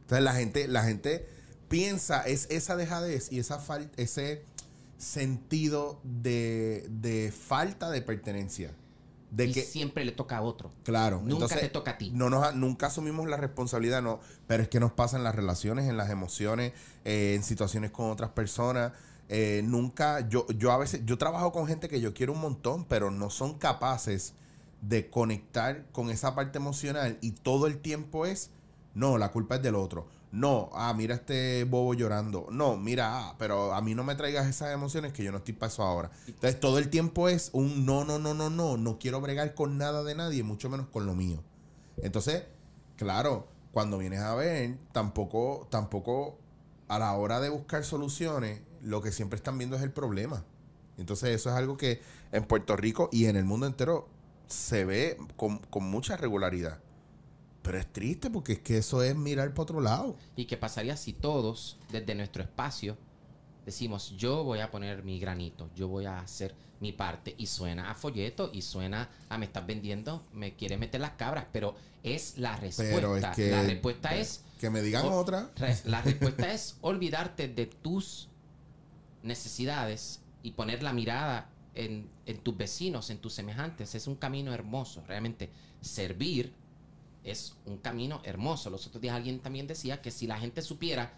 Entonces 0.01 0.23
la 0.23 0.33
gente, 0.33 0.67
la 0.67 0.83
gente 0.83 1.27
piensa, 1.67 2.21
es 2.23 2.45
esa 2.51 2.75
dejadez 2.75 3.31
y 3.31 3.39
esa 3.39 3.59
ese 3.97 4.43
sentido 4.99 5.99
de, 6.03 6.85
de 6.89 7.31
falta 7.31 7.89
de 7.89 8.01
pertenencia. 8.03 8.75
De 9.31 9.45
y 9.45 9.53
que, 9.53 9.61
siempre 9.61 10.03
le 10.05 10.11
toca 10.11 10.37
a 10.37 10.41
otro. 10.41 10.71
Claro. 10.83 11.19
Nunca 11.19 11.33
entonces, 11.33 11.61
te 11.61 11.69
toca 11.69 11.91
a 11.91 11.97
ti. 11.97 12.11
No 12.13 12.29
nos, 12.29 12.53
nunca 12.53 12.87
asumimos 12.87 13.27
la 13.27 13.37
responsabilidad, 13.37 14.01
no. 14.01 14.19
Pero 14.45 14.61
es 14.61 14.69
que 14.69 14.79
nos 14.79 14.91
pasa 14.91 15.17
en 15.17 15.23
las 15.23 15.33
relaciones, 15.33 15.89
en 15.89 15.97
las 15.97 16.09
emociones, 16.09 16.73
eh, 17.05 17.33
en 17.35 17.43
situaciones 17.43 17.91
con 17.91 18.11
otras 18.11 18.31
personas. 18.31 18.91
Eh, 19.29 19.61
nunca, 19.63 20.27
yo, 20.27 20.45
yo 20.49 20.73
a 20.73 20.77
veces, 20.77 21.01
yo 21.05 21.17
trabajo 21.17 21.53
con 21.53 21.65
gente 21.65 21.87
que 21.87 22.01
yo 22.01 22.13
quiero 22.13 22.33
un 22.33 22.41
montón, 22.41 22.83
pero 22.83 23.09
no 23.09 23.29
son 23.29 23.57
capaces 23.57 24.33
de 24.81 25.09
conectar 25.09 25.85
con 25.93 26.09
esa 26.09 26.35
parte 26.35 26.57
emocional 26.57 27.17
y 27.21 27.31
todo 27.31 27.67
el 27.67 27.77
tiempo 27.77 28.25
es, 28.25 28.49
no, 28.93 29.17
la 29.17 29.31
culpa 29.31 29.55
es 29.55 29.61
del 29.61 29.75
otro. 29.75 30.07
No, 30.31 30.69
ah, 30.73 30.93
mira 30.93 31.15
este 31.15 31.65
bobo 31.65 31.93
llorando. 31.93 32.47
No, 32.51 32.77
mira, 32.77 33.19
ah, 33.19 33.35
pero 33.37 33.73
a 33.73 33.81
mí 33.81 33.95
no 33.95 34.03
me 34.03 34.15
traigas 34.15 34.47
esas 34.47 34.73
emociones 34.73 35.11
que 35.11 35.23
yo 35.23 35.31
no 35.31 35.39
estoy 35.39 35.53
para 35.53 35.73
ahora. 35.77 36.11
Entonces 36.25 36.59
todo 36.59 36.77
el 36.77 36.89
tiempo 36.89 37.27
es 37.27 37.49
un 37.51 37.85
no, 37.85 38.05
no, 38.05 38.17
no, 38.17 38.33
no, 38.33 38.49
no, 38.49 38.77
no 38.77 38.97
quiero 38.97 39.19
bregar 39.19 39.53
con 39.53 39.77
nada 39.77 40.03
de 40.03 40.15
nadie, 40.15 40.43
mucho 40.43 40.69
menos 40.69 40.87
con 40.87 41.05
lo 41.05 41.15
mío. 41.15 41.43
Entonces, 41.97 42.43
claro, 42.95 43.47
cuando 43.73 43.97
vienes 43.97 44.21
a 44.21 44.33
ver, 44.35 44.77
tampoco, 44.93 45.67
tampoco 45.69 46.37
a 46.87 46.97
la 46.97 47.13
hora 47.13 47.41
de 47.41 47.49
buscar 47.49 47.83
soluciones, 47.83 48.61
lo 48.81 49.01
que 49.01 49.11
siempre 49.11 49.37
están 49.37 49.57
viendo 49.57 49.75
es 49.75 49.81
el 49.81 49.91
problema. 49.91 50.45
Entonces 50.97 51.29
eso 51.29 51.49
es 51.49 51.55
algo 51.55 51.75
que 51.75 52.01
en 52.31 52.45
Puerto 52.45 52.77
Rico 52.77 53.09
y 53.11 53.25
en 53.25 53.35
el 53.35 53.43
mundo 53.43 53.65
entero 53.65 54.07
se 54.47 54.85
ve 54.85 55.17
con, 55.35 55.59
con 55.59 55.83
mucha 55.83 56.15
regularidad. 56.15 56.79
Pero 57.61 57.77
es 57.77 57.91
triste 57.93 58.29
porque 58.29 58.53
es 58.53 58.59
que 58.59 58.77
eso 58.77 59.03
es 59.03 59.15
mirar 59.15 59.49
para 59.51 59.63
otro 59.63 59.81
lado. 59.81 60.15
¿Y 60.35 60.45
qué 60.45 60.57
pasaría 60.57 60.97
si 60.97 61.13
todos, 61.13 61.77
desde 61.91 62.15
nuestro 62.15 62.41
espacio, 62.41 62.97
decimos, 63.65 64.15
yo 64.17 64.43
voy 64.43 64.59
a 64.59 64.71
poner 64.71 65.03
mi 65.03 65.19
granito, 65.19 65.69
yo 65.75 65.87
voy 65.87 66.05
a 66.05 66.19
hacer 66.19 66.55
mi 66.79 66.91
parte? 66.91 67.35
Y 67.37 67.45
suena 67.45 67.91
a 67.91 67.95
folleto 67.95 68.49
y 68.51 68.63
suena 68.63 69.09
a 69.29 69.37
me 69.37 69.45
estás 69.45 69.67
vendiendo, 69.67 70.25
me 70.33 70.55
quieres 70.55 70.79
meter 70.79 71.01
las 71.01 71.11
cabras, 71.11 71.45
pero 71.51 71.75
es 72.01 72.39
la 72.39 72.55
respuesta. 72.57 72.95
Pero 72.95 73.15
es 73.17 73.25
que- 73.35 73.51
la 73.51 73.61
respuesta 73.63 74.15
es... 74.15 74.43
Que 74.59 74.69
me 74.71 74.81
digan 74.81 75.05
o- 75.05 75.15
otra. 75.15 75.51
La 75.85 76.01
respuesta 76.01 76.51
es 76.51 76.77
olvidarte 76.81 77.47
de 77.47 77.67
tus 77.67 78.27
necesidades 79.23 80.19
y 80.43 80.51
poner 80.51 80.81
la 80.83 80.93
mirada 80.93 81.49
en, 81.75 82.09
en 82.25 82.37
tus 82.39 82.57
vecinos, 82.57 83.09
en 83.09 83.19
tus 83.19 83.33
semejantes. 83.33 83.93
Es 83.95 84.07
un 84.07 84.15
camino 84.15 84.53
hermoso, 84.53 85.03
realmente. 85.07 85.49
Servir 85.81 86.53
es 87.23 87.55
un 87.65 87.77
camino 87.77 88.21
hermoso. 88.23 88.69
Los 88.69 88.87
otros 88.87 89.01
días 89.01 89.15
alguien 89.15 89.39
también 89.39 89.67
decía 89.67 90.01
que 90.01 90.11
si 90.11 90.27
la 90.27 90.39
gente 90.39 90.61
supiera 90.61 91.13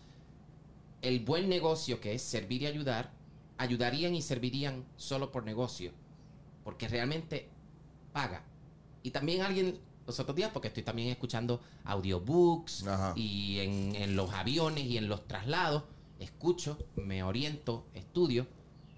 el 1.01 1.19
buen 1.21 1.49
negocio 1.49 1.99
que 1.99 2.13
es 2.13 2.21
servir 2.21 2.61
y 2.63 2.67
ayudar, 2.67 3.11
ayudarían 3.57 4.15
y 4.15 4.21
servirían 4.21 4.85
solo 4.95 5.31
por 5.31 5.43
negocio. 5.43 5.91
Porque 6.63 6.87
realmente 6.87 7.49
paga. 8.13 8.43
Y 9.01 9.11
también 9.11 9.41
alguien, 9.41 9.79
los 10.07 10.19
otros 10.19 10.35
días, 10.35 10.51
porque 10.53 10.69
estoy 10.69 10.83
también 10.83 11.09
escuchando 11.09 11.61
audiobooks 11.83 12.87
Ajá. 12.87 13.13
y 13.15 13.59
en, 13.59 13.95
en 13.95 14.15
los 14.15 14.33
aviones 14.33 14.85
y 14.85 14.97
en 14.97 15.09
los 15.09 15.27
traslados, 15.27 15.83
escucho, 16.19 16.77
me 16.95 17.21
oriento, 17.23 17.85
estudio, 17.93 18.47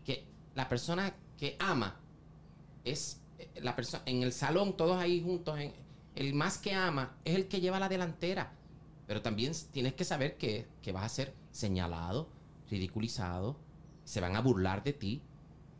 que 0.03 0.25
la 0.53 0.69
persona 0.69 1.15
que 1.37 1.55
ama 1.59 1.99
es 2.83 3.19
eh, 3.39 3.49
la 3.61 3.75
persona 3.75 4.03
en 4.05 4.21
el 4.21 4.31
salón, 4.31 4.77
todos 4.77 4.97
ahí 4.97 5.21
juntos, 5.21 5.59
en- 5.59 5.73
el 6.15 6.33
más 6.33 6.57
que 6.57 6.73
ama 6.73 7.17
es 7.25 7.35
el 7.35 7.47
que 7.47 7.61
lleva 7.61 7.79
la 7.79 7.89
delantera. 7.89 8.53
Pero 9.07 9.21
también 9.21 9.53
tienes 9.71 9.93
que 9.93 10.03
saber 10.03 10.37
que, 10.37 10.67
que 10.81 10.91
vas 10.91 11.03
a 11.03 11.09
ser 11.09 11.33
señalado, 11.51 12.27
ridiculizado, 12.69 13.57
se 14.03 14.21
van 14.21 14.35
a 14.35 14.41
burlar 14.41 14.83
de 14.83 14.93
ti 14.93 15.21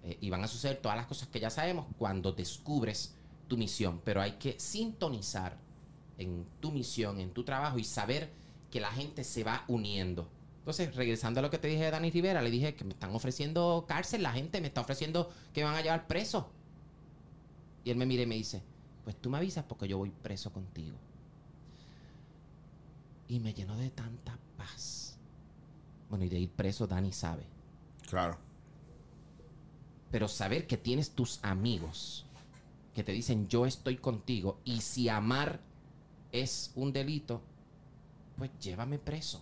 eh, 0.04 0.18
y 0.22 0.30
van 0.30 0.44
a 0.44 0.48
suceder 0.48 0.78
todas 0.78 0.98
las 0.98 1.08
cosas 1.08 1.28
que 1.30 1.40
ya 1.40 1.50
sabemos 1.50 1.88
cuando 1.98 2.32
descubres 2.32 3.16
tu 3.48 3.58
misión. 3.58 4.02
Pero 4.04 4.22
hay 4.22 4.34
que 4.34 4.60
sintonizar 4.60 5.58
en 6.18 6.46
tu 6.60 6.72
misión, 6.72 7.20
en 7.20 7.32
tu 7.32 7.44
trabajo 7.44 7.80
y 7.80 7.84
saber 7.84 8.32
que 8.70 8.80
la 8.80 8.92
gente 8.92 9.24
se 9.24 9.44
va 9.44 9.64
uniendo. 9.68 10.30
Entonces, 10.60 10.96
regresando 10.96 11.40
a 11.40 11.44
lo 11.44 11.50
que 11.50 11.60
te 11.60 11.68
dije 11.68 11.84
de 11.84 11.92
Dani 11.92 12.10
Rivera, 12.10 12.42
le 12.42 12.50
dije 12.50 12.76
que 12.76 12.84
me 12.84 12.94
están 12.94 13.14
ofreciendo 13.14 13.86
cárcel, 13.88 14.24
la 14.24 14.32
gente 14.32 14.62
me 14.62 14.68
está 14.68 14.82
ofreciendo 14.82 15.32
que 15.54 15.62
me 15.62 15.66
van 15.66 15.76
a 15.76 15.82
llevar 15.82 16.08
preso. 16.08 16.50
Y 17.84 17.92
él 17.92 17.98
me 17.98 18.08
mira 18.08 18.24
y 18.24 18.26
me 18.26 18.36
dice, 18.36 18.64
pues 19.06 19.16
tú 19.16 19.30
me 19.30 19.38
avisas 19.38 19.64
porque 19.64 19.88
yo 19.88 20.00
voy 20.00 20.10
preso 20.10 20.52
contigo. 20.52 20.98
Y 23.28 23.40
me 23.40 23.54
llenó 23.54 23.78
de 23.78 23.92
tanta 23.92 24.38
paz. 24.58 25.18
Bueno, 26.10 26.26
y 26.26 26.30
de 26.30 26.40
ir 26.40 26.50
preso, 26.50 26.88
Dani 26.88 27.14
sabe. 27.14 27.46
Claro. 28.10 28.38
Pero 30.12 30.28
saber 30.28 30.66
que 30.68 30.78
tienes 30.78 31.12
tus 31.12 31.40
amigos 31.44 32.26
que 32.96 33.04
te 33.04 33.12
dicen 33.12 33.48
yo 33.48 33.66
estoy 33.66 33.98
contigo 33.98 34.60
y 34.64 34.82
si 34.82 35.10
amar 35.10 35.60
es 36.32 36.72
un 36.76 36.92
delito, 36.92 37.42
pues 38.38 38.52
llévame 38.60 38.98
preso. 38.98 39.42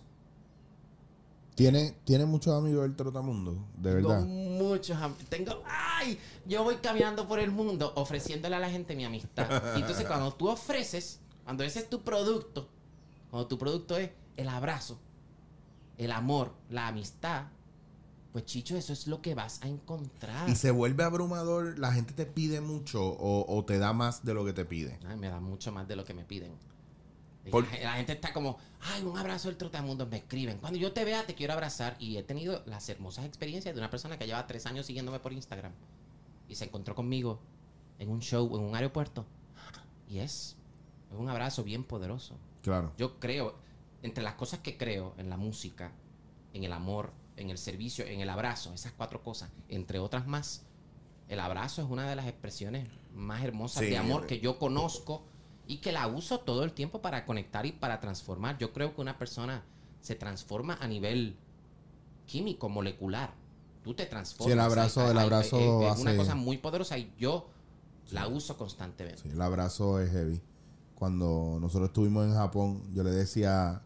¿Tiene, 1.54 1.92
tiene 2.04 2.24
muchos 2.26 2.52
amigos 2.56 2.82
del 2.82 2.96
trotamundo, 2.96 3.64
de 3.76 3.94
verdad. 3.94 4.20
Tengo 4.22 4.64
muchos 4.64 4.96
am- 5.00 5.14
tengo 5.28 5.62
ay, 5.66 6.18
yo 6.46 6.64
voy 6.64 6.76
caminando 6.76 7.28
por 7.28 7.38
el 7.38 7.50
mundo 7.52 7.92
ofreciéndole 7.96 8.56
a 8.56 8.58
la 8.58 8.70
gente 8.70 8.96
mi 8.96 9.04
amistad. 9.04 9.76
Y 9.76 9.80
entonces 9.80 10.06
cuando 10.06 10.32
tú 10.34 10.48
ofreces, 10.48 11.20
cuando 11.44 11.62
ese 11.62 11.78
es 11.80 11.88
tu 11.90 12.02
producto, 12.02 12.68
cuando 13.30 13.46
tu 13.46 13.56
producto 13.56 13.96
es 13.96 14.10
el 14.36 14.48
abrazo, 14.48 14.98
el 15.96 16.10
amor, 16.10 16.52
la 16.70 16.88
amistad, 16.88 17.44
pues 18.32 18.46
chicho, 18.46 18.76
eso 18.76 18.92
es 18.92 19.06
lo 19.06 19.22
que 19.22 19.36
vas 19.36 19.62
a 19.62 19.68
encontrar. 19.68 20.48
Y 20.50 20.56
se 20.56 20.72
vuelve 20.72 21.04
abrumador, 21.04 21.78
la 21.78 21.92
gente 21.92 22.14
te 22.14 22.26
pide 22.26 22.60
mucho 22.60 23.00
o, 23.04 23.46
o 23.56 23.64
te 23.64 23.78
da 23.78 23.92
más 23.92 24.24
de 24.24 24.34
lo 24.34 24.44
que 24.44 24.52
te 24.52 24.64
pide. 24.64 24.98
Ay, 25.06 25.16
me 25.16 25.28
da 25.28 25.38
mucho 25.38 25.70
más 25.70 25.86
de 25.86 25.94
lo 25.94 26.04
que 26.04 26.14
me 26.14 26.24
piden. 26.24 26.50
Por- 27.50 27.66
La, 27.82 27.94
gente 27.94 28.12
está 28.12 28.32
como, 28.32 28.58
ay, 28.80 29.02
un 29.02 29.16
abrazo 29.18 29.48
del 29.48 29.56
trotamundo, 29.56 30.06
me 30.06 30.16
escriben. 30.18 30.58
Cuando 30.58 30.78
yo 30.78 30.92
te 30.92 31.04
vea, 31.04 31.26
te 31.26 31.34
quiero 31.34 31.52
abrazar. 31.52 31.96
Y 31.98 32.16
he 32.16 32.22
tenido 32.22 32.62
las 32.66 32.88
hermosas 32.88 33.24
experiencias 33.26 33.74
de 33.74 33.80
una 33.80 33.90
persona 33.90 34.18
que 34.18 34.26
lleva 34.26 34.46
tres 34.46 34.66
años 34.66 34.86
siguiéndome 34.86 35.20
por 35.20 35.32
Instagram. 35.32 35.72
Y 36.48 36.54
se 36.54 36.64
encontró 36.64 36.94
conmigo 36.94 37.40
en 37.98 38.08
un 38.10 38.20
show, 38.20 38.46
en 38.56 38.62
un 38.62 38.74
aeropuerto. 38.74 39.26
Y 40.08 40.18
es 40.18 40.56
un 41.10 41.28
abrazo 41.28 41.64
bien 41.64 41.84
poderoso. 41.84 42.36
Claro. 42.62 42.92
Yo 42.98 43.20
creo, 43.20 43.56
entre 44.02 44.24
las 44.24 44.34
cosas 44.34 44.60
que 44.60 44.76
creo, 44.76 45.14
en 45.18 45.28
la 45.30 45.36
música, 45.36 45.92
en 46.52 46.64
el 46.64 46.72
amor, 46.72 47.12
en 47.36 47.50
el 47.50 47.58
servicio, 47.58 48.04
en 48.06 48.20
el 48.20 48.30
abrazo, 48.30 48.72
esas 48.74 48.92
cuatro 48.92 49.22
cosas, 49.22 49.50
entre 49.68 49.98
otras 49.98 50.26
más, 50.26 50.62
el 51.28 51.40
abrazo 51.40 51.82
es 51.82 51.88
una 51.90 52.08
de 52.08 52.16
las 52.16 52.26
expresiones 52.26 52.88
más 53.12 53.42
hermosas 53.44 53.84
Sí. 53.84 53.90
de 53.90 53.98
amor 53.98 54.26
que 54.26 54.40
yo 54.40 54.58
conozco 54.58 55.24
y 55.66 55.78
que 55.78 55.92
la 55.92 56.06
uso 56.06 56.40
todo 56.40 56.64
el 56.64 56.72
tiempo 56.72 57.00
para 57.02 57.24
conectar 57.24 57.64
y 57.66 57.72
para 57.72 58.00
transformar. 58.00 58.58
Yo 58.58 58.72
creo 58.72 58.94
que 58.94 59.00
una 59.00 59.18
persona 59.18 59.64
se 60.00 60.14
transforma 60.14 60.74
a 60.80 60.86
nivel 60.86 61.36
químico, 62.26 62.68
molecular. 62.68 63.32
Tú 63.82 63.94
te 63.94 64.06
transformas. 64.06 64.46
Sí, 64.46 64.52
el 64.52 64.60
abrazo- 64.60 65.00
Hay- 65.04 65.10
el 65.10 65.18
hay- 65.18 65.24
abrazo 65.24 65.58
es- 65.90 65.94
es 65.96 66.00
una 66.00 66.16
cosa 66.16 66.34
muy 66.34 66.58
poderosa 66.58 66.96
y 66.98 67.12
yo 67.18 67.48
la 68.10 68.26
uso 68.28 68.56
constantemente. 68.56 69.22
Sí, 69.22 69.30
el 69.30 69.40
abrazo 69.40 70.00
es 70.00 70.10
heavy. 70.10 70.40
Cuando 70.94 71.58
nosotros 71.60 71.88
estuvimos 71.88 72.26
en 72.26 72.34
Japón, 72.34 72.82
yo 72.94 73.02
le 73.02 73.10
decía 73.10 73.82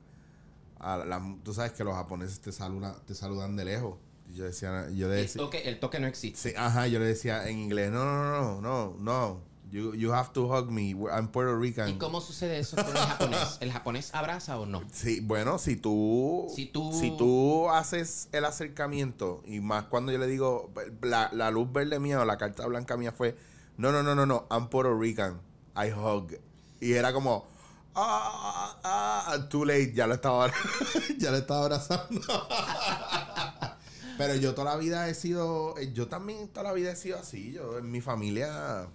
a 0.81 0.97
la, 0.99 1.37
tú 1.43 1.53
sabes 1.53 1.73
que 1.73 1.83
los 1.83 1.95
japoneses 1.95 2.41
te 2.41 2.53
saludan, 2.53 2.95
te 3.07 3.15
saludan 3.15 3.57
de 3.57 3.65
lejos. 3.65 3.97
Yo 4.35 4.45
decía, 4.45 4.89
yo 4.91 5.09
le 5.09 5.23
El 5.23 5.33
toque, 5.33 5.69
el 5.69 5.81
toque 5.81 5.99
no 5.99 6.07
existe. 6.07 6.51
sí, 6.51 6.55
ajá, 6.57 6.87
yo 6.87 6.99
le 7.01 7.07
decía 7.07 7.49
en 7.49 7.59
inglés, 7.59 7.91
no, 7.91 8.05
no, 8.05 8.61
no, 8.61 8.61
no, 8.61 8.97
no, 9.01 9.41
you, 9.71 9.95
you 9.95 10.13
have 10.13 10.33
to 10.33 10.47
hug 10.53 10.71
me, 10.71 10.95
I'm 11.13 11.29
Puerto 11.29 11.57
Rican. 11.59 11.89
¿Y 11.89 11.99
cómo 11.99 12.21
sucede 12.21 12.59
eso 12.59 12.77
con 12.77 12.87
el 12.89 12.93
japonés? 13.03 13.59
¿El 13.61 13.73
japonés 13.73 14.15
abraza 14.15 14.59
o 14.59 14.67
no? 14.67 14.83
Sí, 14.93 15.21
bueno, 15.21 15.59
si 15.59 15.77
tú, 15.77 16.47
Si 16.55 16.67
tú- 16.67 16.93
si 16.93 17.17
tú 17.17 17.69
haces 17.71 18.29
el 18.33 18.45
acercamiento, 18.45 19.43
y 19.47 19.61
más 19.61 19.85
cuando 19.85 20.13
yo 20.13 20.19
le 20.19 20.27
digo, 20.27 20.71
la, 21.03 21.31
la 21.33 21.51
luz 21.51 21.71
verde 21.73 21.99
mía 22.01 22.21
o 22.21 22.25
la 22.25 22.39
carta 22.39 22.67
blanca 22.67 22.97
mía 22.97 23.13
fue, 23.13 23.37
no, 23.77 23.93
no, 23.93 24.03
no, 24.03 24.15
no, 24.15 24.27
no, 24.27 24.47
I'm 24.51 24.69
Puerto 24.69 24.99
Rican, 24.99 25.41
I 25.77 25.91
hug. 25.93 26.33
Y 26.81 26.93
era 26.93 27.13
como, 27.13 27.47
ah, 27.95 28.77
ah, 28.85 29.49
too 29.51 29.65
late, 29.65 29.93
ya 29.93 30.07
lo 30.07 30.15
estaba, 30.15 30.51
ya 31.19 31.31
lo 31.31 31.37
estaba 31.39 31.63
abrazando. 31.65 32.21
Pero 34.19 34.35
yo 34.35 34.53
toda 34.55 34.73
la 34.73 34.77
vida 34.77 35.09
he 35.09 35.15
sido, 35.15 35.79
yo 35.93 36.09
también 36.09 36.49
toda 36.49 36.65
la 36.65 36.73
vida 36.73 36.91
he 36.91 36.97
sido 36.97 37.19
así, 37.19 37.53
yo 37.53 37.79
en 37.79 37.91
mi 37.91 38.01
familia... 38.01 38.89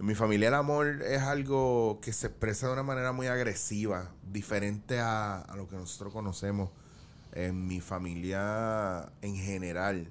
En 0.00 0.06
mi 0.06 0.14
familia 0.14 0.48
el 0.48 0.54
amor 0.54 1.02
es 1.02 1.20
algo 1.20 2.00
que 2.00 2.14
se 2.14 2.28
expresa 2.28 2.66
de 2.66 2.72
una 2.72 2.82
manera 2.82 3.12
muy 3.12 3.26
agresiva, 3.26 4.10
diferente 4.32 4.98
a, 4.98 5.46
lo 5.54 5.68
que 5.68 5.76
nosotros 5.76 6.10
conocemos. 6.10 6.70
En 7.32 7.66
mi 7.66 7.82
familia 7.82 9.12
en 9.20 9.36
general, 9.36 10.10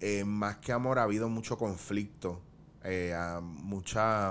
eh, 0.00 0.24
más 0.24 0.56
que 0.56 0.72
amor 0.72 0.98
ha 0.98 1.04
habido 1.04 1.28
mucho 1.28 1.56
conflicto, 1.56 2.42
eh, 2.82 3.16
mucha, 3.40 4.30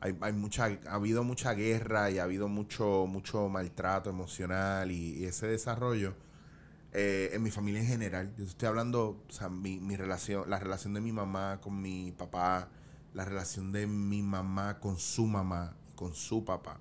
hay, 0.00 0.18
hay 0.20 0.32
mucha, 0.32 0.64
ha 0.88 0.94
habido 0.94 1.22
mucha 1.22 1.54
guerra 1.54 2.10
y 2.10 2.18
ha 2.18 2.24
habido 2.24 2.48
mucho, 2.48 3.06
mucho 3.06 3.48
maltrato 3.48 4.10
emocional 4.10 4.90
y, 4.90 5.14
y 5.14 5.26
ese 5.26 5.46
desarrollo 5.46 6.16
eh, 6.92 7.30
en 7.32 7.42
mi 7.44 7.52
familia 7.52 7.80
en 7.80 7.86
general. 7.86 8.34
Yo 8.36 8.44
estoy 8.44 8.66
hablando, 8.66 9.22
o 9.28 9.32
sea, 9.32 9.48
mi, 9.48 9.78
mi 9.78 9.96
relación, 9.96 10.50
la 10.50 10.58
relación 10.58 10.92
de 10.92 11.00
mi 11.00 11.12
mamá 11.12 11.60
con 11.62 11.80
mi 11.80 12.10
papá, 12.10 12.68
la 13.14 13.24
relación 13.24 13.72
de 13.72 13.86
mi 13.86 14.22
mamá 14.22 14.78
con 14.78 14.98
su 14.98 15.26
mamá, 15.26 15.74
con 15.96 16.14
su 16.14 16.44
papá, 16.44 16.80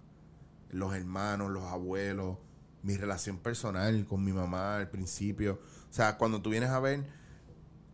los 0.69 0.93
hermanos, 0.95 1.51
los 1.51 1.63
abuelos, 1.63 2.37
mi 2.83 2.95
relación 2.95 3.37
personal 3.37 4.05
con 4.05 4.23
mi 4.23 4.31
mamá 4.31 4.77
al 4.77 4.89
principio. 4.89 5.59
O 5.89 5.93
sea, 5.93 6.17
cuando 6.17 6.41
tú 6.41 6.51
vienes 6.51 6.69
a 6.69 6.79
ver, 6.79 7.05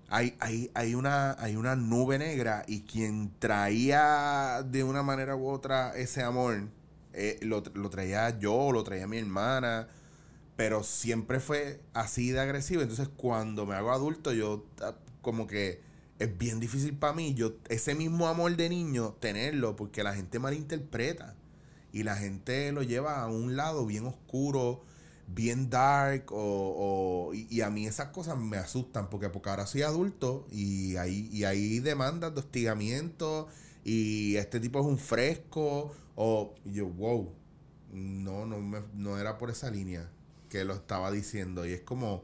hay, 0.10 0.36
hay, 0.40 0.70
hay, 0.74 0.96
una, 0.96 1.32
hay 1.40 1.56
una 1.56 1.76
nube 1.76 2.18
negra 2.18 2.64
y 2.68 2.82
quien 2.82 3.34
traía 3.40 4.64
de 4.64 4.84
una 4.84 5.02
manera 5.02 5.36
u 5.36 5.48
otra 5.48 5.96
ese 5.96 6.22
amor, 6.22 6.70
eh, 7.14 7.40
lo, 7.42 7.64
lo 7.74 7.90
traía 7.90 8.38
yo, 8.38 8.72
lo 8.72 8.84
traía 8.84 9.08
mi 9.08 9.18
hermana, 9.18 9.88
pero 10.56 10.84
siempre 10.84 11.40
fue 11.40 11.82
así 11.94 12.32
de 12.32 12.40
agresivo. 12.40 12.82
Entonces, 12.82 13.10
cuando 13.10 13.66
me 13.66 13.76
hago 13.76 13.92
adulto, 13.92 14.32
yo 14.34 14.66
ah, 14.82 14.94
como 15.22 15.48
que 15.48 15.82
es 16.20 16.38
bien 16.38 16.60
difícil 16.60 16.98
para 16.98 17.14
mí, 17.14 17.34
yo 17.34 17.54
ese 17.70 17.96
mismo 17.96 18.28
amor 18.28 18.56
de 18.56 18.70
niño, 18.70 19.16
tenerlo, 19.20 19.76
porque 19.76 20.04
la 20.04 20.14
gente 20.16 20.40
malinterpreta. 20.40 21.36
Y 21.92 22.04
la 22.04 22.16
gente 22.18 22.72
lo 22.74 22.84
lleva 22.84 23.22
a 23.22 23.28
un 23.28 23.56
lado 23.56 23.86
bien 23.86 24.06
oscuro, 24.06 24.84
bien 25.28 25.70
dark, 25.70 26.26
o, 26.32 27.30
o- 27.30 27.34
y, 27.34 27.62
a 27.62 27.70
mí 27.70 27.88
esas 27.88 28.10
cosas 28.10 28.38
me 28.38 28.58
asustan, 28.58 29.10
porque, 29.10 29.30
porque 29.30 29.50
ahora 29.50 29.66
soy 29.66 29.82
adulto 29.84 30.46
y 30.52 30.98
hay, 30.98 31.30
y 31.32 31.46
hay 31.46 31.80
demandas 31.80 32.34
de 32.34 32.40
hostigamiento, 32.42 33.48
y 33.84 34.36
este 34.36 34.60
tipo 34.60 34.80
es 34.82 34.86
un 34.86 34.98
fresco, 35.00 35.94
o 36.16 36.56
y 36.66 36.74
yo, 36.74 36.88
wow, 36.88 37.32
no, 37.94 38.46
no, 38.46 38.60
me- 38.60 38.84
no 38.94 39.18
era 39.20 39.38
por 39.38 39.50
esa 39.50 39.70
línea 39.72 40.10
que 40.50 40.64
lo 40.66 40.74
estaba 40.74 41.12
diciendo, 41.12 41.66
y 41.66 41.74
es 41.74 41.82
como, 41.82 42.24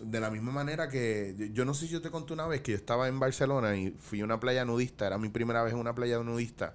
de 0.00 0.20
la 0.20 0.30
misma 0.30 0.52
manera 0.52 0.88
que 0.88 1.50
yo, 1.52 1.64
no 1.64 1.74
sé 1.74 1.86
si 1.86 1.92
yo 1.92 2.02
te 2.02 2.10
conté 2.10 2.32
una 2.32 2.46
vez 2.46 2.60
que 2.62 2.72
yo 2.72 2.76
estaba 2.78 3.08
en 3.08 3.20
Barcelona 3.20 3.76
y 3.76 3.90
fui 3.92 4.20
a 4.20 4.24
una 4.24 4.40
playa 4.40 4.64
nudista, 4.64 5.06
era 5.06 5.18
mi 5.18 5.28
primera 5.28 5.62
vez 5.62 5.72
en 5.72 5.78
una 5.78 5.94
playa 5.94 6.18
nudista. 6.22 6.74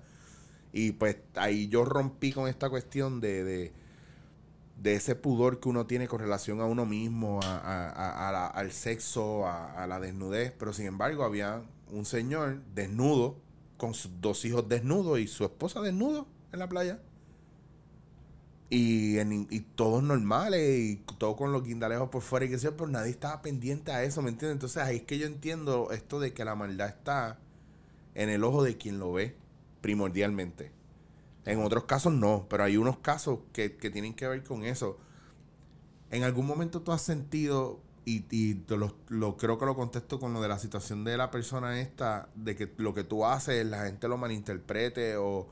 Y 0.73 0.93
pues 0.93 1.17
ahí 1.35 1.67
yo 1.69 1.85
rompí 1.85 2.31
con 2.33 2.47
esta 2.47 2.69
cuestión 2.69 3.21
de, 3.21 3.43
de, 3.43 3.73
de 4.81 4.93
ese 4.95 5.15
pudor 5.15 5.59
que 5.59 5.69
uno 5.69 5.85
tiene 5.87 6.07
con 6.07 6.19
relación 6.19 6.61
a 6.61 6.65
uno 6.65 6.85
mismo, 6.85 7.41
a, 7.43 7.57
a- 7.57 8.29
a- 8.29 8.31
la- 8.31 8.47
al 8.47 8.71
sexo, 8.71 9.45
a, 9.47 9.83
a 9.83 9.87
la 9.87 9.99
desnudez. 9.99 10.53
Pero 10.57 10.73
sin 10.73 10.85
embargo 10.85 11.23
había 11.23 11.61
un 11.91 12.05
señor 12.05 12.61
desnudo, 12.75 13.37
con 13.77 13.93
sus 13.93 14.11
dos 14.21 14.43
hijos 14.45 14.67
desnudos 14.69 15.19
y 15.19 15.27
su 15.27 15.43
esposa 15.45 15.81
desnudo 15.81 16.27
en 16.51 16.59
la 16.59 16.69
playa. 16.69 16.99
Y, 18.71 19.17
en- 19.17 19.47
y 19.49 19.61
todos 19.61 20.03
normales 20.03 20.61
y 20.79 20.97
todo 21.17 21.35
con 21.35 21.51
los 21.51 21.63
guindalejos 21.63 22.09
por 22.09 22.21
fuera 22.21 22.45
y 22.45 22.49
que 22.49 22.59
sea, 22.59 22.71
pero 22.71 22.87
nadie 22.87 23.11
estaba 23.11 23.41
pendiente 23.41 23.91
a 23.91 24.03
eso, 24.03 24.21
¿me 24.21 24.29
entiendes? 24.29 24.55
Entonces 24.57 24.83
ahí 24.83 24.97
es 24.97 25.03
que 25.03 25.17
yo 25.17 25.25
entiendo 25.27 25.89
esto 25.91 26.19
de 26.19 26.33
que 26.33 26.45
la 26.45 26.55
maldad 26.55 26.87
está 26.89 27.39
en 28.15 28.29
el 28.29 28.43
ojo 28.43 28.63
de 28.63 28.77
quien 28.77 28.99
lo 28.99 29.13
ve, 29.13 29.35
primordialmente. 29.81 30.71
En 31.45 31.61
otros 31.63 31.85
casos 31.85 32.13
no, 32.13 32.47
pero 32.49 32.63
hay 32.65 32.77
unos 32.77 32.99
casos 32.99 33.39
que, 33.53 33.77
que 33.77 33.89
tienen 33.91 34.15
que 34.15 34.27
ver 34.27 34.43
con 34.43 34.63
eso. 34.63 34.99
En 36.11 36.23
algún 36.23 36.45
momento 36.45 36.81
tú 36.81 36.91
has 36.91 37.01
sentido, 37.01 37.79
y, 38.05 38.25
y 38.31 38.55
te 38.55 38.77
lo, 38.77 38.95
lo- 39.09 39.37
creo 39.37 39.57
que 39.59 39.65
lo 39.65 39.75
contesto 39.75 40.19
con 40.19 40.33
lo 40.33 40.41
de 40.41 40.47
la 40.47 40.57
situación 40.59 41.03
de 41.03 41.17
la 41.17 41.29
persona 41.31 41.79
esta, 41.79 42.29
de 42.35 42.55
que 42.55 42.71
lo 42.77 42.93
que 42.93 43.03
tú 43.03 43.25
haces, 43.25 43.65
la 43.65 43.85
gente 43.85 44.07
lo 44.07 44.17
malinterprete 44.17 45.17
o, 45.17 45.47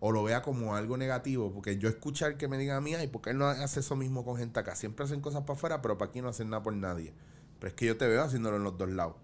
o 0.00 0.12
lo 0.12 0.22
vea 0.22 0.42
como 0.42 0.74
algo 0.74 0.96
negativo. 0.96 1.52
Porque 1.52 1.78
yo 1.78 1.88
escuchar 1.88 2.36
que 2.36 2.48
me 2.48 2.58
digan 2.58 2.76
a 2.76 2.80
mí, 2.80 2.94
ay, 2.94 3.08
¿por 3.08 3.22
qué 3.22 3.30
él 3.30 3.38
no 3.38 3.46
hace 3.46 3.80
eso 3.80 3.96
mismo 3.96 4.24
con 4.24 4.36
gente 4.36 4.60
acá? 4.60 4.76
Siempre 4.76 5.04
hacen 5.04 5.20
cosas 5.20 5.42
para 5.42 5.54
afuera, 5.54 5.82
pero 5.82 5.98
para 5.98 6.10
aquí 6.10 6.20
no 6.20 6.28
hacen 6.28 6.50
nada 6.50 6.62
por 6.62 6.74
nadie. 6.74 7.12
Pero 7.58 7.68
es 7.68 7.74
que 7.74 7.86
yo 7.86 7.96
te 7.96 8.06
veo 8.06 8.22
haciéndolo 8.22 8.56
en 8.56 8.64
los 8.64 8.76
dos 8.76 8.90
lados. 8.90 9.16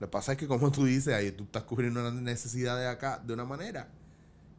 Lo 0.00 0.06
que 0.06 0.10
pasa 0.10 0.32
es 0.32 0.38
que 0.38 0.46
como 0.46 0.70
tú 0.70 0.84
dices, 0.84 1.14
ahí 1.14 1.32
tú 1.32 1.44
estás 1.44 1.64
cubriendo 1.64 2.00
una 2.00 2.12
necesidad 2.12 2.78
de 2.78 2.86
acá 2.86 3.20
de 3.24 3.34
una 3.34 3.44
manera 3.44 3.88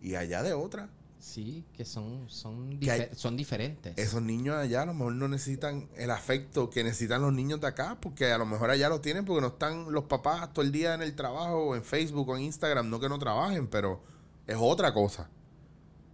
y 0.02 0.16
allá 0.16 0.44
de 0.44 0.54
otra. 0.54 0.90
Sí, 1.20 1.66
que 1.74 1.84
son, 1.84 2.30
son, 2.30 2.80
Que 2.80 3.10
son 3.14 3.36
diferentes. 3.36 3.98
Esos 3.98 4.22
niños 4.22 4.56
allá 4.56 4.84
a 4.84 4.86
lo 4.86 4.94
mejor 4.94 5.14
no 5.14 5.28
necesitan 5.28 5.90
el 5.98 6.12
afecto 6.12 6.70
que 6.70 6.82
necesitan 6.82 7.22
los 7.22 7.34
niños 7.34 7.60
de 7.60 7.68
acá, 7.68 7.98
porque 8.00 8.32
a 8.32 8.38
lo 8.38 8.46
mejor 8.46 8.70
allá 8.70 8.88
lo 8.88 9.02
tienen 9.02 9.26
porque 9.26 9.42
no 9.42 9.48
están 9.48 9.92
los 9.92 10.06
papás 10.06 10.54
todo 10.54 10.64
el 10.64 10.72
día 10.72 10.94
en 10.94 11.02
el 11.02 11.16
trabajo, 11.16 11.76
en 11.76 11.84
Facebook 11.84 12.30
o 12.30 12.38
en 12.38 12.44
Instagram, 12.44 12.90
no 12.90 13.02
que 13.02 13.10
no 13.10 13.20
trabajen, 13.20 13.68
pero 13.68 14.02
es 14.48 14.56
otra 14.58 14.94
cosa. 14.94 15.30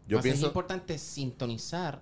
Yo 0.08 0.20
es 0.20 0.42
importante 0.42 0.98
sintonizar 0.98 2.02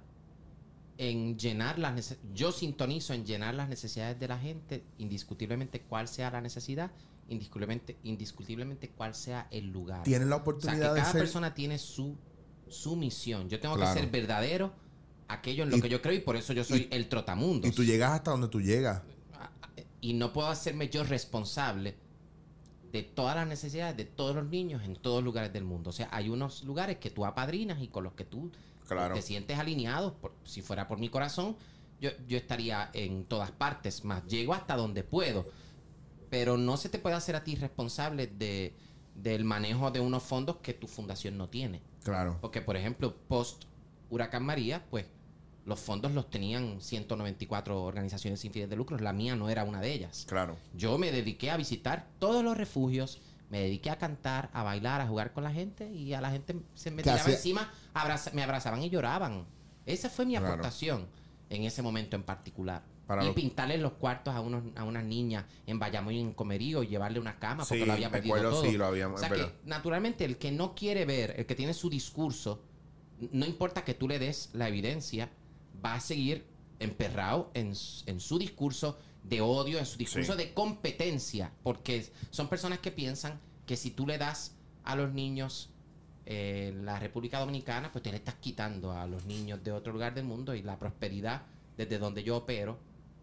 en 0.97 1.37
llenar 1.37 1.79
las 1.79 1.93
nece- 1.95 2.17
yo 2.33 2.51
sintonizo 2.51 3.13
en 3.13 3.25
llenar 3.25 3.55
las 3.55 3.67
necesidades 3.69 4.19
de 4.19 4.27
la 4.27 4.37
gente, 4.37 4.83
indiscutiblemente 4.97 5.81
cuál 5.81 6.07
sea 6.07 6.29
la 6.29 6.41
necesidad, 6.41 6.91
indiscutiblemente, 7.29 7.97
indiscutiblemente 8.03 8.89
cuál 8.89 9.15
sea 9.15 9.47
el 9.51 9.71
lugar. 9.71 10.03
Tienen 10.03 10.29
la 10.29 10.35
O 10.35 10.39
sea, 10.39 10.43
que 10.43 10.49
oportunidad 10.51 10.93
de 10.93 10.99
cada 10.99 11.11
ser. 11.11 11.21
persona 11.21 11.53
tiene 11.53 11.77
su, 11.79 12.15
su 12.67 12.95
misión. 12.95 13.49
Yo 13.49 13.59
tengo 13.59 13.75
Claro. 13.75 13.93
que 13.93 14.01
ser 14.01 14.09
verdadero 14.11 14.73
aquello 15.27 15.63
en 15.63 15.71
lo 15.71 15.77
Y- 15.77 15.81
que 15.81 15.89
yo 15.89 16.01
creo 16.01 16.13
y 16.13 16.19
por 16.19 16.35
eso 16.35 16.53
yo 16.53 16.63
soy 16.63 16.87
y- 16.91 16.95
el 16.95 17.07
trotamundo. 17.09 17.67
Y 17.67 17.71
tú 17.71 17.83
llegas 17.83 18.11
hasta 18.11 18.31
donde 18.31 18.49
tú 18.49 18.61
llegas. 18.61 19.01
Y 20.01 20.13
no 20.13 20.33
puedo 20.33 20.49
hacerme 20.49 20.89
yo 20.89 21.03
responsable 21.05 21.95
de 22.93 23.03
todas 23.03 23.35
las 23.35 23.47
necesidades 23.47 23.97
de 23.97 24.05
todos 24.05 24.35
los 24.35 24.45
niños 24.45 24.83
en 24.83 24.95
todos 24.95 25.21
lugares 25.23 25.51
del 25.51 25.63
mundo. 25.65 25.89
O 25.89 25.93
sea, 25.93 26.07
hay 26.11 26.29
unos 26.29 26.63
lugares 26.63 26.97
que 26.99 27.09
tú 27.09 27.25
apadrinas 27.25 27.81
y 27.81 27.87
con 27.89 28.03
los 28.05 28.13
que 28.13 28.23
tú 28.23 28.51
Claro. 28.87 29.15
te 29.15 29.21
sientes 29.21 29.57
alineado. 29.59 30.13
Por- 30.19 30.35
si 30.43 30.61
fuera 30.61 30.87
por 30.87 30.99
mi 30.99 31.09
corazón, 31.09 31.57
yo, 31.99 32.11
yo 32.27 32.37
estaría 32.37 32.89
en 32.93 33.25
todas 33.25 33.51
partes, 33.51 34.05
más 34.05 34.25
llego 34.27 34.53
hasta 34.53 34.75
donde 34.77 35.03
puedo. 35.03 35.47
Pero 36.29 36.57
no 36.57 36.77
se 36.77 36.89
te 36.89 36.99
puede 36.99 37.15
hacer 37.15 37.35
a 37.35 37.43
ti 37.43 37.55
responsable 37.55 38.27
de, 38.27 38.75
del 39.15 39.43
manejo 39.43 39.89
de 39.91 39.99
unos 39.99 40.21
fondos 40.23 40.57
que 40.57 40.73
tu 40.73 40.87
fundación 40.87 41.37
no 41.37 41.49
tiene. 41.49 41.81
Claro. 42.03 42.37
Porque, 42.41 42.61
por 42.61 42.77
ejemplo, 42.77 43.15
post 43.27 43.63
Huracán 44.09 44.43
María, 44.45 44.85
pues 44.91 45.07
los 45.65 45.79
fondos 45.79 46.11
los 46.11 46.29
tenían 46.29 46.81
194 46.81 47.83
organizaciones 47.83 48.39
sin 48.39 48.51
fines 48.51 48.69
de 48.69 48.75
lucro. 48.75 48.97
La 48.97 49.13
mía 49.13 49.35
no 49.35 49.49
era 49.49 49.63
una 49.63 49.79
de 49.81 49.91
ellas. 49.93 50.25
Claro. 50.27 50.57
Yo 50.75 50.97
me 50.97 51.11
dediqué 51.11 51.51
a 51.51 51.57
visitar 51.57 52.07
todos 52.19 52.43
los 52.43 52.57
refugios, 52.57 53.21
me 53.49 53.59
dediqué 53.59 53.89
a 53.89 53.97
cantar, 53.97 54.49
a 54.53 54.63
bailar, 54.63 54.99
a 55.01 55.07
jugar 55.07 55.31
con 55.33 55.43
la 55.43 55.51
gente 55.51 55.89
y 55.91 56.13
a 56.13 56.21
la 56.21 56.31
gente 56.31 56.55
se 56.73 56.91
me 56.91 56.97
¿Qué 57.03 57.11
tiraba 57.11 57.29
encima, 57.29 57.71
abraza- 57.93 58.31
me 58.33 58.43
abrazaban 58.43 58.81
y 58.83 58.89
lloraban. 58.89 59.45
Esa 59.85 60.09
fue 60.09 60.25
mi 60.25 60.33
Claro. 60.33 60.47
aportación 60.47 61.07
en 61.49 61.63
ese 61.63 61.81
momento 61.81 62.15
en 62.15 62.23
particular. 62.23 62.83
Para 63.05 63.23
y 63.23 63.27
lo- 63.27 63.35
pintarle 63.35 63.77
los 63.77 63.93
cuartos 63.93 64.33
a, 64.33 64.39
unos, 64.41 64.63
a 64.77 64.85
unas 64.85 65.03
niñas 65.03 65.45
en 65.67 65.77
Bayamón 65.77 66.13
y 66.13 66.21
en 66.21 66.33
Comerío 66.33 66.83
y 66.83 66.87
llevarle 66.87 67.19
una 67.19 67.37
cama 67.37 67.63
porque 67.65 67.81
Sí, 67.81 67.85
lo 67.85 67.93
había 67.93 68.09
perdido 68.09 68.41
todo. 68.41 68.63
sí, 68.63 68.77
lo 68.77 68.85
habíamos- 68.85 69.17
o 69.17 69.19
sea 69.19 69.27
es 69.27 69.33
que, 69.33 69.39
verdad. 69.41 69.55
naturalmente, 69.65 70.23
el 70.25 70.37
que 70.37 70.51
no 70.53 70.73
quiere 70.73 71.05
ver, 71.05 71.35
el 71.37 71.45
que 71.45 71.53
tiene 71.53 71.73
su 71.73 71.89
discurso, 71.89 72.61
no 73.31 73.45
importa 73.45 73.83
que 73.83 73.93
tú 73.93 74.07
le 74.07 74.19
des 74.19 74.49
la 74.53 74.69
evidencia, 74.69 75.29
va 75.83 75.95
a 75.95 75.99
seguir 75.99 76.45
emperrado 76.79 77.51
en, 77.53 77.75
su 77.75 78.37
discurso 78.37 78.97
de 79.23 79.41
odio, 79.41 79.79
en 79.79 79.85
su 79.85 79.97
discurso 79.97 80.33
Sí. 80.33 80.37
de 80.37 80.53
competencia, 80.53 81.51
porque 81.63 82.11
son 82.29 82.47
personas 82.49 82.79
que 82.79 82.91
piensan 82.91 83.39
que 83.65 83.77
si 83.77 83.91
tú 83.91 84.05
le 84.05 84.17
das 84.17 84.55
a 84.83 84.95
los 84.95 85.13
niños 85.13 85.69
eh, 86.25 86.73
la 86.83 86.99
República 86.99 87.39
Dominicana, 87.39 87.91
pues 87.91 88.03
te 88.03 88.09
le 88.11 88.17
estás 88.17 88.35
quitando 88.35 88.91
a 88.93 89.05
los 89.07 89.25
niños 89.25 89.63
de 89.63 89.71
otro 89.71 89.91
lugar 89.91 90.13
del 90.13 90.23
mundo 90.25 90.55
y 90.55 90.61
la 90.61 90.77
prosperidad 90.79 91.43
desde 91.77 91.97
donde 91.99 92.23
yo 92.23 92.37
opero 92.37 92.77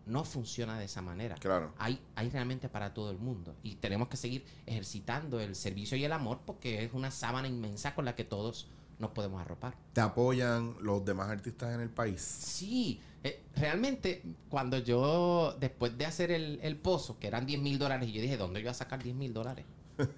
no 0.07 0.25
funciona 0.25 0.79
de 0.79 0.87
esa 0.87 1.01
manera. 1.03 1.37
Claro. 1.37 1.73
Hay, 1.79 1.99
hay 2.15 2.31
realmente 2.31 2.69
para 2.69 2.93
todo 2.93 3.11
el 3.11 3.19
mundo 3.19 3.55
y 3.63 3.77
tenemos 3.77 4.09
que 4.09 4.17
seguir 4.17 4.45
ejercitando 4.67 5.41
el 5.41 5.55
servicio 5.55 5.97
y 5.97 6.05
el 6.05 6.13
amor 6.13 6.41
porque 6.45 6.85
es 6.85 6.93
una 6.93 7.11
sábana 7.11 7.49
inmensa 7.49 7.95
con 7.95 8.05
la 8.05 8.15
que 8.15 8.25
todos 8.25 8.69
nos 9.01 9.11
podemos 9.11 9.41
arropar. 9.41 9.75
Te 9.93 10.01
apoyan 10.01 10.77
los 10.81 11.05
demás 11.05 11.29
artistas 11.31 11.75
en 11.75 11.81
el 11.81 11.91
país. 11.91 12.21
Sí, 12.21 13.01
eh, 13.25 13.43
realmente 13.57 14.23
cuando 14.49 14.79
yo, 14.79 15.57
después 15.59 15.97
de 15.99 16.07
hacer 16.07 16.31
el, 16.31 16.61
el 16.63 16.77
pozo, 16.77 17.19
que 17.19 17.27
eran 17.27 17.47
10 17.47 17.61
mil 17.61 17.79
dólares, 17.79 18.09
y 18.09 18.13
yo 18.13 18.23
dije, 18.23 18.37
¿dónde 18.37 18.61
yo 18.61 18.65
voy 18.65 18.71
a 18.71 18.75
sacar 18.75 19.03
10 19.03 19.17
mil 19.17 19.33
dólares? 19.33 19.65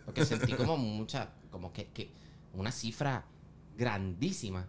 Porque 0.04 0.24
sentí 0.26 0.52
como 0.52 0.76
mucha, 0.76 1.30
como 1.50 1.72
que, 1.72 1.88
que 1.88 2.10
una 2.52 2.72
cifra 2.72 3.24
grandísima 3.76 4.66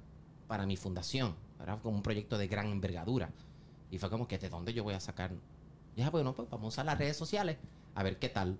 para 0.47 0.65
mi 0.65 0.77
fundación. 0.77 1.35
Era 1.61 1.77
como 1.77 1.95
un 1.95 2.03
proyecto 2.03 2.37
de 2.37 2.47
gran 2.47 2.67
envergadura. 2.67 3.31
Y 3.89 3.97
fue 3.97 4.09
como 4.09 4.27
que, 4.27 4.37
¿de 4.37 4.49
dónde 4.49 4.73
yo 4.73 4.83
voy 4.83 4.93
a 4.93 4.99
sacar? 4.99 5.31
Y 5.93 5.97
dije, 5.97 6.09
bueno, 6.09 6.33
pues 6.33 6.49
vamos 6.49 6.77
a 6.79 6.83
las 6.83 6.97
redes 6.97 7.17
sociales 7.17 7.57
a 7.95 8.03
ver 8.03 8.19
qué 8.19 8.29
tal. 8.29 8.57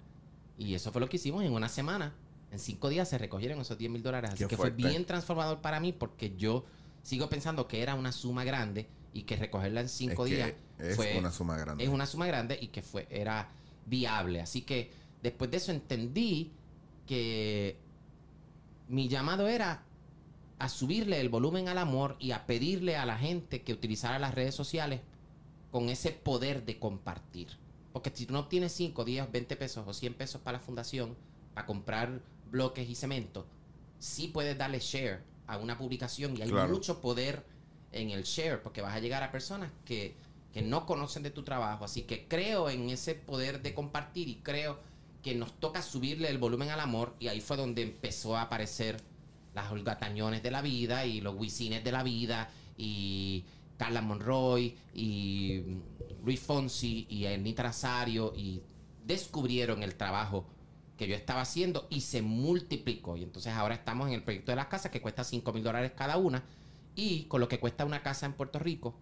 Y 0.57 0.75
eso 0.75 0.91
fue 0.91 1.01
lo 1.01 1.09
que 1.09 1.17
hicimos 1.17 1.43
en 1.43 1.53
una 1.53 1.69
semana. 1.69 2.13
En 2.53 2.59
cinco 2.59 2.87
días 2.89 3.09
se 3.09 3.17
recogieron 3.17 3.59
esos 3.59 3.79
10 3.79 3.91
mil 3.91 4.03
dólares. 4.03 4.29
Así 4.31 4.43
Qué 4.43 4.49
que 4.49 4.57
fue 4.57 4.69
bien 4.69 5.05
transformador 5.05 5.59
para 5.59 5.79
mí 5.79 5.91
porque 5.91 6.35
yo 6.37 6.63
sigo 7.01 7.27
pensando 7.27 7.67
que 7.67 7.81
era 7.81 7.95
una 7.95 8.11
suma 8.11 8.43
grande 8.43 8.87
y 9.11 9.23
que 9.23 9.35
recogerla 9.35 9.81
en 9.81 9.89
cinco 9.89 10.25
Es 10.25 10.29
que 10.29 10.35
días 10.35 10.53
es 10.77 10.95
fue 10.95 11.17
una 11.17 11.31
suma 11.31 11.57
grande. 11.57 11.83
es 11.83 11.89
una 11.89 12.05
suma 12.05 12.27
grande 12.27 12.59
y 12.61 12.67
que 12.67 12.83
fue 12.83 13.07
era 13.09 13.49
viable. 13.87 14.39
Así 14.39 14.61
que 14.61 14.91
después 15.23 15.49
de 15.49 15.57
eso 15.57 15.71
entendí 15.71 16.51
que 17.07 17.75
mi 18.87 19.07
llamado 19.07 19.47
era 19.47 19.83
a 20.59 20.69
subirle 20.69 21.19
el 21.19 21.29
volumen 21.29 21.67
al 21.69 21.79
amor 21.79 22.17
y 22.19 22.31
a 22.31 22.45
pedirle 22.45 22.97
a 22.97 23.05
la 23.07 23.17
gente 23.17 23.63
que 23.63 23.73
utilizara 23.73 24.19
las 24.19 24.35
redes 24.35 24.53
sociales 24.53 25.01
con 25.71 25.89
ese 25.89 26.11
poder 26.11 26.65
de 26.65 26.77
compartir. 26.77 27.47
Porque 27.91 28.11
si 28.13 28.27
tú 28.27 28.33
no 28.33 28.47
tienes 28.47 28.73
5, 28.73 29.03
10, 29.03 29.31
20 29.31 29.55
pesos 29.55 29.87
o 29.87 29.91
100 29.91 30.13
pesos 30.13 30.39
para 30.39 30.59
la 30.59 30.63
fundación, 30.63 31.17
para 31.55 31.65
comprar 31.65 32.21
bloques 32.53 32.87
y 32.87 32.95
cemento, 32.95 33.45
sí 33.99 34.27
puedes 34.29 34.57
darle 34.57 34.79
share 34.79 35.23
a 35.47 35.57
una 35.57 35.77
publicación 35.77 36.37
y 36.37 36.43
hay 36.43 36.49
Claro. 36.49 36.69
mucho 36.71 37.01
poder 37.01 37.43
en 37.91 38.11
el 38.11 38.23
share 38.23 38.61
porque 38.61 38.81
vas 38.81 38.95
a 38.95 38.99
llegar 38.99 39.23
a 39.23 39.31
personas 39.31 39.71
que, 39.85 40.15
que 40.53 40.61
no 40.61 40.85
conocen 40.85 41.23
de 41.23 41.31
tu 41.31 41.43
trabajo. 41.43 41.83
Así 41.83 42.03
que 42.03 42.27
creo 42.27 42.69
en 42.69 42.89
ese 42.89 43.15
poder 43.15 43.61
de 43.61 43.73
compartir 43.73 44.29
y 44.29 44.35
creo 44.35 44.79
que 45.23 45.33
nos 45.35 45.51
toca 45.59 45.81
subirle 45.81 46.29
el 46.29 46.37
volumen 46.37 46.69
al 46.69 46.79
amor 46.79 47.15
y 47.19 47.27
ahí 47.27 47.41
fue 47.41 47.57
donde 47.57 47.81
empezó 47.81 48.37
a 48.37 48.43
aparecer 48.43 49.01
las 49.55 49.71
Olga 49.71 49.97
Tañones 49.99 50.43
de 50.43 50.51
la 50.51 50.61
vida 50.61 51.05
y 51.05 51.21
los 51.21 51.35
Wisines 51.39 51.83
de 51.83 51.91
la 51.91 52.03
vida 52.03 52.49
y 52.77 53.45
Carla 53.77 54.01
Monroy 54.01 54.75
y 54.93 55.61
Luis 56.23 56.39
Fonsi 56.39 57.07
y 57.09 57.25
Ernita 57.25 57.63
Nazario 57.63 58.33
y 58.35 58.61
descubrieron 59.05 59.81
el 59.83 59.95
trabajo 59.95 60.45
que 60.97 61.07
yo 61.07 61.15
estaba 61.15 61.41
haciendo 61.41 61.87
y 61.89 62.01
se 62.01 62.21
multiplicó. 62.21 63.17
Y 63.17 63.23
entonces 63.23 63.53
ahora 63.53 63.75
estamos 63.75 64.07
en 64.07 64.13
el 64.13 64.23
proyecto 64.23 64.51
de 64.51 64.55
las 64.57 64.67
casas 64.67 64.91
que 64.91 65.01
cuesta 65.01 65.23
5 65.23 65.51
mil 65.53 65.63
dólares 65.63 65.91
cada 65.95 66.17
una 66.17 66.43
y 66.95 67.23
con 67.23 67.41
lo 67.41 67.47
que 67.47 67.59
cuesta 67.59 67.85
una 67.85 68.03
casa 68.03 68.25
en 68.25 68.33
Puerto 68.33 68.59
Rico, 68.59 68.95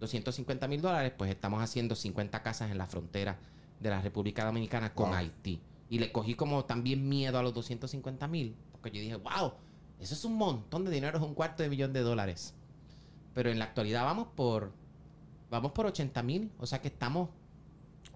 250 0.00 0.68
mil 0.68 0.80
dólares, 0.80 1.12
pues 1.16 1.30
estamos 1.30 1.62
haciendo 1.62 1.94
50 1.94 2.42
casas 2.42 2.70
en 2.70 2.78
la 2.78 2.86
frontera 2.86 3.38
de 3.80 3.90
la 3.90 4.00
República 4.02 4.44
Dominicana 4.44 4.94
con 4.94 5.08
Wow. 5.08 5.18
Haití. 5.18 5.60
Y 5.88 5.98
le 5.98 6.12
cogí 6.12 6.34
como 6.34 6.64
también 6.64 7.08
miedo 7.08 7.38
a 7.38 7.42
los 7.42 7.54
250 7.54 8.28
mil, 8.28 8.54
porque 8.72 8.90
yo 8.90 9.00
dije, 9.00 9.16
wow, 9.16 9.54
eso 9.98 10.14
es 10.14 10.24
un 10.24 10.36
montón 10.36 10.84
de 10.84 10.90
dinero, 10.90 11.18
es 11.18 11.24
un 11.24 11.34
cuarto 11.34 11.62
de 11.62 11.68
millón 11.68 11.92
de 11.92 12.00
dólares. 12.00 12.54
Pero 13.34 13.50
en 13.50 13.58
la 13.58 13.64
actualidad 13.66 14.04
vamos 14.04 14.28
por, 14.36 14.72
vamos 15.50 15.72
por 15.72 15.86
80 15.86 16.22
mil, 16.22 16.50
o 16.58 16.66
sea 16.66 16.80
que 16.80 16.88
estamos 16.88 17.30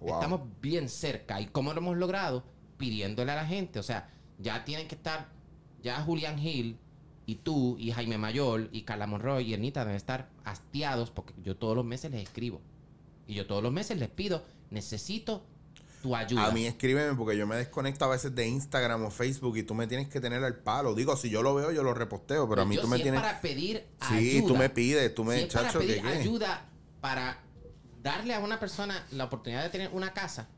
Wow. 0.01 0.15
Estamos 0.15 0.41
bien 0.61 0.89
cerca. 0.89 1.41
¿Y 1.41 1.47
cómo 1.47 1.73
lo 1.73 1.79
hemos 1.81 1.97
logrado? 1.97 2.43
Pidiéndole 2.79 3.33
a 3.33 3.37
la 3.37 3.47
gente. 3.47 3.79
O 3.79 3.83
sea, 3.83 4.11
ya 4.39 4.65
tienen 4.65 4.89
que 4.89 4.95
estar, 4.95 5.29
ya 5.83 6.01
Julián 6.03 6.39
Gil 6.39 6.79
y 7.27 7.37
tú 7.37 7.77
y 7.79 7.91
Jaime 7.93 8.19
Mayor 8.19 8.69
y 8.73 8.83
Carla 8.83 9.07
Monroy 9.07 9.45
y 9.45 9.55
Ernita 9.55 9.81
deben 9.81 9.97
estar 9.97 10.29
hastiados 10.45 11.11
porque 11.11 11.33
yo 11.43 11.57
todos 11.57 11.77
los 11.77 11.85
meses 11.85 12.11
les 12.11 12.23
escribo. 12.23 12.61
Y 13.27 13.35
yo 13.35 13.47
todos 13.47 13.63
los 13.63 13.73
meses 13.73 13.99
les 13.99 14.09
pido, 14.11 14.45
necesito 14.71 15.45
tu 16.03 16.15
ayuda. 16.15 16.47
A 16.47 16.51
mí 16.51 16.67
escríbeme 16.67 17.17
porque 17.17 17.39
yo 17.39 17.47
me 17.47 17.57
desconecto 17.57 18.05
a 18.05 18.09
veces 18.09 18.35
de 18.35 18.47
Instagram 18.47 19.05
o 19.07 19.11
Facebook 19.11 19.57
y 19.57 19.63
tú 19.63 19.75
me 19.75 19.87
tienes 19.87 20.09
que 20.09 20.21
tener 20.21 20.45
al 20.45 20.57
palo. 20.57 20.95
Digo, 20.95 21.17
si 21.17 21.31
yo 21.31 21.43
lo 21.43 21.55
veo, 21.55 21.71
yo 21.73 21.83
lo 21.83 21.95
reposteo, 21.95 22.47
pero 22.47 22.61
a 22.61 22.65
mí 22.67 22.75
Yo 22.77 22.83
tú 22.83 22.89
me 22.89 22.97
si 22.97 23.01
es 23.01 23.05
tienes... 23.05 23.21
para 23.23 23.41
pedir 23.41 23.87
Sí, 24.09 24.15
ayuda. 24.37 24.49
tú 24.49 24.57
me 24.59 24.69
pides, 24.69 25.15
tú 25.15 25.25
me... 25.25 25.37
si 25.39 25.45
es 25.45 25.53
para 25.55 25.67
chacho, 25.69 25.79
pedir 25.79 26.03
¿qué 26.03 26.03
qué? 26.03 26.09
ayuda 26.19 26.67
para 27.01 27.39
darle 28.03 28.35
a 28.35 28.41
una 28.41 28.61
persona 28.61 29.07
la 29.13 29.25
oportunidad 29.25 29.63
de 29.63 29.71
tener 29.71 29.89
una 29.95 30.13
casa, 30.13 30.49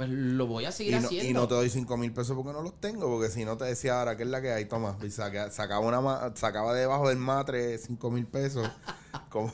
pues 0.00 0.08
lo 0.08 0.46
voy 0.46 0.64
a 0.64 0.72
seguir 0.72 0.94
Y 0.94 0.96
no, 0.98 1.06
haciendo. 1.08 1.28
y 1.28 1.34
no 1.34 1.46
te 1.46 1.54
doy 1.56 1.68
5 1.68 1.94
mil 1.98 2.10
pesos 2.10 2.34
porque 2.34 2.54
no 2.54 2.62
los 2.62 2.80
tengo, 2.80 3.06
porque 3.06 3.28
si 3.30 3.44
no 3.44 3.58
te 3.58 3.66
decía 3.66 3.98
ahora 3.98 4.16
que 4.16 4.22
es 4.22 4.30
la 4.30 4.40
que 4.40 4.50
hay, 4.50 4.64
toma, 4.64 4.96
y 5.02 5.10
saca- 5.10 5.50
sacaba, 5.50 5.80
una, 5.86 6.34
sacaba 6.36 6.72
debajo 6.72 7.10
del 7.10 7.18
matre 7.18 7.76
5 7.76 8.10
mil 8.10 8.26
pesos. 8.26 8.66
como, 9.28 9.52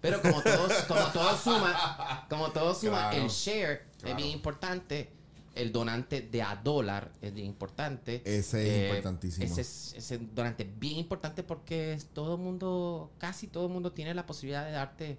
Pero 0.00 0.22
como 0.22 0.40
todo, 0.42 0.68
como 0.88 1.00
todo 1.12 1.36
suma, 1.36 2.26
como 2.30 2.52
todo 2.52 2.72
suma, 2.72 3.10
Claro, 3.10 3.24
el 3.24 3.28
share 3.28 3.84
claro. 3.98 4.10
es 4.10 4.16
bien 4.16 4.28
importante. 4.30 5.10
El 5.56 5.72
donante 5.72 6.20
de 6.20 6.40
a 6.42 6.54
dólar 6.54 7.10
es 7.20 7.34
bien 7.34 7.48
importante. 7.48 8.22
Ese 8.24 8.78
es 8.78 8.90
importantísimo. 8.90 9.44
Ese, 9.44 9.60
es, 9.62 9.94
ese 9.96 10.18
donante 10.18 10.62
es 10.62 10.78
bien 10.78 10.98
importante 10.98 11.42
porque 11.42 11.94
es 11.94 12.06
todo 12.06 12.36
el 12.36 12.40
mundo, 12.40 13.10
casi 13.18 13.48
todo 13.48 13.66
el 13.66 13.72
mundo 13.72 13.90
tiene 13.90 14.14
la 14.14 14.24
posibilidad 14.24 14.64
de 14.64 14.70
darte 14.70 15.18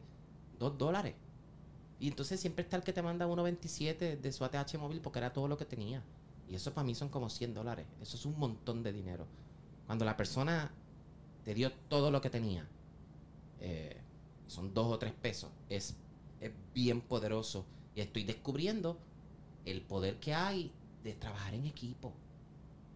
dos 0.59 0.77
dólares. 0.77 1.13
Y 1.99 2.07
entonces 2.07 2.39
siempre 2.39 2.63
está 2.63 2.77
el 2.77 2.83
que 2.83 2.93
te 2.93 3.01
manda 3.01 3.27
1.27 3.27 4.19
de 4.19 4.31
su 4.31 4.43
ATH 4.43 4.77
móvil 4.77 5.01
porque 5.01 5.19
era 5.19 5.31
todo 5.33 5.47
lo 5.47 5.57
que 5.57 5.65
tenía. 5.65 6.03
Y 6.49 6.55
eso 6.55 6.73
para 6.73 6.85
mí 6.85 6.93
son 6.93 7.09
como 7.09 7.29
100 7.29 7.53
dólares. 7.53 7.85
Eso 8.01 8.17
es 8.17 8.25
un 8.25 8.37
montón 8.37 8.83
de 8.83 8.93
dinero. 8.93 9.25
Cuando 9.85 10.05
la 10.05 10.17
persona 10.17 10.71
te 11.43 11.53
dio 11.53 11.71
todo 11.89 12.11
lo 12.11 12.21
que 12.21 12.29
tenía, 12.29 12.67
eh, 13.59 13.97
son 14.47 14.73
dos 14.73 14.87
o 14.87 14.99
tres 14.99 15.13
pesos, 15.13 15.49
es, 15.69 15.95
es 16.41 16.51
bien 16.73 17.01
poderoso. 17.01 17.65
Y 17.95 18.01
estoy 18.01 18.23
descubriendo 18.23 18.97
el 19.63 19.81
poder 19.81 20.19
que 20.19 20.33
hay 20.33 20.71
de 21.03 21.13
trabajar 21.13 21.53
en 21.53 21.65
equipo. 21.65 22.13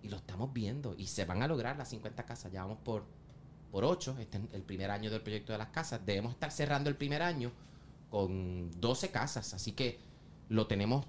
Y 0.04 0.10
lo 0.10 0.18
estamos 0.18 0.54
viendo. 0.54 0.94
Y 0.98 1.08
se 1.08 1.26
van 1.26 1.42
a 1.42 1.48
lograr 1.48 1.78
las 1.78 1.90
50 1.90 2.26
casas. 2.26 2.52
Ya 2.52 2.64
vamos 2.64 2.80
por 2.84 3.06
por 3.72 3.84
8, 3.84 4.18
este 4.20 4.38
es 4.38 4.44
el 4.54 4.64
primer 4.64 4.90
año 4.92 5.12
del 5.12 5.22
proyecto 5.22 5.52
de 5.52 5.60
las 5.60 5.70
casas. 5.70 6.06
Debemos 6.06 6.34
estar 6.34 6.52
cerrando 6.52 6.90
el 6.90 6.96
primer 6.96 7.22
año 7.22 7.52
con 8.10 8.72
12 8.80 9.12
casas, 9.12 9.54
así 9.54 9.74
que 9.74 10.00
lo 10.50 10.68
tenemos 10.68 11.06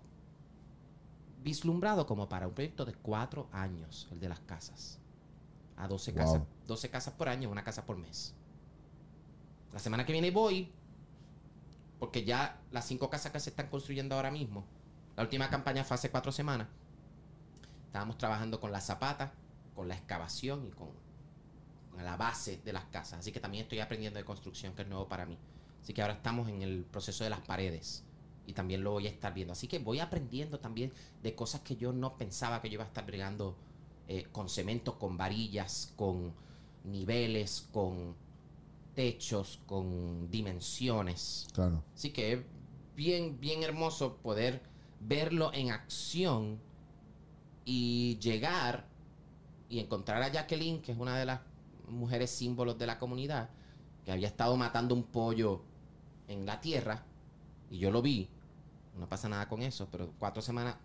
vislumbrado 1.42 2.06
como 2.06 2.28
para 2.28 2.46
un 2.48 2.54
proyecto 2.54 2.84
de 2.84 2.94
4 2.94 3.48
años, 3.52 4.08
el 4.10 4.20
de 4.20 4.28
las 4.28 4.40
casas. 4.40 4.98
A 5.76 5.88
12 5.88 6.12
Wow. 6.12 6.18
casas, 6.18 6.42
12 6.66 6.90
casas 6.90 7.14
por 7.14 7.28
año, 7.28 7.50
una 7.50 7.64
casa 7.64 7.86
por 7.86 7.96
mes. 7.96 8.34
La 9.72 9.78
semana 9.78 10.04
que 10.04 10.12
viene 10.12 10.30
voy, 10.30 10.70
porque 11.98 12.24
ya 12.24 12.60
las 12.70 12.86
5 12.86 13.08
casas 13.08 13.32
que 13.32 13.40
se 13.40 13.50
están 13.50 13.68
construyendo 13.68 14.14
ahora 14.14 14.30
mismo, 14.30 14.66
la 15.16 15.22
última 15.22 15.48
campaña 15.48 15.84
fue 15.84 15.94
hace 15.94 16.10
4 16.10 16.32
semanas. 16.32 16.68
Estábamos 17.86 18.18
trabajando 18.18 18.60
con 18.60 18.72
la 18.72 18.80
zapata, 18.80 19.32
con 19.74 19.88
la 19.88 19.94
excavación 19.94 20.66
y 20.66 20.70
con, 20.70 20.90
con 21.90 22.04
la 22.04 22.16
base 22.16 22.60
de 22.64 22.72
las 22.72 22.84
casas. 22.86 23.20
Así 23.20 23.32
que 23.32 23.40
también 23.40 23.62
estoy 23.64 23.80
aprendiendo 23.80 24.18
de 24.18 24.24
construcción, 24.24 24.74
que 24.74 24.82
es 24.82 24.88
nuevo 24.88 25.08
para 25.08 25.24
mí. 25.26 25.38
Así 25.82 25.92
que 25.92 26.02
ahora 26.02 26.14
estamos 26.14 26.48
en 26.48 26.62
el 26.62 26.84
proceso 26.84 27.24
de 27.24 27.30
las 27.30 27.40
paredes. 27.40 28.04
Y 28.46 28.52
también 28.52 28.82
lo 28.82 28.92
voy 28.92 29.06
a 29.06 29.10
estar 29.10 29.32
viendo. 29.32 29.52
Así 29.52 29.68
que 29.68 29.78
voy 29.78 30.00
aprendiendo 30.00 30.58
también 30.58 30.92
de 31.22 31.34
cosas 31.34 31.60
que 31.60 31.76
yo 31.76 31.92
no 31.92 32.16
pensaba 32.16 32.60
que 32.60 32.68
yo 32.68 32.74
iba 32.74 32.84
a 32.84 32.88
estar 32.88 33.06
brigando 33.06 33.56
eh, 34.08 34.26
con 34.32 34.48
cemento, 34.48 34.98
con 34.98 35.16
varillas, 35.16 35.92
con 35.96 36.32
niveles, 36.84 37.68
con 37.72 38.14
techos, 38.94 39.60
con 39.66 40.30
dimensiones. 40.30 41.46
Claro. 41.52 41.82
Así 41.94 42.10
que 42.10 42.32
es 42.32 42.40
bien, 42.96 43.38
bien 43.38 43.62
hermoso 43.62 44.16
poder 44.16 44.62
verlo 45.00 45.52
en 45.54 45.70
acción 45.70 46.58
y 47.64 48.18
llegar 48.18 48.86
y 49.68 49.78
encontrar 49.78 50.22
a 50.22 50.28
Jacqueline, 50.28 50.82
que 50.82 50.92
es 50.92 50.98
una 50.98 51.16
de 51.16 51.24
las 51.24 51.40
mujeres 51.88 52.30
símbolos 52.30 52.78
de 52.78 52.86
la 52.86 52.98
comunidad, 52.98 53.50
que 54.04 54.12
había 54.12 54.28
estado 54.28 54.56
matando 54.56 54.94
un 54.94 55.04
pollo 55.04 55.62
en 56.30 56.46
la 56.46 56.60
tierra, 56.60 57.04
y 57.70 57.78
yo 57.78 57.90
lo 57.90 58.02
vi, 58.02 58.28
no 58.98 59.08
pasa 59.08 59.28
nada 59.28 59.48
con 59.48 59.62
eso, 59.62 59.88
pero 59.90 60.12
cuatro 60.18 60.42
semanas, 60.42 60.76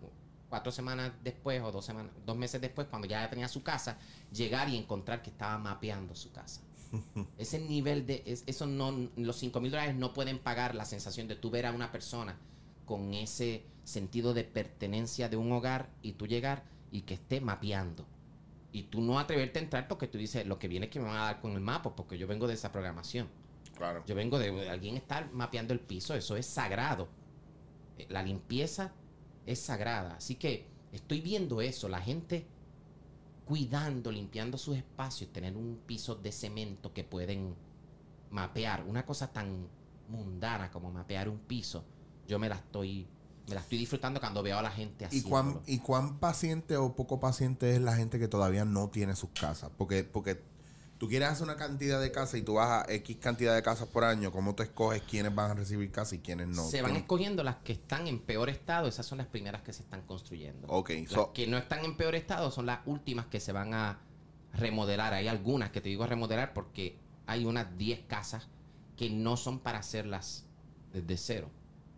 cuatro 0.48 0.70
semanas 0.72 1.12
después 1.24 1.60
o 1.62 1.72
dos 1.72 1.84
semanas, 1.84 2.12
dos 2.24 2.36
meses 2.36 2.60
después, 2.60 2.86
cuando 2.88 3.08
ya 3.08 3.28
tenía 3.30 3.48
su 3.48 3.62
casa, 3.62 3.98
llegar 4.32 4.68
y 4.68 4.76
encontrar 4.76 5.22
que 5.22 5.30
estaba 5.30 5.58
mapeando 5.58 6.14
su 6.14 6.30
casa. 6.32 6.62
Ese 7.38 7.58
nivel 7.58 8.06
de, 8.06 8.22
es- 8.26 8.44
eso 8.46 8.66
no, 8.66 9.08
los 9.16 9.36
5 9.36 9.60
mil 9.60 9.70
dólares 9.70 9.96
no 9.96 10.12
pueden 10.14 10.38
pagar 10.38 10.74
la 10.74 10.84
sensación 10.84 11.28
de 11.28 11.36
tú 11.36 11.50
ver 11.50 11.66
a 11.66 11.72
una 11.72 11.90
persona 11.92 12.36
con 12.84 13.14
ese 13.14 13.64
sentido 13.84 14.34
de 14.34 14.44
pertenencia 14.44 15.28
de 15.28 15.36
un 15.36 15.50
hogar 15.52 15.90
y 16.02 16.12
tú 16.12 16.26
llegar 16.26 16.64
y 16.92 17.02
que 17.02 17.14
esté 17.14 17.40
mapeando. 17.40 18.06
Y 18.72 18.84
tú 18.84 19.00
no 19.00 19.18
atreverte 19.18 19.58
a 19.58 19.62
entrar 19.62 19.88
porque 19.88 20.06
tú 20.06 20.18
dices, 20.18 20.46
lo 20.46 20.58
que 20.58 20.68
viene 20.68 20.86
es 20.86 20.92
que 20.92 21.00
me 21.00 21.06
van 21.06 21.16
a 21.16 21.24
dar 21.24 21.40
con 21.40 21.52
el 21.52 21.60
mapa, 21.60 21.96
porque 21.96 22.18
yo 22.18 22.26
vengo 22.26 22.46
de 22.46 22.54
esa 22.54 22.70
programación. 22.72 23.28
Claro. 23.76 24.02
Yo 24.06 24.14
vengo 24.14 24.38
de, 24.38 24.50
de 24.50 24.70
alguien 24.70 24.96
estar 24.96 25.30
mapeando 25.32 25.72
el 25.72 25.80
piso, 25.80 26.14
eso 26.14 26.36
es 26.36 26.46
sagrado. 26.46 27.08
Eh, 27.98 28.06
La 28.08 28.22
limpieza 28.22 28.92
es 29.44 29.60
sagrada. 29.60 30.16
Así 30.16 30.34
que 30.36 30.66
estoy 30.92 31.20
viendo 31.20 31.60
eso, 31.60 31.88
la 31.88 32.00
gente 32.00 32.46
cuidando, 33.44 34.10
limpiando 34.10 34.58
sus 34.58 34.76
espacios, 34.76 35.32
tener 35.32 35.56
un 35.56 35.78
piso 35.86 36.16
de 36.16 36.32
cemento 36.32 36.92
que 36.92 37.04
pueden 37.04 37.54
mapear. 38.30 38.84
Una 38.86 39.04
cosa 39.06 39.32
tan 39.32 39.68
mundana 40.08 40.70
como 40.70 40.90
mapear 40.90 41.28
un 41.28 41.38
piso, 41.38 41.84
yo 42.26 42.38
me 42.38 42.48
la 42.48 42.56
estoy, 42.56 43.06
me 43.48 43.54
la 43.54 43.60
estoy 43.60 43.78
disfrutando 43.78 44.18
cuando 44.20 44.42
veo 44.42 44.58
a 44.58 44.62
la 44.62 44.70
gente 44.70 45.04
¿Y 45.04 45.06
haciéndolo. 45.06 45.30
cuán, 45.30 45.60
¿Y 45.66 45.78
cuán 45.78 46.18
paciente 46.18 46.76
o 46.76 46.94
poco 46.96 47.20
paciente 47.20 47.74
es 47.74 47.80
la 47.80 47.94
gente 47.94 48.18
que 48.18 48.26
todavía 48.28 48.64
no 48.64 48.88
tiene 48.88 49.14
sus 49.14 49.30
casas? 49.30 49.70
Porque, 49.76 50.02
porque 50.02 50.42
tú 50.98 51.08
quieres 51.08 51.28
hacer 51.28 51.44
una 51.44 51.56
cantidad 51.56 52.00
de 52.00 52.10
casas 52.10 52.40
y 52.40 52.42
tú 52.42 52.54
vas 52.54 52.84
a 52.88 52.92
X 52.92 53.16
cantidad 53.20 53.54
de 53.54 53.62
casas 53.62 53.88
por 53.88 54.04
año, 54.04 54.32
¿cómo 54.32 54.54
tú 54.54 54.62
escoges 54.62 55.02
quiénes 55.02 55.34
van 55.34 55.50
a 55.50 55.54
recibir 55.54 55.90
casa 55.92 56.14
y 56.14 56.18
quiénes 56.20 56.48
no? 56.48 56.64
se 56.64 56.80
van 56.82 56.92
Tú- 56.92 56.98
escogiendo 56.98 57.42
las 57.42 57.56
que 57.56 57.72
están 57.72 58.06
en 58.06 58.18
peor 58.20 58.48
estado, 58.48 58.88
esas 58.88 59.04
son 59.06 59.18
las 59.18 59.26
primeras 59.26 59.62
que 59.62 59.72
se 59.72 59.82
están 59.82 60.02
construyendo. 60.02 60.66
Ok, 60.68 60.90
Las 61.02 61.10
so- 61.12 61.32
que 61.32 61.46
no 61.46 61.58
están 61.58 61.84
en 61.84 61.96
peor 61.96 62.14
estado 62.14 62.50
son 62.50 62.66
las 62.66 62.80
últimas 62.86 63.26
que 63.26 63.40
se 63.40 63.52
van 63.52 63.74
a 63.74 63.98
remodelar. 64.54 65.12
Hay 65.14 65.28
algunas 65.28 65.70
que 65.70 65.80
te 65.80 65.88
digo 65.88 66.06
remodelar 66.06 66.54
porque 66.54 66.98
hay 67.26 67.44
unas 67.44 67.76
10 67.76 68.00
casas 68.06 68.48
que 68.96 69.10
no 69.10 69.36
son 69.36 69.58
para 69.58 69.78
hacerlas 69.80 70.46
desde 70.92 71.16
cero. 71.18 71.50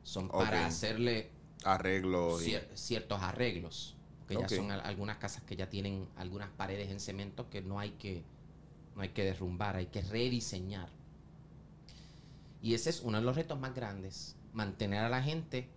Son 0.03 0.29
para 0.29 0.67
hacerle 0.67 1.31
arreglo. 1.65 2.41
y- 2.41 2.45
cier- 2.47 2.67
ciertos 2.75 3.23
arreglos. 3.23 3.95
Que 4.27 4.35
ya 4.35 4.49
son 4.49 4.71
al- 4.71 4.81
algunas 4.83 5.17
casas 5.19 5.43
que 5.45 5.57
ya 5.57 5.71
tienen 5.71 6.07
algunas 6.17 6.51
paredes 6.51 6.91
en 6.91 7.01
cemento 7.01 7.49
que 7.49 7.63
no 7.63 7.79
hay 7.81 7.93
que, 7.93 8.25
no 8.99 9.05
hay 9.05 9.11
que 9.11 9.23
derrumbar, 9.25 9.77
hay 9.77 9.87
que 9.87 10.03
rediseñar. 10.03 10.89
Y 12.61 12.75
ese 12.75 12.91
es 12.91 13.01
uno 13.01 13.19
de 13.19 13.25
los 13.25 13.37
retos 13.37 13.59
más 13.59 13.73
grandes, 13.73 14.35
mantener 14.53 15.05
a 15.05 15.09
la 15.09 15.23
gente 15.23 15.69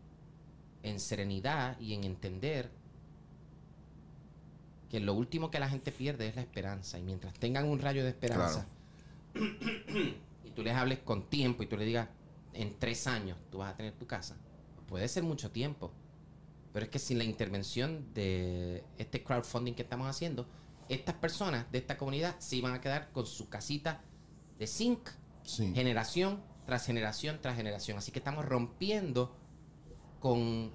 en 0.81 0.99
serenidad 0.99 1.79
y 1.79 1.93
en 1.93 2.03
entender 2.03 2.71
que 4.89 4.99
lo 4.99 5.13
último 5.13 5.51
que 5.51 5.59
la 5.59 5.69
gente 5.69 5.91
pierde 5.91 6.29
es 6.29 6.35
la 6.35 6.41
esperanza. 6.41 6.97
Y 6.97 7.03
mientras 7.03 7.35
tengan 7.35 7.69
un 7.69 7.77
rayo 7.77 8.03
de 8.03 8.09
esperanza, 8.09 8.67
y 9.35 10.49
tú 10.55 10.63
les 10.63 10.75
hables 10.75 10.97
con 10.97 11.29
tiempo 11.29 11.61
y 11.61 11.67
tú 11.67 11.77
le 11.77 11.85
digas, 11.85 12.09
en 12.53 12.79
tres 12.79 13.05
años 13.05 13.37
tú 13.51 13.59
vas 13.59 13.71
a 13.71 13.77
tener 13.77 13.93
tu 13.93 14.07
casa, 14.07 14.35
puede 14.87 15.07
ser 15.07 15.21
mucho 15.21 15.51
tiempo. 15.51 15.91
Pero 16.73 16.85
es 16.85 16.89
que 16.89 16.97
sin 16.97 17.19
la 17.19 17.23
intervención 17.23 18.11
de 18.15 18.83
este 18.97 19.23
crowdfunding 19.23 19.73
que 19.73 19.83
estamos 19.83 20.07
haciendo, 20.07 20.47
estas 20.93 21.15
personas 21.15 21.71
de 21.71 21.77
esta 21.77 21.97
comunidad 21.97 22.35
se 22.39 22.55
iban 22.57 22.73
a 22.73 22.81
quedar 22.81 23.11
con 23.11 23.25
su 23.25 23.49
casita 23.49 24.01
de 24.59 24.67
zinc 24.67 25.09
Sí. 25.43 25.73
generación 25.73 26.41
tras 26.65 26.85
generación 26.85 27.39
tras 27.41 27.55
generación. 27.55 27.97
Así 27.97 28.11
que 28.11 28.19
estamos 28.19 28.45
rompiendo 28.45 29.35
con 30.19 30.71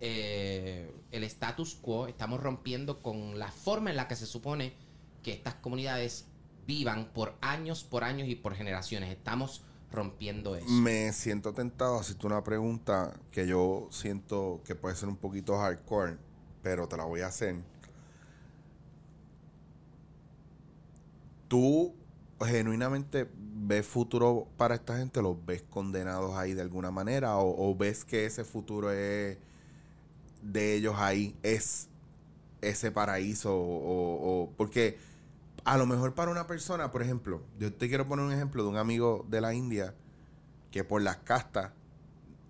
eh, 0.00 0.92
el 1.12 1.24
status 1.24 1.76
quo, 1.76 2.08
estamos 2.08 2.40
rompiendo 2.40 3.02
con 3.02 3.38
la 3.38 3.52
forma 3.52 3.90
en 3.90 3.96
la 3.96 4.08
que 4.08 4.16
se 4.16 4.26
supone 4.26 4.74
que 5.22 5.32
estas 5.32 5.54
comunidades 5.54 6.26
vivan 6.66 7.10
por 7.12 7.36
años, 7.40 7.84
por 7.84 8.02
años 8.02 8.28
y 8.28 8.34
por 8.34 8.54
generaciones. 8.54 9.10
Estamos 9.10 9.62
rompiendo 9.92 10.56
eso. 10.56 10.66
Me 10.68 11.12
siento 11.12 11.52
tentado 11.52 11.98
a 11.98 12.00
hacerte 12.00 12.26
una 12.26 12.42
pregunta 12.42 13.14
que 13.30 13.46
yo 13.46 13.88
siento 13.92 14.60
que 14.64 14.74
puede 14.74 14.96
ser 14.96 15.08
un 15.08 15.16
poquito 15.16 15.56
hardcore, 15.58 16.16
pero 16.62 16.88
te 16.88 16.96
la 16.96 17.04
voy 17.04 17.20
a 17.20 17.26
hacer. 17.28 17.56
¿Tú 21.52 21.94
genuinamente 22.40 23.28
ves 23.36 23.86
futuro 23.86 24.48
para 24.56 24.74
esta 24.74 24.96
gente? 24.96 25.20
¿Los 25.20 25.36
ves 25.44 25.62
condenados 25.68 26.34
ahí 26.34 26.54
de 26.54 26.62
alguna 26.62 26.90
manera? 26.90 27.36
¿O, 27.36 27.76
ves 27.76 28.06
que 28.06 28.24
ese 28.24 28.42
futuro 28.44 28.90
es 28.90 29.36
de 30.42 30.74
ellos 30.74 30.94
ahí? 30.98 31.36
¿Es 31.42 31.88
ese 32.62 32.90
paraíso? 32.92 33.50
O- 33.54 34.50
porque 34.56 34.98
a 35.64 35.78
lo 35.78 35.86
mejor 35.86 36.14
para 36.14 36.30
una 36.30 36.46
persona, 36.48 36.90
por 36.92 37.02
ejemplo, 37.02 37.42
yo 37.58 37.72
te 37.74 37.88
quiero 37.88 38.08
poner 38.08 38.26
un 38.26 38.32
ejemplo 38.32 38.62
de 38.64 38.70
un 38.70 38.78
amigo 38.78 39.26
de 39.30 39.40
la 39.42 39.54
India 39.54 39.94
que 40.72 40.84
por 40.84 41.02
las 41.02 41.18
castas 41.18 41.72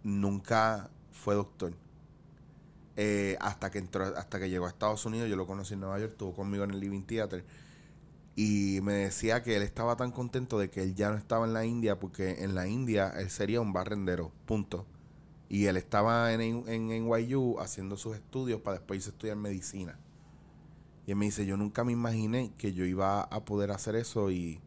nunca 0.05 0.91
fue 1.13 1.35
doctor. 1.37 1.75
Eh, 2.97 3.39
hasta 3.41 3.71
que 3.71 3.79
entró, 3.79 4.05
hasta 4.05 4.39
que 4.39 4.51
llegó 4.51 4.67
a 4.67 4.69
Estados 4.69 5.05
Unidos, 5.07 5.29
yo 5.29 5.37
lo 5.37 5.47
conocí 5.47 5.73
en 5.75 5.81
Nueva 5.81 5.99
York, 5.99 6.13
estuvo 6.13 6.35
conmigo 6.35 6.65
en 6.65 6.73
el 6.73 6.81
Living 6.81 7.03
Theater. 7.03 7.45
Y 8.35 8.81
me 8.83 8.95
decía 8.95 9.43
que 9.43 9.57
él 9.57 9.63
estaba 9.63 9.97
tan 9.97 10.11
contento 10.11 10.59
de 10.59 10.71
que 10.71 10.83
él 10.83 10.95
ya 10.95 11.11
no 11.11 11.19
estaba 11.19 11.47
en 11.47 11.53
la 11.53 11.67
India, 11.67 11.99
porque 11.99 12.43
en 12.43 12.55
la 12.55 12.67
India 12.67 13.13
él 13.19 13.29
sería 13.31 13.61
un 13.61 13.73
barrendero, 13.73 14.33
punto. 14.47 14.87
Y 15.49 15.67
él 15.67 15.77
estaba 15.77 16.33
en, 16.33 16.41
en, 16.41 17.11
haciendo 17.59 17.99
sus 17.99 18.17
estudios 18.17 18.63
para 18.63 18.79
después 18.79 18.99
irse 18.99 19.11
a 19.11 19.13
estudiar 19.13 19.37
medicina. 19.37 19.99
Y 21.07 21.11
él 21.11 21.17
me 21.17 21.27
dice, 21.27 21.45
yo 21.45 21.59
nunca 21.59 21.85
me 21.85 21.93
imaginé 21.93 22.53
que 22.57 22.73
yo 22.73 22.87
iba 22.87 23.21
a 23.23 23.45
poder 23.45 23.71
hacer 23.71 23.97
eso 23.97 24.31
y, 24.31 24.61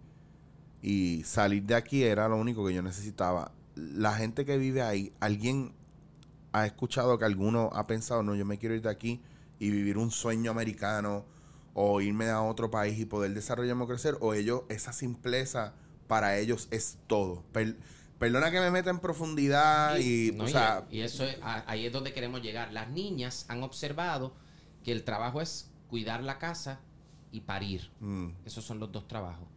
y 0.83 1.23
salir 1.23 1.63
de 1.63 1.73
aquí 1.73 2.03
era 2.03 2.27
lo 2.27 2.37
único 2.37 2.67
que 2.67 2.73
yo 2.73 2.83
necesitaba. 2.83 3.51
La 3.75 4.13
gente 4.13 4.45
que 4.45 4.59
vive 4.59 4.83
ahí, 4.83 5.11
alguien 5.19 5.73
ha 6.51 6.67
escuchado 6.67 7.17
que 7.17 7.25
alguno 7.25 7.71
ha 7.73 7.87
pensado, 7.87 8.21
no, 8.21 8.35
yo 8.35 8.45
me 8.45 8.59
quiero 8.59 8.75
ir 8.75 8.83
de 8.83 8.89
aquí 8.89 9.21
y 9.57 9.71
vivir 9.71 9.97
un 9.97 10.11
sueño 10.11 10.51
americano 10.51 11.25
o 11.77 11.99
irme 12.01 12.27
a 12.29 12.41
otro 12.41 12.71
país 12.71 12.97
y 12.97 13.05
poder 13.05 13.33
desarrollarme 13.33 13.83
o 13.83 13.87
crecer, 13.87 14.17
o 14.21 14.33
ellos, 14.33 14.61
esa 14.69 14.93
simpleza 14.93 15.73
para 16.07 16.37
ellos 16.39 16.67
es 16.71 16.97
todo. 17.07 17.43
Per- 17.51 17.75
perdona 18.17 18.49
que 18.49 18.59
me 18.61 18.71
meta 18.71 18.89
en 18.89 18.99
profundidad 18.99 19.97
y, 19.99 20.31
no, 20.33 20.45
o 20.45 20.47
y- 20.47 20.51
sea, 20.51 20.87
y 20.89 21.01
eso 21.01 21.25
es, 21.25 21.37
ahí 21.43 21.85
es 21.85 21.91
donde 21.91 22.13
queremos 22.13 22.41
llegar. 22.41 22.71
Las 22.71 22.89
niñas 22.89 23.45
han 23.49 23.61
observado 23.61 24.33
que 24.83 24.91
el 24.93 25.03
trabajo 25.03 25.41
es 25.41 25.69
cuidar 25.89 26.23
la 26.23 26.39
casa 26.39 26.79
y 27.31 27.41
parir. 27.41 27.91
mm, 27.99 28.29
Esos 28.45 28.63
son 28.63 28.79
los 28.79 28.91
dos 28.93 29.07
trabajos. 29.07 29.47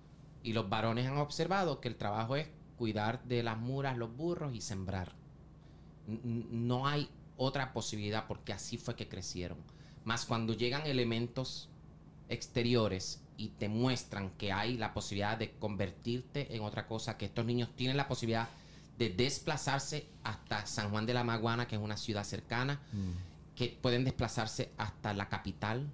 Y 0.43 0.53
los 0.55 0.69
varones 0.69 1.07
han 1.07 1.19
observado 1.19 1.81
que 1.81 1.87
el 1.89 1.97
trabajo 1.97 2.35
es 2.35 2.49
cuidar 2.77 3.23
de 3.25 3.43
las 3.45 3.59
muras, 3.59 3.97
los 3.97 4.17
burros 4.17 4.55
y 4.55 4.61
sembrar. 4.61 5.13
N- 6.09 6.47
No 6.51 6.87
hay 6.89 7.09
otra 7.37 7.73
posibilidad 7.73 8.27
porque 8.27 8.53
así 8.53 8.77
fue 8.77 8.97
que 8.97 9.09
crecieron. 9.09 9.59
Más 10.05 10.25
cuando 10.25 10.55
llegan 10.55 10.87
elementos 10.87 11.69
exteriores 12.29 13.23
y 13.37 13.49
te 13.51 13.69
muestran 13.69 14.31
que 14.31 14.53
hay 14.53 14.77
la 14.77 14.93
posibilidad 14.93 15.39
de 15.39 15.53
convertirte 15.53 16.55
en 16.55 16.63
otra 16.63 16.87
cosa, 16.87 17.17
que 17.17 17.27
estos 17.27 17.45
niños 17.45 17.71
tienen 17.77 17.97
la 17.97 18.09
posibilidad 18.09 18.49
de 18.99 19.11
desplazarse 19.11 20.07
hasta 20.25 20.67
San 20.67 20.91
Juan 20.91 21.07
de 21.07 21.15
la 21.15 21.23
Maguana, 21.25 21.69
que 21.69 21.77
es 21.77 21.83
una 21.83 21.97
ciudad 21.97 22.25
cercana, 22.25 22.81
que 23.55 23.79
pueden 23.81 24.05
desplazarse 24.05 24.73
hasta 24.77 25.15
la 25.15 25.29
capital 25.29 25.89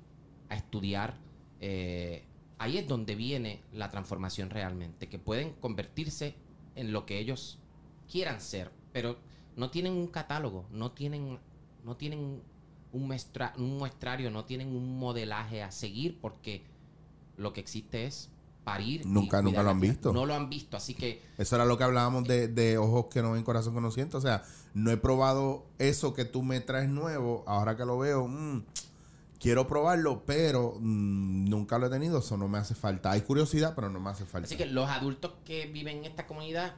a 0.48 0.56
estudiar. 0.56 1.14
eh, 1.60 2.24
ahí 2.58 2.78
es 2.78 2.88
donde 2.88 3.14
viene 3.14 3.62
la 3.72 3.90
transformación 3.90 4.48
realmente, 4.50 5.08
que 5.08 5.18
pueden 5.18 5.52
convertirse 5.54 6.34
en 6.76 6.92
lo 6.92 7.04
que 7.04 7.18
ellos 7.18 7.58
quieran 8.10 8.40
ser, 8.40 8.70
pero 8.92 9.18
no 9.56 9.70
tienen 9.70 9.92
un 9.92 10.06
catálogo, 10.08 10.66
no 10.70 10.92
tienen, 10.92 11.38
no 11.84 11.96
tienen 11.96 12.42
un, 12.94 13.06
muestra- 13.08 13.52
un 13.58 13.76
muestrario, 13.78 14.30
no 14.30 14.44
tienen 14.46 14.74
un 14.74 14.98
modelaje 14.98 15.62
a 15.62 15.70
seguir, 15.70 16.18
porque 16.20 16.64
lo 17.36 17.52
que 17.52 17.60
existe 17.60 18.06
es 18.06 18.30
parir. 18.64 19.04
Nunca- 19.04 19.42
nunca 19.42 19.62
lo 19.62 19.70
han 19.70 19.80
visto. 19.80 20.12
No 20.12 20.24
lo 20.24 20.34
han 20.34 20.48
visto, 20.48 20.76
así 20.78 20.94
que 20.94 21.20
Eso 21.36 21.56
era 21.56 21.64
lo 21.66 21.76
que 21.76 21.84
hablábamos 21.84 22.24
de, 22.24 22.48
de 22.48 22.78
ojos 22.78 23.06
que 23.12 23.20
no 23.20 23.32
ven, 23.32 23.42
corazón 23.42 23.74
que 23.74 23.80
no 23.82 23.90
siente. 23.90 24.16
O 24.16 24.20
sea, 24.22 24.42
no 24.72 24.90
he 24.90 24.96
probado 24.96 25.66
eso 25.78 26.14
que 26.14 26.24
tú 26.24 26.42
me 26.42 26.60
traes 26.60 26.88
nuevo. 26.88 27.44
Ahora 27.46 27.76
que 27.76 27.84
lo 27.84 27.98
veo, 27.98 28.26
mm, 28.26 28.62
quiero 29.38 29.66
probarlo, 29.68 30.24
pero 30.24 30.76
mm, 30.80 31.44
nunca 31.50 31.78
lo 31.78 31.86
he 31.88 31.90
tenido. 31.90 32.20
Eso 32.20 32.38
no 32.38 32.48
me 32.48 32.56
hace 32.58 32.74
falta. 32.74 33.10
Hay 33.10 33.20
curiosidad, 33.20 33.74
pero 33.74 33.90
no 33.90 34.00
me 34.00 34.08
hace 34.10 34.24
falta. 34.24 34.46
Así 34.46 34.56
que 34.56 34.64
los 34.66 34.88
adultos 34.88 35.32
que 35.44 35.66
viven 35.66 35.98
en 35.98 36.04
esta 36.06 36.26
comunidad, 36.26 36.76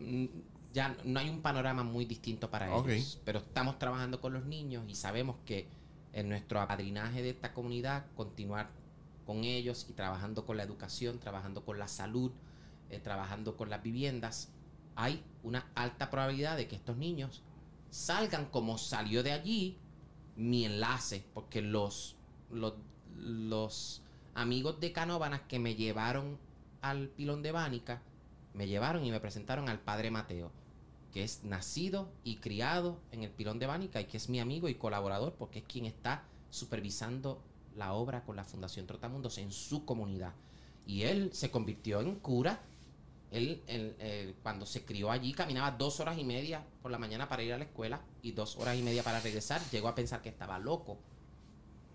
mm, 0.00 0.24
ya 0.72 0.96
no 1.04 1.20
hay 1.20 1.28
un 1.28 1.42
panorama 1.42 1.82
muy 1.82 2.04
distinto 2.04 2.50
para 2.50 2.68
ellos. 2.68 3.20
Pero 3.24 3.40
estamos 3.40 3.78
trabajando 3.78 4.20
con 4.20 4.32
los 4.32 4.44
niños 4.44 4.84
y 4.88 4.94
sabemos 4.94 5.36
que 5.44 5.68
en 6.12 6.28
nuestro 6.28 6.60
apadrinaje 6.60 7.22
de 7.22 7.30
esta 7.30 7.52
comunidad, 7.52 8.06
continuar 8.16 8.70
con 9.26 9.44
ellos 9.44 9.86
y 9.88 9.92
trabajando 9.92 10.44
con 10.44 10.56
la 10.56 10.62
educación, 10.62 11.18
trabajando 11.18 11.64
con 11.64 11.78
la 11.78 11.88
salud, 11.88 12.32
eh, 12.88 12.98
trabajando 12.98 13.56
con 13.56 13.70
las 13.70 13.82
viviendas, 13.82 14.52
hay 14.96 15.22
una 15.42 15.70
alta 15.74 16.10
probabilidad 16.10 16.56
de 16.56 16.66
que 16.66 16.76
estos 16.76 16.96
niños 16.96 17.42
salgan 17.90 18.46
como 18.46 18.78
salió 18.78 19.22
de 19.22 19.32
allí 19.32 19.78
mi 20.36 20.64
enlace, 20.64 21.24
porque 21.34 21.62
los, 21.62 22.16
los, 22.50 22.74
los 23.16 24.02
amigos 24.34 24.80
de 24.80 24.92
Canóbanas 24.92 25.42
que 25.42 25.58
me 25.58 25.74
llevaron 25.74 26.38
al 26.82 27.08
pilón 27.08 27.42
de 27.42 27.52
Bánica, 27.52 28.02
me 28.54 28.66
llevaron 28.66 29.04
y 29.04 29.10
me 29.10 29.20
presentaron 29.20 29.68
al 29.68 29.80
padre 29.80 30.10
Mateo, 30.10 30.50
que 31.12 31.24
es 31.24 31.44
nacido 31.44 32.08
y 32.24 32.36
criado 32.36 33.00
en 33.12 33.22
el 33.22 33.30
pilón 33.30 33.58
de 33.58 33.66
Bánica 33.66 34.00
y 34.00 34.04
que 34.04 34.16
es 34.16 34.28
mi 34.28 34.40
amigo 34.40 34.68
y 34.68 34.74
colaborador, 34.74 35.34
porque 35.34 35.60
es 35.60 35.64
quien 35.64 35.86
está 35.86 36.24
supervisando 36.50 37.42
la 37.76 37.92
obra 37.92 38.24
con 38.24 38.36
la 38.36 38.44
Fundación 38.44 38.86
Trotamundos 38.86 39.38
en 39.38 39.52
su 39.52 39.84
comunidad. 39.84 40.34
Y 40.86 41.02
él 41.02 41.30
se 41.32 41.50
convirtió 41.50 42.00
en 42.00 42.16
cura. 42.16 42.60
Él, 43.30 43.62
cuando 44.42 44.66
se 44.66 44.84
crió 44.84 45.10
allí, 45.10 45.32
caminaba 45.32 45.70
dos 45.72 46.00
horas 46.00 46.18
y 46.18 46.24
media 46.24 46.64
por 46.82 46.90
la 46.90 46.98
mañana 46.98 47.28
para 47.28 47.42
ir 47.42 47.52
a 47.52 47.58
la 47.58 47.64
escuela 47.64 48.00
y 48.22 48.32
dos 48.32 48.56
horas 48.56 48.76
y 48.76 48.82
media 48.82 49.02
para 49.02 49.20
regresar. 49.20 49.60
Llegó 49.70 49.88
a 49.88 49.94
pensar 49.94 50.20
que 50.20 50.28
estaba 50.28 50.58
loco. 50.58 50.98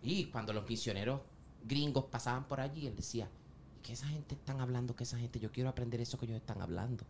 Y 0.02 0.26
cuando 0.26 0.54
los 0.54 0.68
misioneros 0.70 1.22
gringos 1.64 2.06
pasaban 2.06 2.48
por 2.48 2.62
allí, 2.62 2.88
él 2.88 2.96
decía, 2.96 3.30
que 3.84 3.94
esa 3.94 4.08
gente 4.08 4.36
están 4.36 4.62
hablando, 4.62 4.96
que 4.96 5.04
esa 5.04 5.18
gente, 5.18 5.40
yo 5.40 5.52
quiero 5.52 5.70
aprender 5.70 6.00
eso 6.00 6.18
que 6.18 6.26
ellos 6.26 6.38
están 6.38 6.62
hablando. 6.62 7.04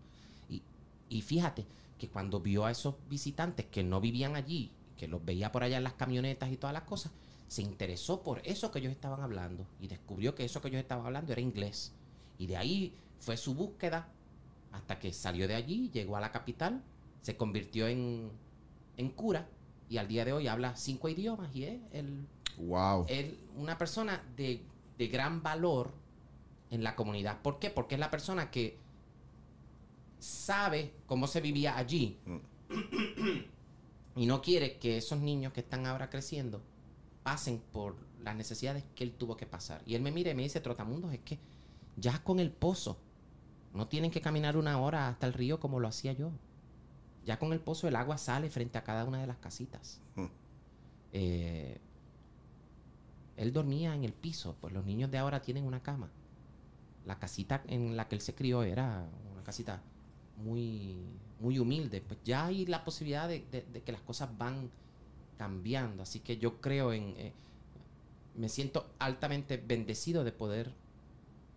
Y, 0.50 0.62
y 1.08 1.22
fíjate 1.22 1.66
que 1.98 2.10
cuando 2.10 2.40
vio 2.40 2.66
a 2.66 2.72
esos 2.72 2.96
visitantes 3.10 3.66
que 3.66 3.84
no 3.84 4.02
vivían 4.02 4.36
allí, 4.36 4.72
que 4.98 5.08
los 5.08 5.24
veía 5.24 5.52
por 5.52 5.64
allá 5.64 5.78
en 5.78 5.84
las 5.84 5.94
camionetas 5.94 6.52
y 6.52 6.58
todas 6.58 6.74
las 6.74 6.84
cosas, 6.84 7.12
se 7.48 7.62
interesó 7.62 8.24
por 8.24 8.42
eso 8.44 8.72
que 8.72 8.80
ellos 8.80 8.92
estaban 8.92 9.22
hablando 9.22 9.66
y 9.80 9.88
descubrió 9.88 10.36
que 10.36 10.46
eso 10.46 10.62
que 10.62 10.70
ellos 10.70 10.82
estaban 10.82 11.06
hablando 11.06 11.32
era 11.32 11.42
inglés. 11.42 11.94
Y 12.38 12.48
de 12.48 12.58
ahí 12.58 12.96
fue 13.20 13.38
su 13.38 13.54
búsqueda 13.54 14.10
hasta 14.72 15.00
que 15.00 15.14
salió 15.14 15.48
de 15.48 15.56
allí, 15.56 15.90
llegó 15.92 16.18
a 16.18 16.22
la 16.22 16.32
capital, 16.32 16.84
se 17.22 17.38
convirtió 17.38 17.88
en, 17.88 18.32
en 18.98 19.10
cura 19.10 19.48
y 19.90 19.98
al 19.98 20.08
día 20.08 20.26
de 20.26 20.34
hoy 20.34 20.48
habla 20.48 20.76
cinco 20.76 21.10
idiomas 21.10 21.56
y 21.56 21.66
es 21.66 21.80
el 21.92 22.28
wow. 22.58 23.06
él, 23.08 23.40
una 23.56 23.78
persona 23.78 24.24
de, 24.36 24.62
de 24.98 25.08
gran 25.08 25.42
valor 25.44 25.94
en 26.72 26.84
la 26.84 26.96
comunidad. 26.96 27.42
¿Por 27.42 27.60
qué? 27.60 27.70
Porque 27.70 27.96
es 27.96 28.00
la 28.00 28.12
persona 28.12 28.52
que 28.52 28.78
sabe 30.26 30.92
cómo 31.06 31.28
se 31.28 31.40
vivía 31.40 31.78
allí 31.78 32.18
y 34.16 34.26
no 34.26 34.42
quiere 34.42 34.78
que 34.80 34.98
esos 34.98 35.20
niños 35.20 35.54
que 35.54 35.62
están 35.62 35.86
ahora 35.86 36.10
creciendo 36.10 36.62
pasen 37.24 37.62
por 37.72 37.96
las 38.24 38.36
necesidades 38.36 38.84
que 38.96 39.04
él 39.04 39.14
tuvo 39.14 39.38
que 39.38 39.46
pasar. 39.46 39.82
Y 39.86 39.94
él 39.94 40.02
me 40.02 40.12
mira 40.12 40.32
y 40.32 40.36
me 40.36 40.44
dice, 40.44 40.60
Trotamundos, 40.62 41.14
es 41.14 41.20
que 41.20 41.40
ya 41.96 42.24
con 42.24 42.40
el 42.40 42.52
pozo 42.52 42.98
no 43.74 43.88
tienen 43.88 44.10
que 44.10 44.22
caminar 44.22 44.58
una 44.58 44.80
hora 44.80 45.10
hasta 45.10 45.28
el 45.28 45.34
río 45.34 45.60
como 45.60 45.80
lo 45.80 45.88
hacía 45.88 46.14
yo. 46.14 46.32
Ya 47.26 47.38
con 47.38 47.54
el 47.54 47.60
pozo 47.60 47.88
el 47.88 47.96
agua 47.96 48.18
sale 48.18 48.50
frente 48.50 48.78
a 48.78 48.84
cada 48.84 49.06
una 49.06 49.20
de 49.20 49.28
las 49.28 49.38
casitas. 49.38 50.02
Hmm. 50.16 50.26
Eh, 51.14 51.80
él 53.38 53.54
dormía 53.54 53.94
en 53.96 54.04
el 54.04 54.14
piso, 54.14 54.56
pues 54.60 54.74
los 54.74 54.86
niños 54.86 55.12
de 55.12 55.18
ahora 55.18 55.42
tienen 55.42 55.66
una 55.66 55.84
cama. 55.84 56.10
La 57.06 57.20
casita 57.20 57.64
en 57.68 57.96
la 57.96 58.08
que 58.08 58.16
él 58.16 58.22
se 58.22 58.34
crió 58.34 58.64
era 58.64 59.08
una 59.34 59.44
casita 59.44 59.82
muy, 60.38 60.98
muy 61.40 61.60
humilde. 61.60 62.02
Pues 62.02 62.20
ya 62.24 62.46
hay 62.46 62.66
la 62.66 62.84
posibilidad 62.84 63.28
de, 63.28 63.44
que 63.86 63.92
las 63.92 64.02
cosas 64.02 64.38
van 64.38 64.70
cambiando. 65.38 66.04
Así 66.04 66.20
que 66.20 66.38
yo 66.38 66.62
creo 66.62 66.94
en... 66.94 67.14
eh, 67.18 67.34
me 68.36 68.50
siento 68.50 68.90
altamente 69.00 69.58
bendecido 69.58 70.24
de 70.24 70.32
poder 70.32 70.74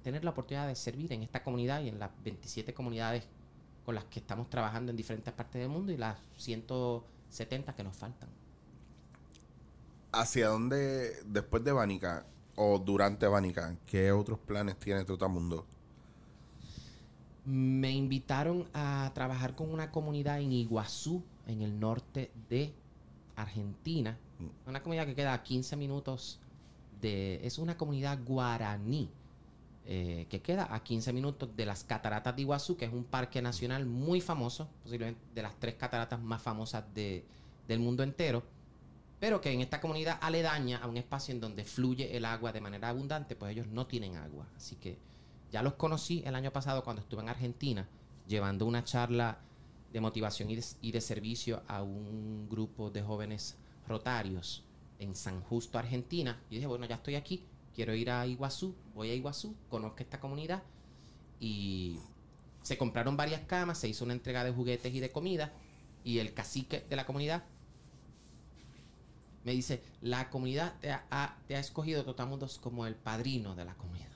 tener 0.02 0.24
la 0.24 0.30
oportunidad 0.30 0.68
de 0.68 0.76
servir 0.76 1.12
en 1.12 1.22
esta 1.22 1.42
comunidad 1.42 1.82
y 1.82 1.88
en 1.88 1.98
las 1.98 2.10
27 2.22 2.72
comunidades 2.72 3.24
con 3.84 3.94
las 3.94 4.04
que 4.04 4.20
estamos 4.20 4.48
trabajando 4.48 4.90
en 4.90 4.96
diferentes 4.96 5.32
partes 5.32 5.60
del 5.60 5.70
mundo 5.70 5.92
y 5.92 5.96
las 5.96 6.18
170 6.36 7.74
que 7.74 7.82
nos 7.82 7.96
faltan. 7.96 8.28
¿Hacia 10.12 10.48
dónde, 10.48 11.22
después 11.26 11.64
de 11.64 11.72
Bánica 11.72 12.26
o 12.56 12.78
durante 12.78 13.26
Bánica, 13.26 13.76
qué 13.86 14.12
otros 14.12 14.38
planes 14.38 14.78
tiene 14.78 15.04
Trotamundo? 15.04 15.66
Me 17.50 17.90
invitaron 17.92 18.68
a 18.74 19.10
trabajar 19.14 19.54
con 19.54 19.72
una 19.72 19.90
comunidad 19.90 20.38
en 20.38 20.52
Iguazú, 20.52 21.22
en 21.46 21.62
el 21.62 21.80
norte 21.80 22.30
de 22.50 22.74
Argentina. 23.36 24.18
Una 24.66 24.82
comunidad 24.82 25.06
que 25.06 25.14
queda 25.14 25.32
a 25.32 25.42
15 25.42 25.74
minutos 25.76 26.40
de... 27.00 27.40
Es 27.46 27.56
una 27.56 27.78
comunidad 27.78 28.18
guaraní, 28.22 29.08
eh, 29.86 30.26
que 30.28 30.42
queda 30.42 30.74
a 30.74 30.82
15 30.84 31.10
minutos 31.14 31.48
de 31.56 31.64
las 31.64 31.84
cataratas 31.84 32.36
de 32.36 32.42
Iguazú, 32.42 32.76
que 32.76 32.84
es 32.84 32.92
un 32.92 33.04
parque 33.04 33.40
nacional 33.40 33.86
muy 33.86 34.20
famoso, 34.20 34.68
posiblemente 34.82 35.18
de 35.34 35.42
las 35.42 35.58
tres 35.58 35.74
cataratas 35.76 36.20
más 36.20 36.42
famosas 36.42 36.84
de- 36.94 37.24
del 37.66 37.80
mundo 37.80 38.02
entero, 38.02 38.42
pero 39.20 39.40
que 39.40 39.50
en 39.52 39.62
esta 39.62 39.80
comunidad 39.80 40.18
aledaña 40.20 40.78
a 40.78 40.86
un 40.86 40.98
espacio 40.98 41.32
en 41.34 41.40
donde 41.40 41.64
fluye 41.64 42.14
el 42.14 42.26
agua 42.26 42.52
de 42.52 42.60
manera 42.60 42.90
abundante, 42.90 43.34
pues 43.36 43.52
ellos 43.52 43.68
no 43.68 43.86
tienen 43.86 44.16
agua. 44.16 44.46
Así 44.54 44.76
que 44.76 44.98
ya 45.50 45.62
los 45.62 45.74
conocí 45.74 46.22
el 46.26 46.34
año 46.34 46.52
pasado 46.52 46.84
cuando 46.84 47.02
estuve 47.02 47.22
en 47.22 47.28
Argentina, 47.28 47.88
llevando 48.26 48.66
una 48.66 48.84
charla 48.84 49.38
de 49.92 50.00
motivación 50.00 50.50
y 50.50 50.90
de, 50.92 51.00
servicio 51.00 51.62
a 51.66 51.82
un 51.82 52.46
grupo 52.50 52.90
de 52.90 53.02
jóvenes 53.02 53.56
rotarios 53.86 54.64
en 54.98 55.14
San 55.14 55.40
Justo, 55.42 55.78
Argentina. 55.78 56.38
Y 56.50 56.56
dije, 56.56 56.66
bueno, 56.66 56.84
ya 56.86 56.96
estoy 56.96 57.14
aquí, 57.14 57.44
quiero 57.74 57.94
ir 57.94 58.10
a 58.10 58.26
Iguazú, 58.26 58.74
voy 58.94 59.10
a 59.10 59.14
Iguazú, 59.14 59.56
conozco 59.70 59.98
esta 60.00 60.20
comunidad. 60.20 60.62
Y 61.40 61.98
se 62.62 62.76
compraron 62.76 63.16
varias 63.16 63.40
camas, 63.42 63.78
se 63.78 63.88
hizo 63.88 64.04
una 64.04 64.12
entrega 64.12 64.44
de 64.44 64.50
juguetes 64.52 64.92
y 64.94 65.00
de 65.00 65.10
comida. 65.10 65.52
Y 66.04 66.18
el 66.18 66.34
cacique 66.34 66.84
de 66.88 66.96
la 66.96 67.06
comunidad 67.06 67.44
me 69.44 69.52
dice, 69.52 69.82
la 70.02 70.28
comunidad 70.28 70.74
te 70.80 70.90
ha, 70.90 71.06
ha- 71.10 71.36
te 71.46 71.56
ha 71.56 71.60
escogido 71.60 72.04
Totamundos 72.04 72.58
como 72.58 72.86
el 72.86 72.94
padrino 72.94 73.54
de 73.54 73.64
la 73.64 73.74
comunidad. 73.74 74.07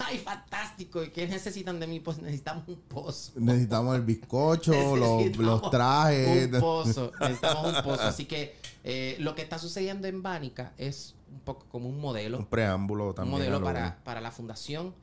¡Ay, 0.00 0.18
fantástico! 0.18 1.02
¿Y 1.02 1.10
qué 1.10 1.26
necesitan 1.26 1.78
de 1.80 1.86
mí? 1.86 2.00
Pues 2.00 2.18
necesitamos 2.18 2.68
un 2.68 2.76
pozo. 2.76 3.32
Necesitamos 3.36 3.96
el 3.96 4.02
bizcocho, 4.02 4.72
los, 4.96 5.18
Necesitamos 5.18 5.62
los 5.62 5.70
trajes. 5.70 6.52
Un 6.52 6.60
pozo. 6.60 7.12
Necesitamos 7.20 7.76
un 7.76 7.82
pozo. 7.82 8.02
Así 8.02 8.24
que 8.26 8.56
eh, 8.84 9.16
lo 9.20 9.34
que 9.34 9.42
está 9.42 9.58
sucediendo 9.58 10.06
en 10.08 10.22
Bánica 10.22 10.72
es 10.78 11.14
un 11.32 11.40
poco 11.40 11.66
como 11.70 11.88
un 11.88 12.00
modelo. 12.00 12.38
Un 12.38 12.46
preámbulo 12.46 13.08
un 13.08 13.14
también. 13.14 13.34
a 13.34 13.38
modelo 13.38 13.58
lo- 13.60 13.64
para, 13.66 13.98
para 14.04 14.20
la 14.20 14.30
fundación 14.30 14.94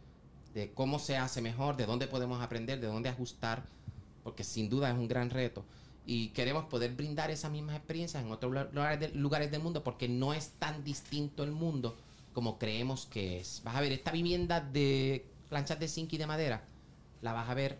de 0.53 0.71
cómo 0.73 0.99
se 0.99 1.17
hace 1.17 1.41
mejor, 1.41 1.75
de 1.75 1.85
dónde 1.85 2.07
podemos 2.07 2.41
aprender, 2.41 2.79
de 2.79 2.87
dónde 2.87 3.09
ajustar, 3.09 3.63
porque 4.23 4.43
sin 4.43 4.69
duda 4.69 4.89
es 4.89 4.95
un 4.97 5.07
gran 5.07 5.29
reto. 5.29 5.65
Y 6.07 6.29
queremos 6.29 6.65
poder 6.65 6.93
brindar 6.93 7.31
esas 7.31 7.51
mismas 7.51 7.75
experiencias 7.75 8.23
en 8.23 8.31
otros 8.31 8.53
lugares 9.13 9.51
del 9.51 9.61
mundo, 9.61 9.83
porque 9.83 10.07
no 10.07 10.33
es 10.33 10.51
tan 10.59 10.83
distinto 10.83 11.43
el 11.43 11.51
mundo 11.51 11.97
como 12.35 12.59
creemos 12.59 13.07
que 13.07 13.39
es. 13.39 13.61
Vas 13.63 13.75
a 13.75 13.81
ver 13.81 13.91
esta 13.93 14.11
vivienda 14.11 14.59
de 14.59 15.25
planchas 15.49 15.79
de 15.79 15.87
zinc 15.87 16.11
y 16.13 16.17
de 16.17 16.27
madera, 16.27 16.63
la 17.21 17.31
vas 17.33 17.49
a 17.49 17.53
ver 17.53 17.79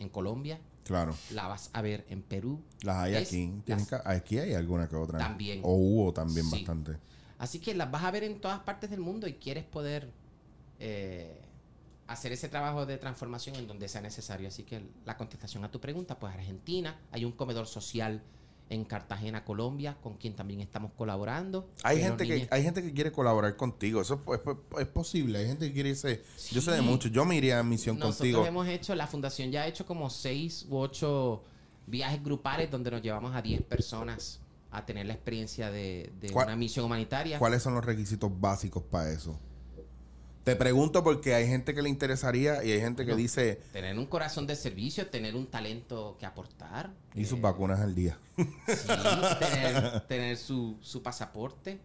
en 0.00 0.08
Colombia, 0.08 0.58
Claro. 0.82 1.14
la 1.30 1.46
vas 1.46 1.70
a 1.72 1.80
ver 1.80 2.04
en 2.10 2.20
Perú. 2.20 2.60
Las 2.82 2.96
hay 2.96 3.14
Es 3.14 3.28
aquí. 3.28 3.52
Las- 3.66 3.92
aquí 4.04 4.38
hay 4.40 4.52
alguna 4.54 4.88
que 4.88 4.96
otra. 4.96 5.18
También. 5.18 5.60
O 5.62 5.74
hubo 5.74 6.12
también 6.12 6.44
Sí. 6.46 6.56
bastante. 6.56 6.98
Así 7.38 7.60
que 7.60 7.72
las 7.74 7.90
vas 7.90 8.02
a 8.02 8.10
ver 8.10 8.24
en 8.24 8.40
todas 8.40 8.60
partes 8.60 8.90
del 8.90 9.00
mundo 9.00 9.26
y 9.28 9.34
quieres 9.34 9.64
poder 9.64 10.10
eh, 10.80 11.40
hacer 12.08 12.32
ese 12.32 12.48
trabajo 12.48 12.84
de 12.84 12.98
transformación 12.98 13.54
en 13.56 13.68
donde 13.68 13.88
sea 13.88 14.00
necesario. 14.00 14.48
Así 14.48 14.64
que 14.64 14.84
la 15.06 15.16
contestación 15.16 15.64
a 15.64 15.70
tu 15.70 15.80
pregunta, 15.80 16.18
pues 16.18 16.34
Argentina, 16.34 16.98
hay 17.12 17.24
un 17.24 17.30
comedor 17.32 17.66
social 17.68 18.22
en 18.74 18.84
Cartagena, 18.84 19.44
Colombia, 19.44 19.96
con 20.02 20.14
quien 20.16 20.34
también 20.36 20.60
estamos 20.60 20.92
colaborando. 20.96 21.70
Hay 21.82 21.96
Pero 21.98 22.08
gente, 22.18 22.26
que, 22.26 22.48
hay 22.50 22.62
gente 22.62 22.82
que 22.82 22.92
quiere 22.92 23.12
colaborar 23.12 23.56
contigo. 23.56 24.00
Eso 24.00 24.20
es, 24.28 24.40
es- 24.40 24.80
es 24.80 24.86
posible. 24.88 25.38
Hay 25.38 25.46
gente 25.46 25.66
que 25.68 25.72
quiere 25.72 25.90
irse. 25.90 26.22
Yo 26.50 26.60
sé 26.60 26.72
de 26.72 26.82
mucho. 26.82 27.08
Yo 27.08 27.24
me 27.24 27.36
iría 27.36 27.58
a 27.58 27.62
misión 27.62 27.96
Nosotros 27.98 28.18
contigo. 28.18 28.44
hemos 28.46 28.68
hecho, 28.68 28.94
la 28.94 29.06
fundación 29.06 29.50
ya 29.50 29.62
ha 29.62 29.66
hecho 29.66 29.86
como 29.86 30.10
seis 30.10 30.66
u 30.68 30.76
ocho 30.76 31.42
viajes 31.86 32.22
grupales 32.22 32.70
donde 32.70 32.90
nos 32.90 33.02
llevamos 33.02 33.34
a 33.34 33.42
10 33.42 33.62
personas 33.62 34.40
a 34.70 34.84
tener 34.84 35.06
la 35.06 35.12
experiencia 35.14 35.70
de, 35.70 36.12
de 36.20 36.30
¿Cuál- 36.30 36.46
una 36.48 36.56
misión 36.56 36.84
humanitaria. 36.86 37.38
¿Cuáles 37.38 37.62
son 37.62 37.74
los 37.74 37.84
requisitos 37.84 38.30
básicos 38.40 38.82
para 38.82 39.10
eso? 39.12 39.38
Te 40.44 40.56
pregunto 40.56 41.02
porque 41.02 41.34
hay 41.34 41.46
gente 41.48 41.74
que 41.74 41.80
le 41.82 41.88
interesaría 41.88 42.62
y 42.62 42.70
hay 42.72 42.80
gente 42.80 43.04
que 43.06 43.12
No. 43.12 43.16
dice. 43.16 43.60
Tener 43.72 43.98
un 43.98 44.06
corazón 44.06 44.46
de 44.46 44.54
servicio, 44.56 45.06
tener 45.08 45.34
un 45.34 45.46
talento 45.46 46.16
que 46.20 46.26
aportar. 46.26 46.90
Y 47.14 47.24
sus 47.24 47.38
eh, 47.38 47.42
vacunas 47.42 47.80
al 47.80 47.94
día. 47.94 48.18
Sí, 48.36 48.44
tener, 49.38 50.00
tener 50.08 50.36
su, 50.36 50.76
su 50.82 51.02
pasaporte. 51.02 51.80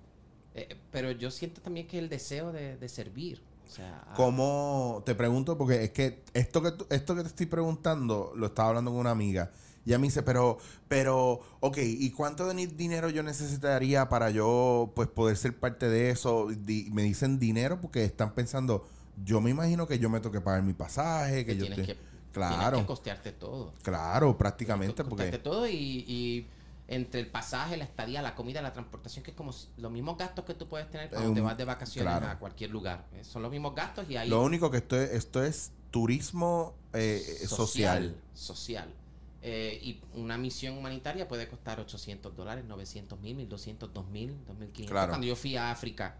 Eh, 0.55 0.75
pero 0.91 1.11
yo 1.11 1.31
siento 1.31 1.61
también 1.61 1.87
que 1.87 1.99
el 1.99 2.09
deseo 2.09 2.51
de, 2.51 2.75
de 2.77 2.89
servir. 2.89 3.41
O 3.65 3.71
sea, 3.71 4.03
a- 4.09 4.13
¿Cómo? 4.15 5.03
Te 5.05 5.15
pregunto 5.15 5.57
porque 5.57 5.83
es 5.85 5.91
que 5.91 6.23
esto 6.33 6.61
que, 6.61 6.73
esto 6.93 7.15
que 7.15 7.21
te 7.21 7.27
estoy 7.27 7.45
preguntando 7.45 8.33
lo 8.35 8.47
estaba 8.47 8.69
hablando 8.69 8.91
con 8.91 8.99
una 8.99 9.11
amiga. 9.11 9.51
Y 9.89 9.91
ella 9.91 9.97
me 9.99 10.05
dice, 10.05 10.21
pero, 10.21 10.59
pero, 10.87 11.39
ok, 11.61 11.79
¿y 11.81 12.11
cuánto 12.11 12.47
de 12.47 12.67
dinero 12.67 13.09
yo 13.09 13.23
necesitaría 13.23 14.07
para 14.07 14.29
yo, 14.29 14.91
pues, 14.95 15.07
poder 15.09 15.35
ser 15.35 15.57
parte 15.57 15.89
de 15.89 16.11
eso? 16.11 16.49
Di- 16.55 16.91
me 16.91 17.01
dicen 17.01 17.39
dinero 17.39 17.81
porque 17.81 18.03
están 18.03 18.35
pensando, 18.35 18.87
yo 19.25 19.41
me 19.41 19.49
imagino 19.49 19.87
que 19.87 19.97
yo 19.97 20.07
me 20.11 20.19
toque 20.19 20.41
pagar 20.41 20.61
mi 20.61 20.73
pasaje, 20.73 21.43
que 21.43 21.53
que 21.53 21.57
yo 21.57 21.65
tienes, 21.65 21.87
que, 21.87 21.95
tienes 21.95 22.09
Claro, 22.31 22.77
que 22.77 22.85
costearte 22.85 23.31
todo. 23.31 23.73
claro, 23.81 24.37
prácticamente, 24.37 25.03
Costearte 25.03 25.39
porque... 25.39 25.43
todo 25.43 25.67
y, 25.67 26.05
y 26.07 26.47
entre 26.87 27.21
el 27.21 27.27
pasaje, 27.27 27.75
la 27.75 27.83
estadía, 27.85 28.21
la 28.21 28.35
comida, 28.35 28.61
la 28.61 28.73
transportación, 28.73 29.23
que 29.23 29.31
es 29.31 29.37
como 29.37 29.51
los 29.77 29.91
mismos 29.91 30.19
gastos 30.19 30.45
que 30.45 30.53
tú 30.53 30.67
puedes 30.67 30.87
tener 30.91 31.09
cuando 31.09 31.33
te 31.33 31.41
vas 31.41 31.57
de 31.57 31.65
vacaciones 31.65 32.13
claro. 32.13 32.27
a 32.27 32.37
cualquier 32.37 32.69
lugar. 32.69 33.07
Eh, 33.13 33.23
Son 33.23 33.41
los 33.41 33.49
mismos 33.49 33.73
gastos 33.73 34.07
y 34.07 34.17
ahí... 34.17 34.29
Lo 34.29 34.43
único 34.43 34.69
que 34.69 34.77
esto 34.77 34.95
es, 35.01 35.09
esto 35.13 35.43
es 35.43 35.71
turismo 35.89 36.75
eh, 36.93 37.19
social. 37.47 38.15
Social. 38.35 38.93
Eh, 39.41 39.79
y 39.81 40.01
una 40.15 40.37
misión 40.37 40.77
humanitaria 40.77 41.27
puede 41.27 41.47
costar 41.47 41.79
800 41.79 42.35
dólares, 42.35 42.65
900 42.65 43.19
mil, 43.21 43.35
1200, 43.37 43.93
2000, 43.93 44.35
2500. 44.47 44.91
Claro. 44.91 45.11
Cuando 45.11 45.27
yo 45.27 45.35
fui 45.37 45.55
a 45.55 45.71
África, 45.71 46.17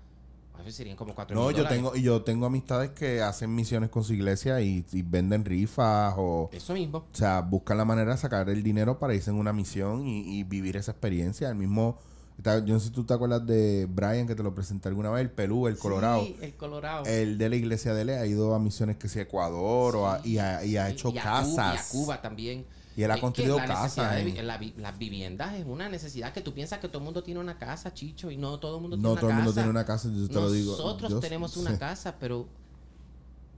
a 0.54 0.60
veces 0.60 0.76
serían 0.76 0.96
como 0.96 1.14
4 1.16 1.36
No, 1.36 1.52
yo 1.52 1.68
tengo, 1.68 1.96
y 1.96 2.02
yo 2.02 2.22
tengo 2.24 2.46
amistades 2.46 2.92
que 2.92 3.22
hacen 3.22 3.54
misiones 3.54 3.90
con 3.90 4.04
su 4.06 4.14
iglesia 4.14 4.62
y, 4.62 4.86
y 4.94 5.02
venden 5.02 5.44
rifas 5.44 6.14
o... 6.18 6.50
Eso 6.54 6.74
mismo. 6.74 7.00
O 7.00 7.16
sea, 7.16 7.42
buscan 7.42 7.78
la 7.78 7.86
manera 7.86 8.12
de 8.12 8.18
sacar 8.18 8.50
el 8.50 8.64
dinero 8.64 9.00
para 9.00 9.14
irse 9.14 9.32
en 9.32 9.38
una 9.38 9.52
misión 9.54 10.08
y, 10.08 10.40
y 10.40 10.44
vivir 10.44 10.78
esa 10.78 10.92
experiencia. 10.92 11.50
El 11.50 11.56
mismo, 11.56 11.98
yo 12.42 12.62
no 12.62 12.80
sé 12.80 12.88
si 12.88 12.92
tú 12.94 13.04
te 13.06 13.14
acuerdas 13.14 13.46
de 13.46 13.86
Brian, 13.90 14.28
que 14.28 14.36
te 14.36 14.44
lo 14.44 14.56
presenté 14.56 14.88
alguna 14.88 15.10
vez, 15.12 15.22
el 15.24 15.32
Pelú, 15.32 15.68
el 15.68 15.78
Colorado. 15.78 16.24
Sí, 16.24 16.38
el 16.42 16.54
Colorado. 16.56 17.04
El 17.06 17.38
de 17.38 17.50
la 17.50 17.56
iglesia 17.58 17.94
de 17.94 18.02
él 18.04 18.10
ha 18.12 18.26
ido 18.26 18.56
a 18.56 18.60
misiones 18.60 18.96
que 18.96 19.10
sea 19.10 19.24
Ecuador 19.24 19.96
o 19.98 20.08
a- 20.10 20.22
y, 20.26 20.38
ha, 20.38 20.64
y 20.64 20.78
ha 20.78 20.88
Sí, 20.88 20.94
hecho 20.94 21.10
y 21.14 21.18
a 21.18 21.24
casas. 21.24 21.50
Cuba, 21.52 21.74
y 21.74 21.78
a 21.78 21.84
Cuba 21.90 22.22
también. 22.22 22.66
Y 23.00 23.04
él 23.04 23.12
ha 23.12 23.20
construido 23.22 23.58
casas. 23.58 24.12
de 24.16 24.40
en- 24.40 24.46
la 24.48 24.60
las 24.78 24.98
viviendas 24.98 25.54
es 25.56 25.66
una 25.66 25.88
necesidad 25.88 26.34
que 26.34 26.42
tú 26.42 26.54
piensas 26.54 26.80
que 26.80 26.88
todo 26.90 26.98
el 26.98 27.06
mundo 27.06 27.24
tiene 27.24 27.40
una 27.40 27.58
casa, 27.58 27.94
Chicho, 27.94 28.30
y 28.30 28.36
no 28.38 28.60
todo 28.60 28.76
el 28.76 28.82
mundo 28.82 28.98
no 28.98 29.02
tiene 29.02 29.12
una 29.14 29.20
todo 29.22 29.30
el 29.30 29.36
mundo 29.38 29.52
casa. 29.52 29.62
tiene 29.62 29.70
una 29.70 29.86
casa, 29.86 30.10
yo 30.14 30.28
te 30.28 30.34
lo 30.34 30.52
digo. 30.52 30.72
Nosotros 30.74 31.20
tenemos 31.22 31.54
sí. 31.54 31.60
una 31.62 31.78
casa, 31.80 32.16
pero 32.20 32.48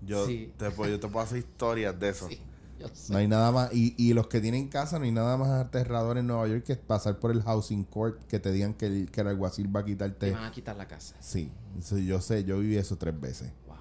Yo, 0.05 0.25
Sí. 0.25 0.51
te, 0.57 0.71
puedo- 0.71 0.89
yo 0.91 0.99
te 0.99 1.07
puedo 1.07 1.23
hacer 1.23 1.37
historias 1.39 1.99
de 1.99 2.09
eso. 2.09 2.27
sí, 2.27 2.39
yo 2.79 2.87
sé. 2.93 3.13
No 3.13 3.19
hay 3.19 3.27
nada 3.27 3.51
más. 3.51 3.71
Y, 3.73 3.93
y 3.97 4.13
los 4.13 4.25
que 4.27 4.41
tienen 4.41 4.67
casa, 4.67 4.97
no 4.97 5.05
hay 5.05 5.11
nada 5.11 5.37
más 5.37 5.49
aterrador 5.49 6.17
en 6.17 6.25
Nueva 6.27 6.47
York 6.47 6.63
que 6.63 6.75
pasar 6.75 7.19
por 7.19 7.29
el 7.31 7.43
housing 7.43 7.83
court 7.83 8.19
que 8.27 8.39
te 8.39 8.51
digan 8.51 8.73
que 8.73 8.87
el, 8.87 9.11
que 9.11 9.21
el 9.21 9.27
alguacil 9.27 9.73
va 9.75 9.81
a 9.81 9.83
Te 9.85 9.91
quitarte. 9.91 10.31
van 10.31 10.45
a 10.45 10.51
quitar 10.51 10.75
la 10.75 10.87
casa. 10.87 11.15
Sí, 11.19 11.51
eso 11.79 11.97
yo 11.99 12.19
sé, 12.21 12.43
yo 12.43 12.57
viví 12.59 12.77
eso 12.77 12.97
tres 12.97 13.19
veces. 13.19 13.51
Wow. 13.67 13.75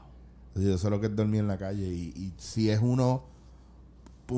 Entonces, 0.49 0.73
yo 0.73 0.79
sé 0.79 0.91
lo 0.91 1.01
que 1.01 1.07
es 1.07 1.17
dormir 1.17 1.41
en 1.41 1.49
la 1.49 1.57
calle. 1.57 1.87
Y, 1.87 2.13
y 2.15 2.35
si 2.37 2.69
es 2.71 2.81
uno 2.83 3.25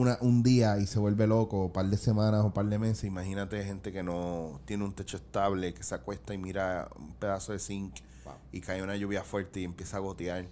una- 0.00 0.18
un 0.20 0.42
día 0.42 0.78
y 0.78 0.86
se 0.86 0.98
vuelve 0.98 1.26
loco, 1.26 1.66
un 1.66 1.72
par 1.72 1.86
de 1.86 1.96
semanas 1.96 2.42
o 2.42 2.46
un 2.46 2.52
par 2.52 2.66
de 2.66 2.78
meses, 2.78 3.04
imagínate 3.04 3.62
gente 3.64 3.92
que 3.92 4.02
no 4.02 4.60
tiene 4.64 4.84
un 4.84 4.92
techo 4.94 5.16
estable, 5.16 5.74
que 5.74 5.82
se 5.82 5.94
acuesta 5.94 6.34
y 6.34 6.38
mira 6.38 6.88
un 6.98 7.12
pedazo 7.14 7.52
de 7.52 7.58
zinc 7.58 7.94
Wow. 8.24 8.34
y 8.52 8.60
cae 8.60 8.82
una 8.82 8.96
lluvia 8.96 9.24
fuerte 9.24 9.60
y 9.60 9.64
empieza 9.64 9.96
a 9.96 10.00
gotear. 10.00 10.46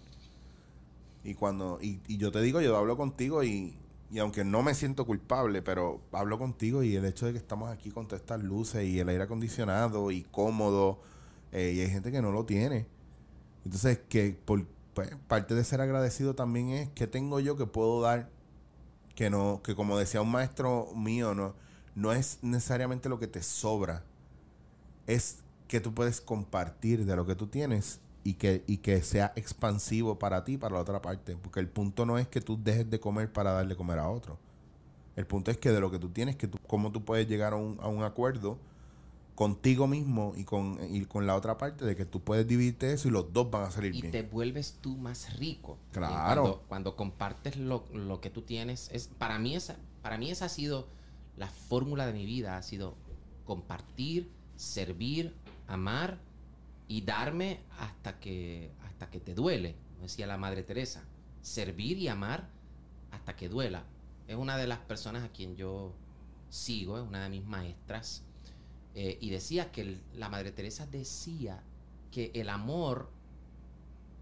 Y 1.22 1.34
cuando, 1.34 1.78
y, 1.80 2.00
y 2.08 2.16
yo 2.16 2.32
te 2.32 2.40
digo, 2.40 2.60
yo 2.60 2.76
hablo 2.76 2.96
contigo 2.96 3.44
y, 3.44 3.76
y 4.10 4.18
aunque 4.18 4.42
no 4.44 4.62
me 4.62 4.74
siento 4.74 5.06
culpable, 5.06 5.62
pero 5.62 6.00
hablo 6.12 6.38
contigo 6.38 6.82
y 6.82 6.96
el 6.96 7.04
hecho 7.04 7.26
de 7.26 7.32
que 7.32 7.38
estamos 7.38 7.70
aquí 7.70 7.90
con 7.90 8.06
todas 8.08 8.22
estas 8.22 8.42
luces 8.42 8.84
y 8.88 8.98
el 8.98 9.08
aire 9.08 9.22
acondicionado 9.24 10.10
y 10.10 10.22
cómodo, 10.22 11.00
eh, 11.52 11.74
y 11.76 11.80
hay 11.80 11.90
gente 11.90 12.10
que 12.10 12.22
no 12.22 12.32
lo 12.32 12.44
tiene. 12.44 12.86
Entonces, 13.64 14.00
que 14.08 14.36
por 14.44 14.64
pues, 14.94 15.10
parte 15.28 15.54
de 15.54 15.62
ser 15.62 15.80
agradecido 15.80 16.34
también 16.34 16.70
es 16.70 16.88
que 16.90 17.06
tengo 17.06 17.38
yo 17.38 17.56
que 17.56 17.66
puedo 17.66 18.00
dar, 18.00 18.30
que 19.20 19.28
no, 19.28 19.60
que 19.62 19.74
como 19.74 19.98
decía 19.98 20.22
un 20.22 20.30
maestro 20.30 20.94
mío, 20.96 21.34
no, 21.34 21.54
no 21.94 22.10
es 22.14 22.38
necesariamente 22.40 23.10
lo 23.10 23.18
que 23.18 23.26
te 23.26 23.42
sobra, 23.42 24.02
es 25.06 25.40
que 25.68 25.78
tú 25.78 25.92
puedes 25.92 26.22
compartir 26.22 27.04
de 27.04 27.14
lo 27.14 27.26
que 27.26 27.34
tú 27.34 27.46
tienes 27.46 28.00
y 28.24 28.32
que, 28.32 28.64
y 28.66 28.78
que 28.78 29.02
sea 29.02 29.34
expansivo 29.36 30.18
para 30.18 30.42
ti, 30.42 30.56
para 30.56 30.76
la 30.76 30.80
otra 30.80 31.02
parte. 31.02 31.36
Porque 31.36 31.60
el 31.60 31.68
punto 31.68 32.06
no 32.06 32.16
es 32.16 32.28
que 32.28 32.40
tú 32.40 32.58
dejes 32.64 32.88
de 32.88 32.98
comer 32.98 33.30
para 33.30 33.52
darle 33.52 33.76
comer 33.76 33.98
a 33.98 34.08
otro. 34.08 34.38
El 35.16 35.26
punto 35.26 35.50
es 35.50 35.58
que 35.58 35.70
de 35.70 35.80
lo 35.80 35.90
que 35.90 35.98
tú 35.98 36.08
tienes, 36.08 36.36
que 36.36 36.48
tú, 36.48 36.56
cómo 36.66 36.90
tú 36.90 37.04
puedes 37.04 37.28
llegar 37.28 37.52
a 37.52 37.56
un, 37.56 37.78
a 37.82 37.88
un 37.88 38.02
acuerdo 38.02 38.56
contigo 39.40 39.86
mismo 39.86 40.34
y 40.36 40.44
con, 40.44 40.78
y 40.94 41.06
con 41.06 41.26
la 41.26 41.34
otra 41.34 41.56
parte 41.56 41.86
de 41.86 41.96
que 41.96 42.04
tú 42.04 42.20
puedes 42.20 42.46
dividirte 42.46 42.92
eso 42.92 43.08
y 43.08 43.10
los 43.10 43.32
dos 43.32 43.50
van 43.50 43.62
a 43.62 43.70
salir 43.70 43.94
Y 43.94 44.02
bien. 44.02 44.12
te 44.12 44.20
vuelves 44.20 44.76
tú 44.82 44.98
más 44.98 45.38
rico. 45.38 45.78
Claro. 45.92 46.12
Y 46.12 46.44
Cuando, 46.44 46.62
cuando 46.68 46.94
compartes 46.96 47.56
lo, 47.56 47.86
lo 47.94 48.20
que 48.20 48.28
tú 48.28 48.42
tienes, 48.42 48.90
es 48.92 49.08
para 49.08 49.38
mí 49.38 49.56
esa, 49.56 49.76
para 50.02 50.18
mí 50.18 50.30
esa 50.30 50.44
ha 50.44 50.48
sido 50.50 50.88
la 51.38 51.46
fórmula 51.48 52.06
de 52.06 52.12
mi 52.12 52.26
vida, 52.26 52.58
ha 52.58 52.62
sido 52.62 52.96
compartir, 53.46 54.30
servir, 54.56 55.34
amar 55.68 56.18
y 56.86 57.00
darme 57.00 57.60
hasta 57.78 58.20
que 58.20 58.72
hasta 58.84 59.08
que 59.08 59.20
te 59.20 59.34
duele, 59.34 59.74
como 59.92 60.02
decía 60.02 60.26
la 60.26 60.36
Madre 60.36 60.64
Teresa, 60.64 61.02
servir 61.40 61.96
y 61.96 62.08
amar 62.08 62.50
hasta 63.10 63.36
que 63.36 63.48
duela. 63.48 63.84
Es 64.28 64.36
una 64.36 64.58
de 64.58 64.66
las 64.66 64.80
personas 64.80 65.24
a 65.24 65.30
quien 65.30 65.56
yo 65.56 65.94
sigo, 66.50 66.98
es 66.98 67.08
una 67.08 67.22
de 67.22 67.30
mis 67.30 67.44
maestras. 67.46 68.22
Eh, 68.94 69.18
y 69.20 69.30
decía 69.30 69.70
que 69.70 69.82
el- 69.82 70.00
la 70.16 70.28
Madre 70.28 70.50
Teresa 70.52 70.86
decía 70.86 71.62
que 72.10 72.30
el 72.34 72.48
amor 72.48 73.08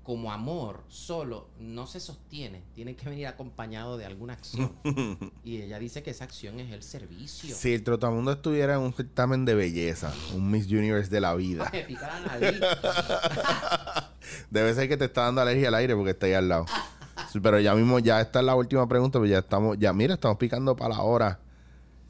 como 0.02 0.32
amor 0.32 0.84
solo 0.88 1.48
no 1.60 1.86
se 1.86 2.00
sostiene, 2.00 2.62
tiene 2.74 2.96
que 2.96 3.06
venir 3.10 3.26
acompañado 3.26 3.98
de 3.98 4.06
alguna 4.06 4.32
acción. 4.34 4.72
y 5.44 5.60
ella 5.60 5.78
dice 5.78 6.02
que 6.02 6.10
esa 6.10 6.24
acción 6.24 6.60
es 6.60 6.72
el 6.72 6.82
servicio. 6.82 7.54
Si 7.54 7.74
el 7.74 7.82
Trotamundo 7.84 8.32
estuviera 8.32 8.74
en 8.74 8.80
un 8.80 8.94
certamen 8.94 9.44
de 9.44 9.54
belleza, 9.54 10.10
un 10.34 10.50
Miss 10.50 10.66
Universe 10.66 11.10
de 11.10 11.20
la 11.20 11.34
vida, 11.34 11.70
la 11.70 12.38
debe 14.50 14.74
ser 14.74 14.88
que 14.88 14.96
te 14.96 15.04
está 15.06 15.22
dando 15.24 15.40
alergia 15.42 15.68
al 15.68 15.74
aire 15.74 15.94
porque 15.94 16.10
está 16.12 16.24
ahí 16.26 16.32
al 16.34 16.48
lado. 16.48 16.66
Pero 17.42 17.60
ya 17.60 17.74
mismo, 17.74 17.98
ya 17.98 18.20
esta 18.20 18.38
es 18.40 18.46
la 18.46 18.54
última 18.54 18.88
pregunta, 18.88 19.18
pero 19.18 19.30
ya 19.30 19.38
estamos, 19.40 19.76
ya 19.78 19.92
mira, 19.92 20.14
estamos 20.14 20.38
picando 20.38 20.74
para 20.74 20.94
la 20.94 21.02
hora. 21.02 21.40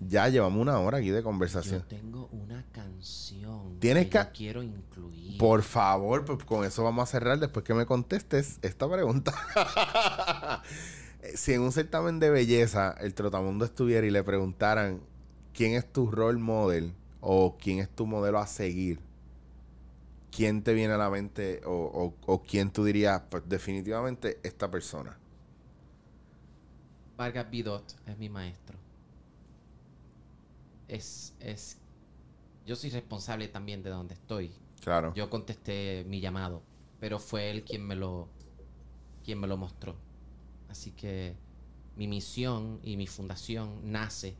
Ya 0.00 0.28
llevamos 0.28 0.60
una 0.60 0.78
hora 0.78 0.98
aquí 0.98 1.10
de 1.10 1.18
Yo 1.18 1.24
conversación. 1.24 1.84
tengo 1.88 2.28
una 2.30 2.64
canción 2.70 3.80
Tienes 3.80 4.04
que 4.04 4.10
que- 4.10 4.18
yo 4.18 4.32
quiero 4.32 4.62
incluir. 4.62 5.38
Por 5.38 5.62
favor, 5.62 6.24
pues 6.24 6.44
con 6.44 6.64
eso 6.64 6.84
vamos 6.84 7.02
a 7.02 7.06
cerrar 7.10 7.38
después 7.40 7.64
que 7.64 7.74
me 7.74 7.84
contestes 7.84 8.58
esta 8.62 8.88
pregunta. 8.88 9.32
si 11.34 11.52
en 11.52 11.62
un 11.62 11.72
certamen 11.72 12.20
de 12.20 12.30
belleza 12.30 12.94
el 13.00 13.12
trotamundo 13.14 13.64
estuviera 13.64 14.06
y 14.06 14.10
le 14.10 14.22
preguntaran 14.22 15.00
quién 15.52 15.72
es 15.74 15.92
tu 15.92 16.08
role 16.10 16.38
model 16.38 16.92
o 17.20 17.56
quién 17.60 17.80
es 17.80 17.88
tu 17.88 18.06
modelo 18.06 18.38
a 18.38 18.46
seguir, 18.46 19.00
¿quién 20.30 20.62
te 20.62 20.74
viene 20.74 20.94
a 20.94 20.98
la 20.98 21.10
mente 21.10 21.60
o, 21.66 21.72
o- 21.72 22.14
o 22.32 22.42
quién 22.44 22.70
tú 22.70 22.84
dirías, 22.84 23.20
pues 23.28 23.42
definitivamente 23.48 24.38
esta 24.44 24.70
persona? 24.70 25.18
Vargas 27.16 27.50
Bidot 27.50 27.96
es 28.06 28.16
mi 28.16 28.28
maestro. 28.28 28.78
Es, 30.88 31.34
es, 31.40 31.78
yo 32.66 32.76
soy 32.76 32.90
responsable 32.90 33.48
también 33.48 33.82
de 33.82 33.90
donde 33.90 34.14
estoy. 34.14 34.50
Claro. 34.80 35.12
Yo 35.14 35.28
contesté 35.28 36.04
mi 36.08 36.20
llamado, 36.20 36.62
pero 37.00 37.18
fue 37.18 37.50
él 37.50 37.64
quien 37.64 37.86
me 37.86 37.94
lo, 37.94 38.28
quien 39.24 39.38
me 39.38 39.46
lo 39.46 39.56
mostró. 39.56 39.96
Así 40.68 40.92
que 40.92 41.34
mi 41.96 42.06
misión 42.08 42.80
y 42.82 42.96
mi 42.96 43.06
fundación 43.06 43.90
nace 43.90 44.36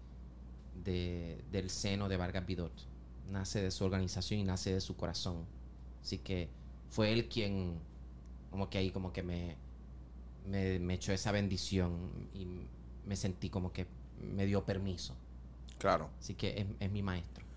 de, 0.85 1.45
del 1.51 1.71
seno 1.71 2.09
de 2.09 2.17
Vargas 2.17 2.47
Bidot. 2.47 2.73
Nace 3.31 3.61
de 3.61 3.71
su 3.71 3.85
organización 3.85 4.41
y 4.41 4.45
nace 4.45 4.73
de 4.73 4.81
su 4.81 4.97
corazón. 4.97 5.45
Así 6.03 6.19
que 6.19 6.49
fue 6.89 7.13
él 7.13 7.29
quien, 7.29 7.79
como 8.51 8.71
que 8.71 8.79
ahí, 8.79 8.91
como 8.91 9.13
que 9.13 9.23
me, 9.23 9.57
me, 10.47 10.79
me 10.79 10.95
echó 10.95 11.13
esa 11.13 11.33
bendición 11.33 12.29
y 12.33 12.47
me 13.05 13.17
sentí 13.17 13.51
como 13.51 13.73
que 13.73 13.87
me 14.21 14.47
dio 14.47 14.65
permiso. 14.65 15.15
Claro. 15.79 16.11
Así 16.19 16.35
que 16.35 16.61
es, 16.61 16.67
es 16.81 16.91
mi 16.91 17.03
maestro. 17.03 17.49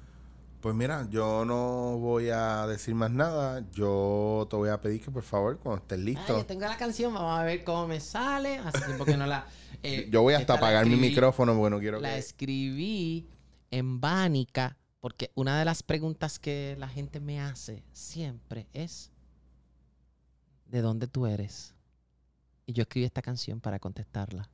Pues 0.62 0.76
mira, 0.76 1.08
yo 1.10 1.44
no 1.44 1.98
voy 1.98 2.30
a 2.30 2.68
decir 2.68 2.94
más 2.94 3.10
nada. 3.10 3.66
Yo 3.72 4.46
te 4.48 4.56
voy 4.56 4.70
a 4.70 4.80
pedir 4.80 5.02
que 5.02 5.10
por 5.10 5.24
favor, 5.24 5.58
cuando 5.58 5.82
estés 5.82 5.98
Ah, 5.98 6.02
listo, 6.04 6.38
yo 6.38 6.46
tengo 6.46 6.62
la 6.62 6.78
canción, 6.78 7.14
vamos 7.16 7.40
a 7.40 7.44
ver 7.44 7.64
cómo 7.64 7.88
me 7.88 8.00
sale. 8.00 8.60
Hace 8.60 8.82
tiempo 8.82 9.04
que 9.04 9.18
no 9.18 9.26
la. 9.26 9.48
eh, 9.84 10.08
yo 10.12 10.22
voy 10.22 10.36
hasta 10.36 10.54
apagar 10.54 10.86
mi 10.86 10.98
micrófono 10.98 11.56
porque 11.56 11.70
no 11.72 11.80
quiero 11.80 12.00
La 12.00 12.12
que... 12.12 12.20
escribí 12.20 13.28
en 13.72 14.00
Bánica 14.00 14.78
porque 15.00 15.32
una 15.34 15.58
de 15.58 15.66
las 15.66 15.82
preguntas 15.82 16.38
que 16.38 16.76
la 16.78 16.88
gente 16.88 17.20
me 17.20 17.42
hace 17.42 17.84
siempre 17.92 18.68
es: 18.72 19.10
¿de 20.68 20.82
dónde 20.82 21.08
tú 21.08 21.26
eres? 21.26 21.74
Y 22.68 22.74
yo 22.74 22.84
escribí 22.84 23.06
esta 23.06 23.24
canción 23.24 23.62
para 23.62 23.80
contestarla. 23.80 24.48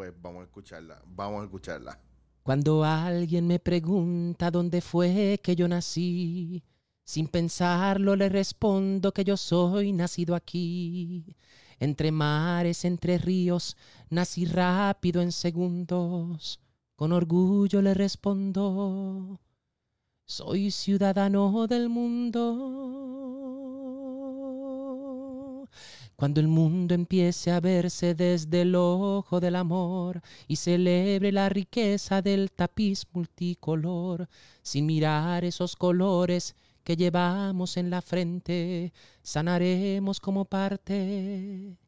Pues 0.00 0.14
vamos 0.22 0.40
a 0.40 0.44
escucharla. 0.44 1.02
Vamos 1.04 1.42
a 1.42 1.44
escucharla. 1.44 2.00
Cuando 2.42 2.82
alguien 2.84 3.46
me 3.46 3.58
pregunta 3.58 4.50
dónde 4.50 4.80
fue 4.80 5.38
que 5.42 5.54
yo 5.54 5.68
nací, 5.68 6.64
sin 7.04 7.28
pensarlo 7.28 8.16
le 8.16 8.30
respondo 8.30 9.12
que 9.12 9.24
yo 9.24 9.36
soy 9.36 9.92
nacido 9.92 10.34
aquí. 10.34 11.36
Entre 11.78 12.10
mares, 12.12 12.86
entre 12.86 13.18
ríos, 13.18 13.76
nací 14.08 14.46
rápido 14.46 15.20
en 15.20 15.32
segundos. 15.32 16.60
Con 16.96 17.12
orgullo 17.12 17.82
le 17.82 17.92
respondo, 17.92 19.38
soy 20.24 20.70
ciudadano 20.70 21.66
del 21.66 21.90
mundo. 21.90 22.48
Cuando 26.20 26.38
el 26.38 26.48
mundo 26.48 26.94
empiece 26.94 27.50
a 27.50 27.60
verse 27.60 28.14
desde 28.14 28.60
el 28.60 28.74
ojo 28.74 29.40
del 29.40 29.56
amor 29.56 30.20
y 30.46 30.56
celebre 30.56 31.32
la 31.32 31.48
riqueza 31.48 32.20
del 32.20 32.52
tapiz 32.52 33.06
multicolor, 33.14 34.28
sin 34.60 34.84
mirar 34.84 35.46
esos 35.46 35.76
colores 35.76 36.54
que 36.84 36.94
llevamos 36.94 37.78
en 37.78 37.88
la 37.88 38.02
frente, 38.02 38.92
sanaremos 39.22 40.20
como 40.20 40.44
parte 40.44 41.78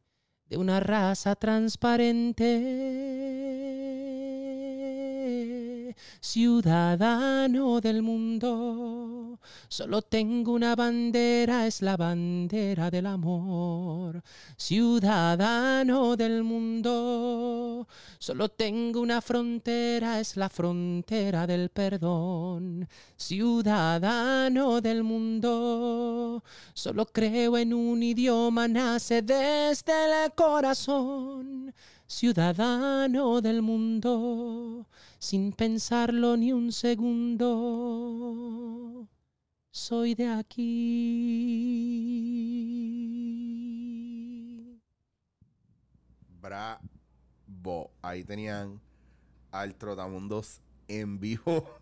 de 0.49 0.57
una 0.57 0.79
raza 0.79 1.35
transparente. 1.35 2.43
Ciudadano 6.19 7.79
del 7.81 8.01
mundo, 8.01 9.39
solo 9.67 10.01
tengo 10.01 10.53
una 10.53 10.75
bandera, 10.75 11.67
es 11.67 11.81
la 11.81 11.97
bandera 11.97 12.89
del 12.89 13.05
amor. 13.05 14.23
Ciudadano 14.57 16.15
del 16.15 16.43
mundo, 16.43 17.87
solo 18.17 18.49
tengo 18.49 19.01
una 19.01 19.21
frontera, 19.21 20.19
es 20.19 20.37
la 20.37 20.49
frontera 20.49 21.45
del 21.45 21.69
perdón. 21.69 22.87
Ciudadano 23.17 24.81
del 24.81 25.03
mundo, 25.03 26.43
solo 26.73 27.05
creo 27.05 27.57
en 27.57 27.73
un 27.73 28.01
idioma, 28.01 28.67
nace 28.67 29.21
desde 29.21 30.05
el 30.05 30.13
corazón. 30.43 31.73
Ciudadano 32.05 33.39
del 33.41 33.61
mundo, 33.61 34.85
sin 35.17 35.53
pensarlo 35.53 36.35
ni 36.37 36.51
un 36.51 36.71
segundo, 36.71 37.47
soy 39.71 40.13
de 40.13 40.27
aquí. 40.27 40.69
Bravo. 46.41 47.91
Ahí 48.01 48.23
tenían 48.25 48.81
al 49.51 49.75
Trotamundos 49.75 50.59
en 50.87 51.19
vivo. 51.19 51.69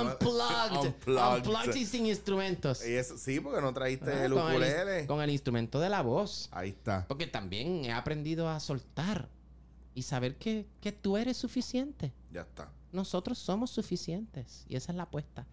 Unplugged. 0.00 0.86
Unplugged. 0.88 1.36
Unplugged 1.46 1.74
y 1.74 1.86
sin 1.86 2.06
instrumentos. 2.06 2.86
Y 2.86 2.92
eso, 2.92 3.16
sí, 3.18 3.40
porque 3.40 3.60
no 3.60 3.72
traíste 3.72 4.10
Ah, 4.12 4.24
el 4.24 4.32
con, 4.32 4.42
el, 4.42 4.56
ukulele. 4.56 5.06
con 5.06 5.20
el 5.20 5.30
instrumento 5.30 5.80
de 5.80 5.88
la 5.88 6.02
voz. 6.02 6.48
Ahí 6.52 6.70
está. 6.70 7.06
Porque 7.08 7.26
también 7.26 7.84
he 7.84 7.92
aprendido 7.92 8.48
a 8.48 8.60
soltar 8.60 9.28
y 9.94 10.02
saber 10.02 10.36
que, 10.36 10.66
que 10.80 10.92
tú 10.92 11.16
eres 11.16 11.36
suficiente. 11.36 12.12
Ya 12.32 12.42
está. 12.42 12.70
Nosotros 12.92 13.38
somos 13.38 13.70
suficientes. 13.70 14.64
Y 14.68 14.76
esa 14.76 14.92
es 14.92 14.96
la 14.96 15.04
apuesta. 15.04 15.46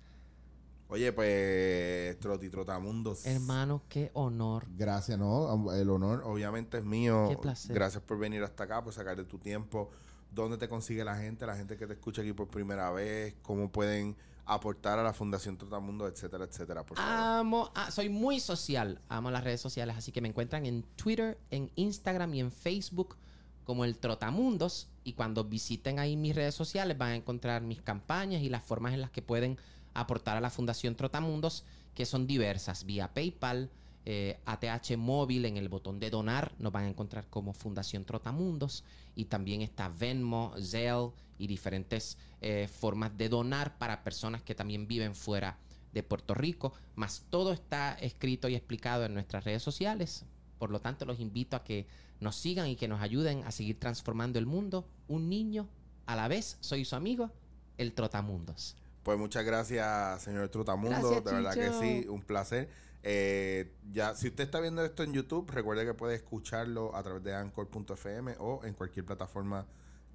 Oye, 0.90 1.12
pues, 1.12 2.20
Troti 2.20 2.50
Trotamundos. 2.50 3.26
Hermano, 3.26 3.82
qué 3.90 4.12
honor. 4.14 4.66
Gracias, 4.78 5.18
¿no? 5.18 5.74
El 5.74 5.90
honor 5.90 6.22
obviamente 6.26 6.78
es 6.78 6.84
mío. 6.84 7.28
Qué 7.30 7.38
placer. 7.38 7.74
Gracias 7.74 8.04
por 8.04 8.20
venir 8.20 8.44
hasta 8.44 8.66
acá, 8.66 8.84
por 8.84 8.94
sacar 8.94 9.18
de 9.18 9.24
tu 9.26 9.40
tiempo. 9.40 9.90
¿Dónde 10.34 10.58
te 10.58 10.68
consigue 10.68 11.04
la 11.04 11.16
gente? 11.16 11.46
La 11.46 11.56
gente 11.56 11.78
que 11.78 11.86
te 11.86 11.94
escucha 11.94 12.22
aquí 12.22 12.34
por 12.34 12.48
primera 12.48 12.92
vez. 12.92 13.36
¿Cómo 13.44 13.72
pueden 13.72 14.16
aportar 14.46 15.00
a 15.00 15.04
la 15.04 15.14
Fundación 15.14 15.58
Trotamundo, 15.58 16.08
etcétera, 16.08 16.46
etcétera? 16.46 16.84
Amo, 16.98 17.72
soy 17.92 18.10
muy 18.10 18.40
social. 18.40 19.00
Amo 19.10 19.32
las 19.32 19.44
redes 19.44 19.62
sociales. 19.62 19.96
Así 19.96 20.12
que 20.12 20.22
me 20.22 20.30
encuentran 20.30 20.66
en 20.66 20.84
Twitter, 20.96 21.38
en 21.52 21.72
Instagram 21.76 22.34
y 22.34 22.40
en 22.40 22.52
Facebook 22.52 23.16
como 23.64 23.86
el 23.86 23.98
Trotamundos. 23.98 24.90
Y 25.04 25.14
cuando 25.14 25.44
visiten 25.44 26.00
ahí 26.00 26.16
mis 26.16 26.36
redes 26.36 26.56
sociales 26.56 26.98
van 26.98 27.12
a 27.12 27.16
encontrar 27.16 27.62
mis 27.62 27.82
campañas 27.82 28.42
y 28.42 28.50
las 28.50 28.64
formas 28.64 28.94
en 28.94 29.02
las 29.02 29.12
que 29.12 29.22
pueden 29.22 29.58
aportar 29.94 30.38
a 30.38 30.42
la 30.42 30.50
Fundación 30.50 30.96
Trotamundos, 30.96 31.64
que 31.94 32.06
son 32.06 32.26
diversas. 32.26 32.86
Vía 32.86 33.14
PayPal, 33.14 33.70
eh, 34.06 34.40
ATH 34.46 34.98
móvil 34.98 35.46
en 35.46 35.58
el 35.58 35.70
botón 35.70 36.00
de 36.00 36.10
donar, 36.10 36.54
nos 36.60 36.72
van 36.72 36.86
a 36.86 36.90
encontrar 36.90 37.28
como 37.30 37.54
Fundación 37.54 38.06
Trotamundos. 38.06 38.84
Y 39.16 39.26
también 39.26 39.62
está 39.62 39.90
Venmo, 39.90 40.54
Zelle 40.60 41.12
y 41.38 41.48
diferentes 41.48 42.18
eh, 42.42 42.68
formas 42.68 43.16
de 43.18 43.30
donar 43.30 43.78
para 43.78 44.04
personas 44.04 44.42
que 44.42 44.56
también 44.56 44.88
viven 44.88 45.16
fuera 45.16 45.58
de 45.94 46.04
Puerto 46.04 46.34
Rico. 46.34 46.74
Más 46.96 47.26
todo 47.30 47.54
está 47.54 47.94
escrito 47.94 48.50
y 48.50 48.56
explicado 48.56 49.06
en 49.06 49.14
nuestras 49.14 49.44
redes 49.44 49.64
sociales. 49.64 50.26
Por 50.58 50.72
lo 50.72 50.82
tanto, 50.82 51.06
los 51.06 51.20
invito 51.20 51.56
a 51.56 51.64
que 51.64 51.88
nos 52.20 52.36
sigan 52.36 52.68
y 52.68 52.76
que 52.76 52.88
nos 52.88 53.02
ayuden 53.02 53.44
a 53.44 53.52
seguir 53.52 53.80
transformando 53.80 54.40
el 54.40 54.46
mundo. 54.46 54.88
Un 55.08 55.30
niño 55.30 55.68
a 56.06 56.16
la 56.16 56.28
vez. 56.28 56.58
Soy 56.62 56.86
su 56.86 56.96
amigo, 56.96 57.32
el 57.78 57.94
Trotamundos. 57.94 58.76
Pues 59.04 59.18
muchas 59.18 59.44
gracias, 59.44 60.22
señor 60.24 60.48
Trotamundo. 60.50 61.10
Gracias, 61.10 61.24
de 61.26 61.34
verdad 61.34 61.54
que 61.54 61.74
sí, 61.74 62.08
un 62.08 62.22
placer. 62.22 62.70
Eh, 63.06 63.76
ya, 63.92 64.16
si 64.16 64.30
usted 64.30 64.46
está 64.46 64.62
viendo 64.62 64.84
esto 64.84 65.04
en 65.04 65.14
YouTube, 65.14 65.52
recuerde 65.52 65.86
que 65.86 65.94
puede 65.94 66.16
escucharlo 66.16 66.96
a 66.96 67.04
través 67.04 67.22
de 67.24 67.36
anchor.fm 67.36 68.36
o 68.40 68.64
en 68.64 68.74
cualquier 68.74 69.06
plataforma 69.06 69.68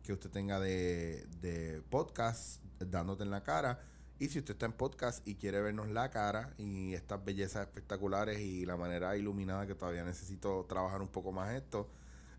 que 0.02 0.14
usted 0.14 0.30
tenga 0.30 0.58
de, 0.58 1.26
de 1.42 1.82
podcast, 1.90 2.62
dándote 2.78 3.24
en 3.24 3.30
la 3.30 3.42
cara. 3.42 3.80
Y 4.18 4.28
si 4.28 4.38
usted 4.38 4.54
está 4.54 4.66
en 4.66 4.72
podcast 4.72 5.26
y 5.28 5.36
quiere 5.36 5.60
vernos 5.60 5.88
la 5.90 6.10
cara 6.10 6.54
y 6.56 6.94
estas 6.94 7.24
bellezas 7.24 7.66
espectaculares 7.66 8.40
y 8.40 8.64
la 8.64 8.76
manera 8.76 9.16
iluminada 9.16 9.66
que 9.66 9.74
todavía 9.74 10.02
necesito 10.02 10.64
trabajar 10.66 11.02
un 11.02 11.08
poco 11.08 11.30
más 11.30 11.54
esto, 11.54 11.88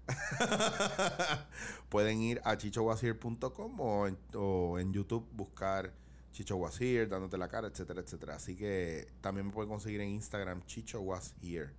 pueden 1.89 2.21
ir 2.21 2.41
a 2.43 2.57
chichowasier.com 2.57 3.79
o 3.79 4.09
o 4.33 4.79
en 4.79 4.91
YouTube 4.91 5.29
buscar 5.31 5.93
Chicho 6.39 6.55
Was 6.55 6.79
Here, 6.79 7.05
dándote 7.05 7.37
la 7.37 7.49
cara, 7.49 7.67
etcétera, 7.67 7.99
etcétera. 7.99 8.35
Así 8.35 8.55
que 8.55 9.11
también 9.19 9.47
me 9.47 9.51
pueden 9.51 9.69
conseguir 9.69 9.99
en 9.99 10.07
Instagram 10.07 10.65
Chicho 10.65 11.01
Was 11.01 11.35
Here. 11.43 11.71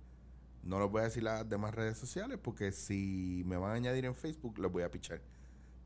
No 0.61 0.79
les 0.79 0.87
voy 0.87 1.01
a 1.01 1.05
decir 1.05 1.23
las 1.23 1.49
demás 1.49 1.73
redes 1.73 1.97
sociales 1.97 2.37
porque 2.39 2.71
si 2.71 3.41
me 3.47 3.57
van 3.57 3.71
a 3.71 3.73
añadir 3.73 4.05
en 4.05 4.13
Facebook, 4.13 4.59
los 4.59 4.71
voy 4.71 4.83
a 4.83 4.91
pichar. 4.91 5.19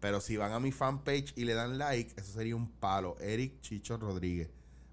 Pero 0.01 0.19
si 0.19 0.35
van 0.35 0.51
a 0.51 0.59
mi 0.59 0.73
fanpage 0.73 1.31
y 1.37 1.45
le 1.45 1.53
dan 1.53 1.77
like, 1.77 2.19
eso 2.19 2.33
sería 2.33 2.57
un 2.57 2.69
palo. 2.69 3.15
Eric 3.21 3.61
Chicho 3.61 3.95
Rodríguez. 3.95 4.49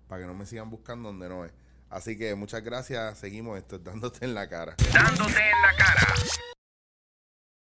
Para 0.07 0.21
que 0.21 0.29
no 0.29 0.35
me 0.35 0.47
sigan 0.47 0.71
buscando 0.71 1.09
donde 1.09 1.29
no 1.29 1.45
es. 1.45 1.53
Así 1.91 2.17
que 2.17 2.37
muchas 2.37 2.63
gracias. 2.63 3.19
Seguimos 3.19 3.59
esto, 3.59 3.81
dándote 3.81 4.25
en 4.25 4.35
la 4.35 4.49
cara. 4.49 4.77
Dándote 4.93 5.33
en 5.33 5.61
la 5.61 5.77
cara. 5.77 6.15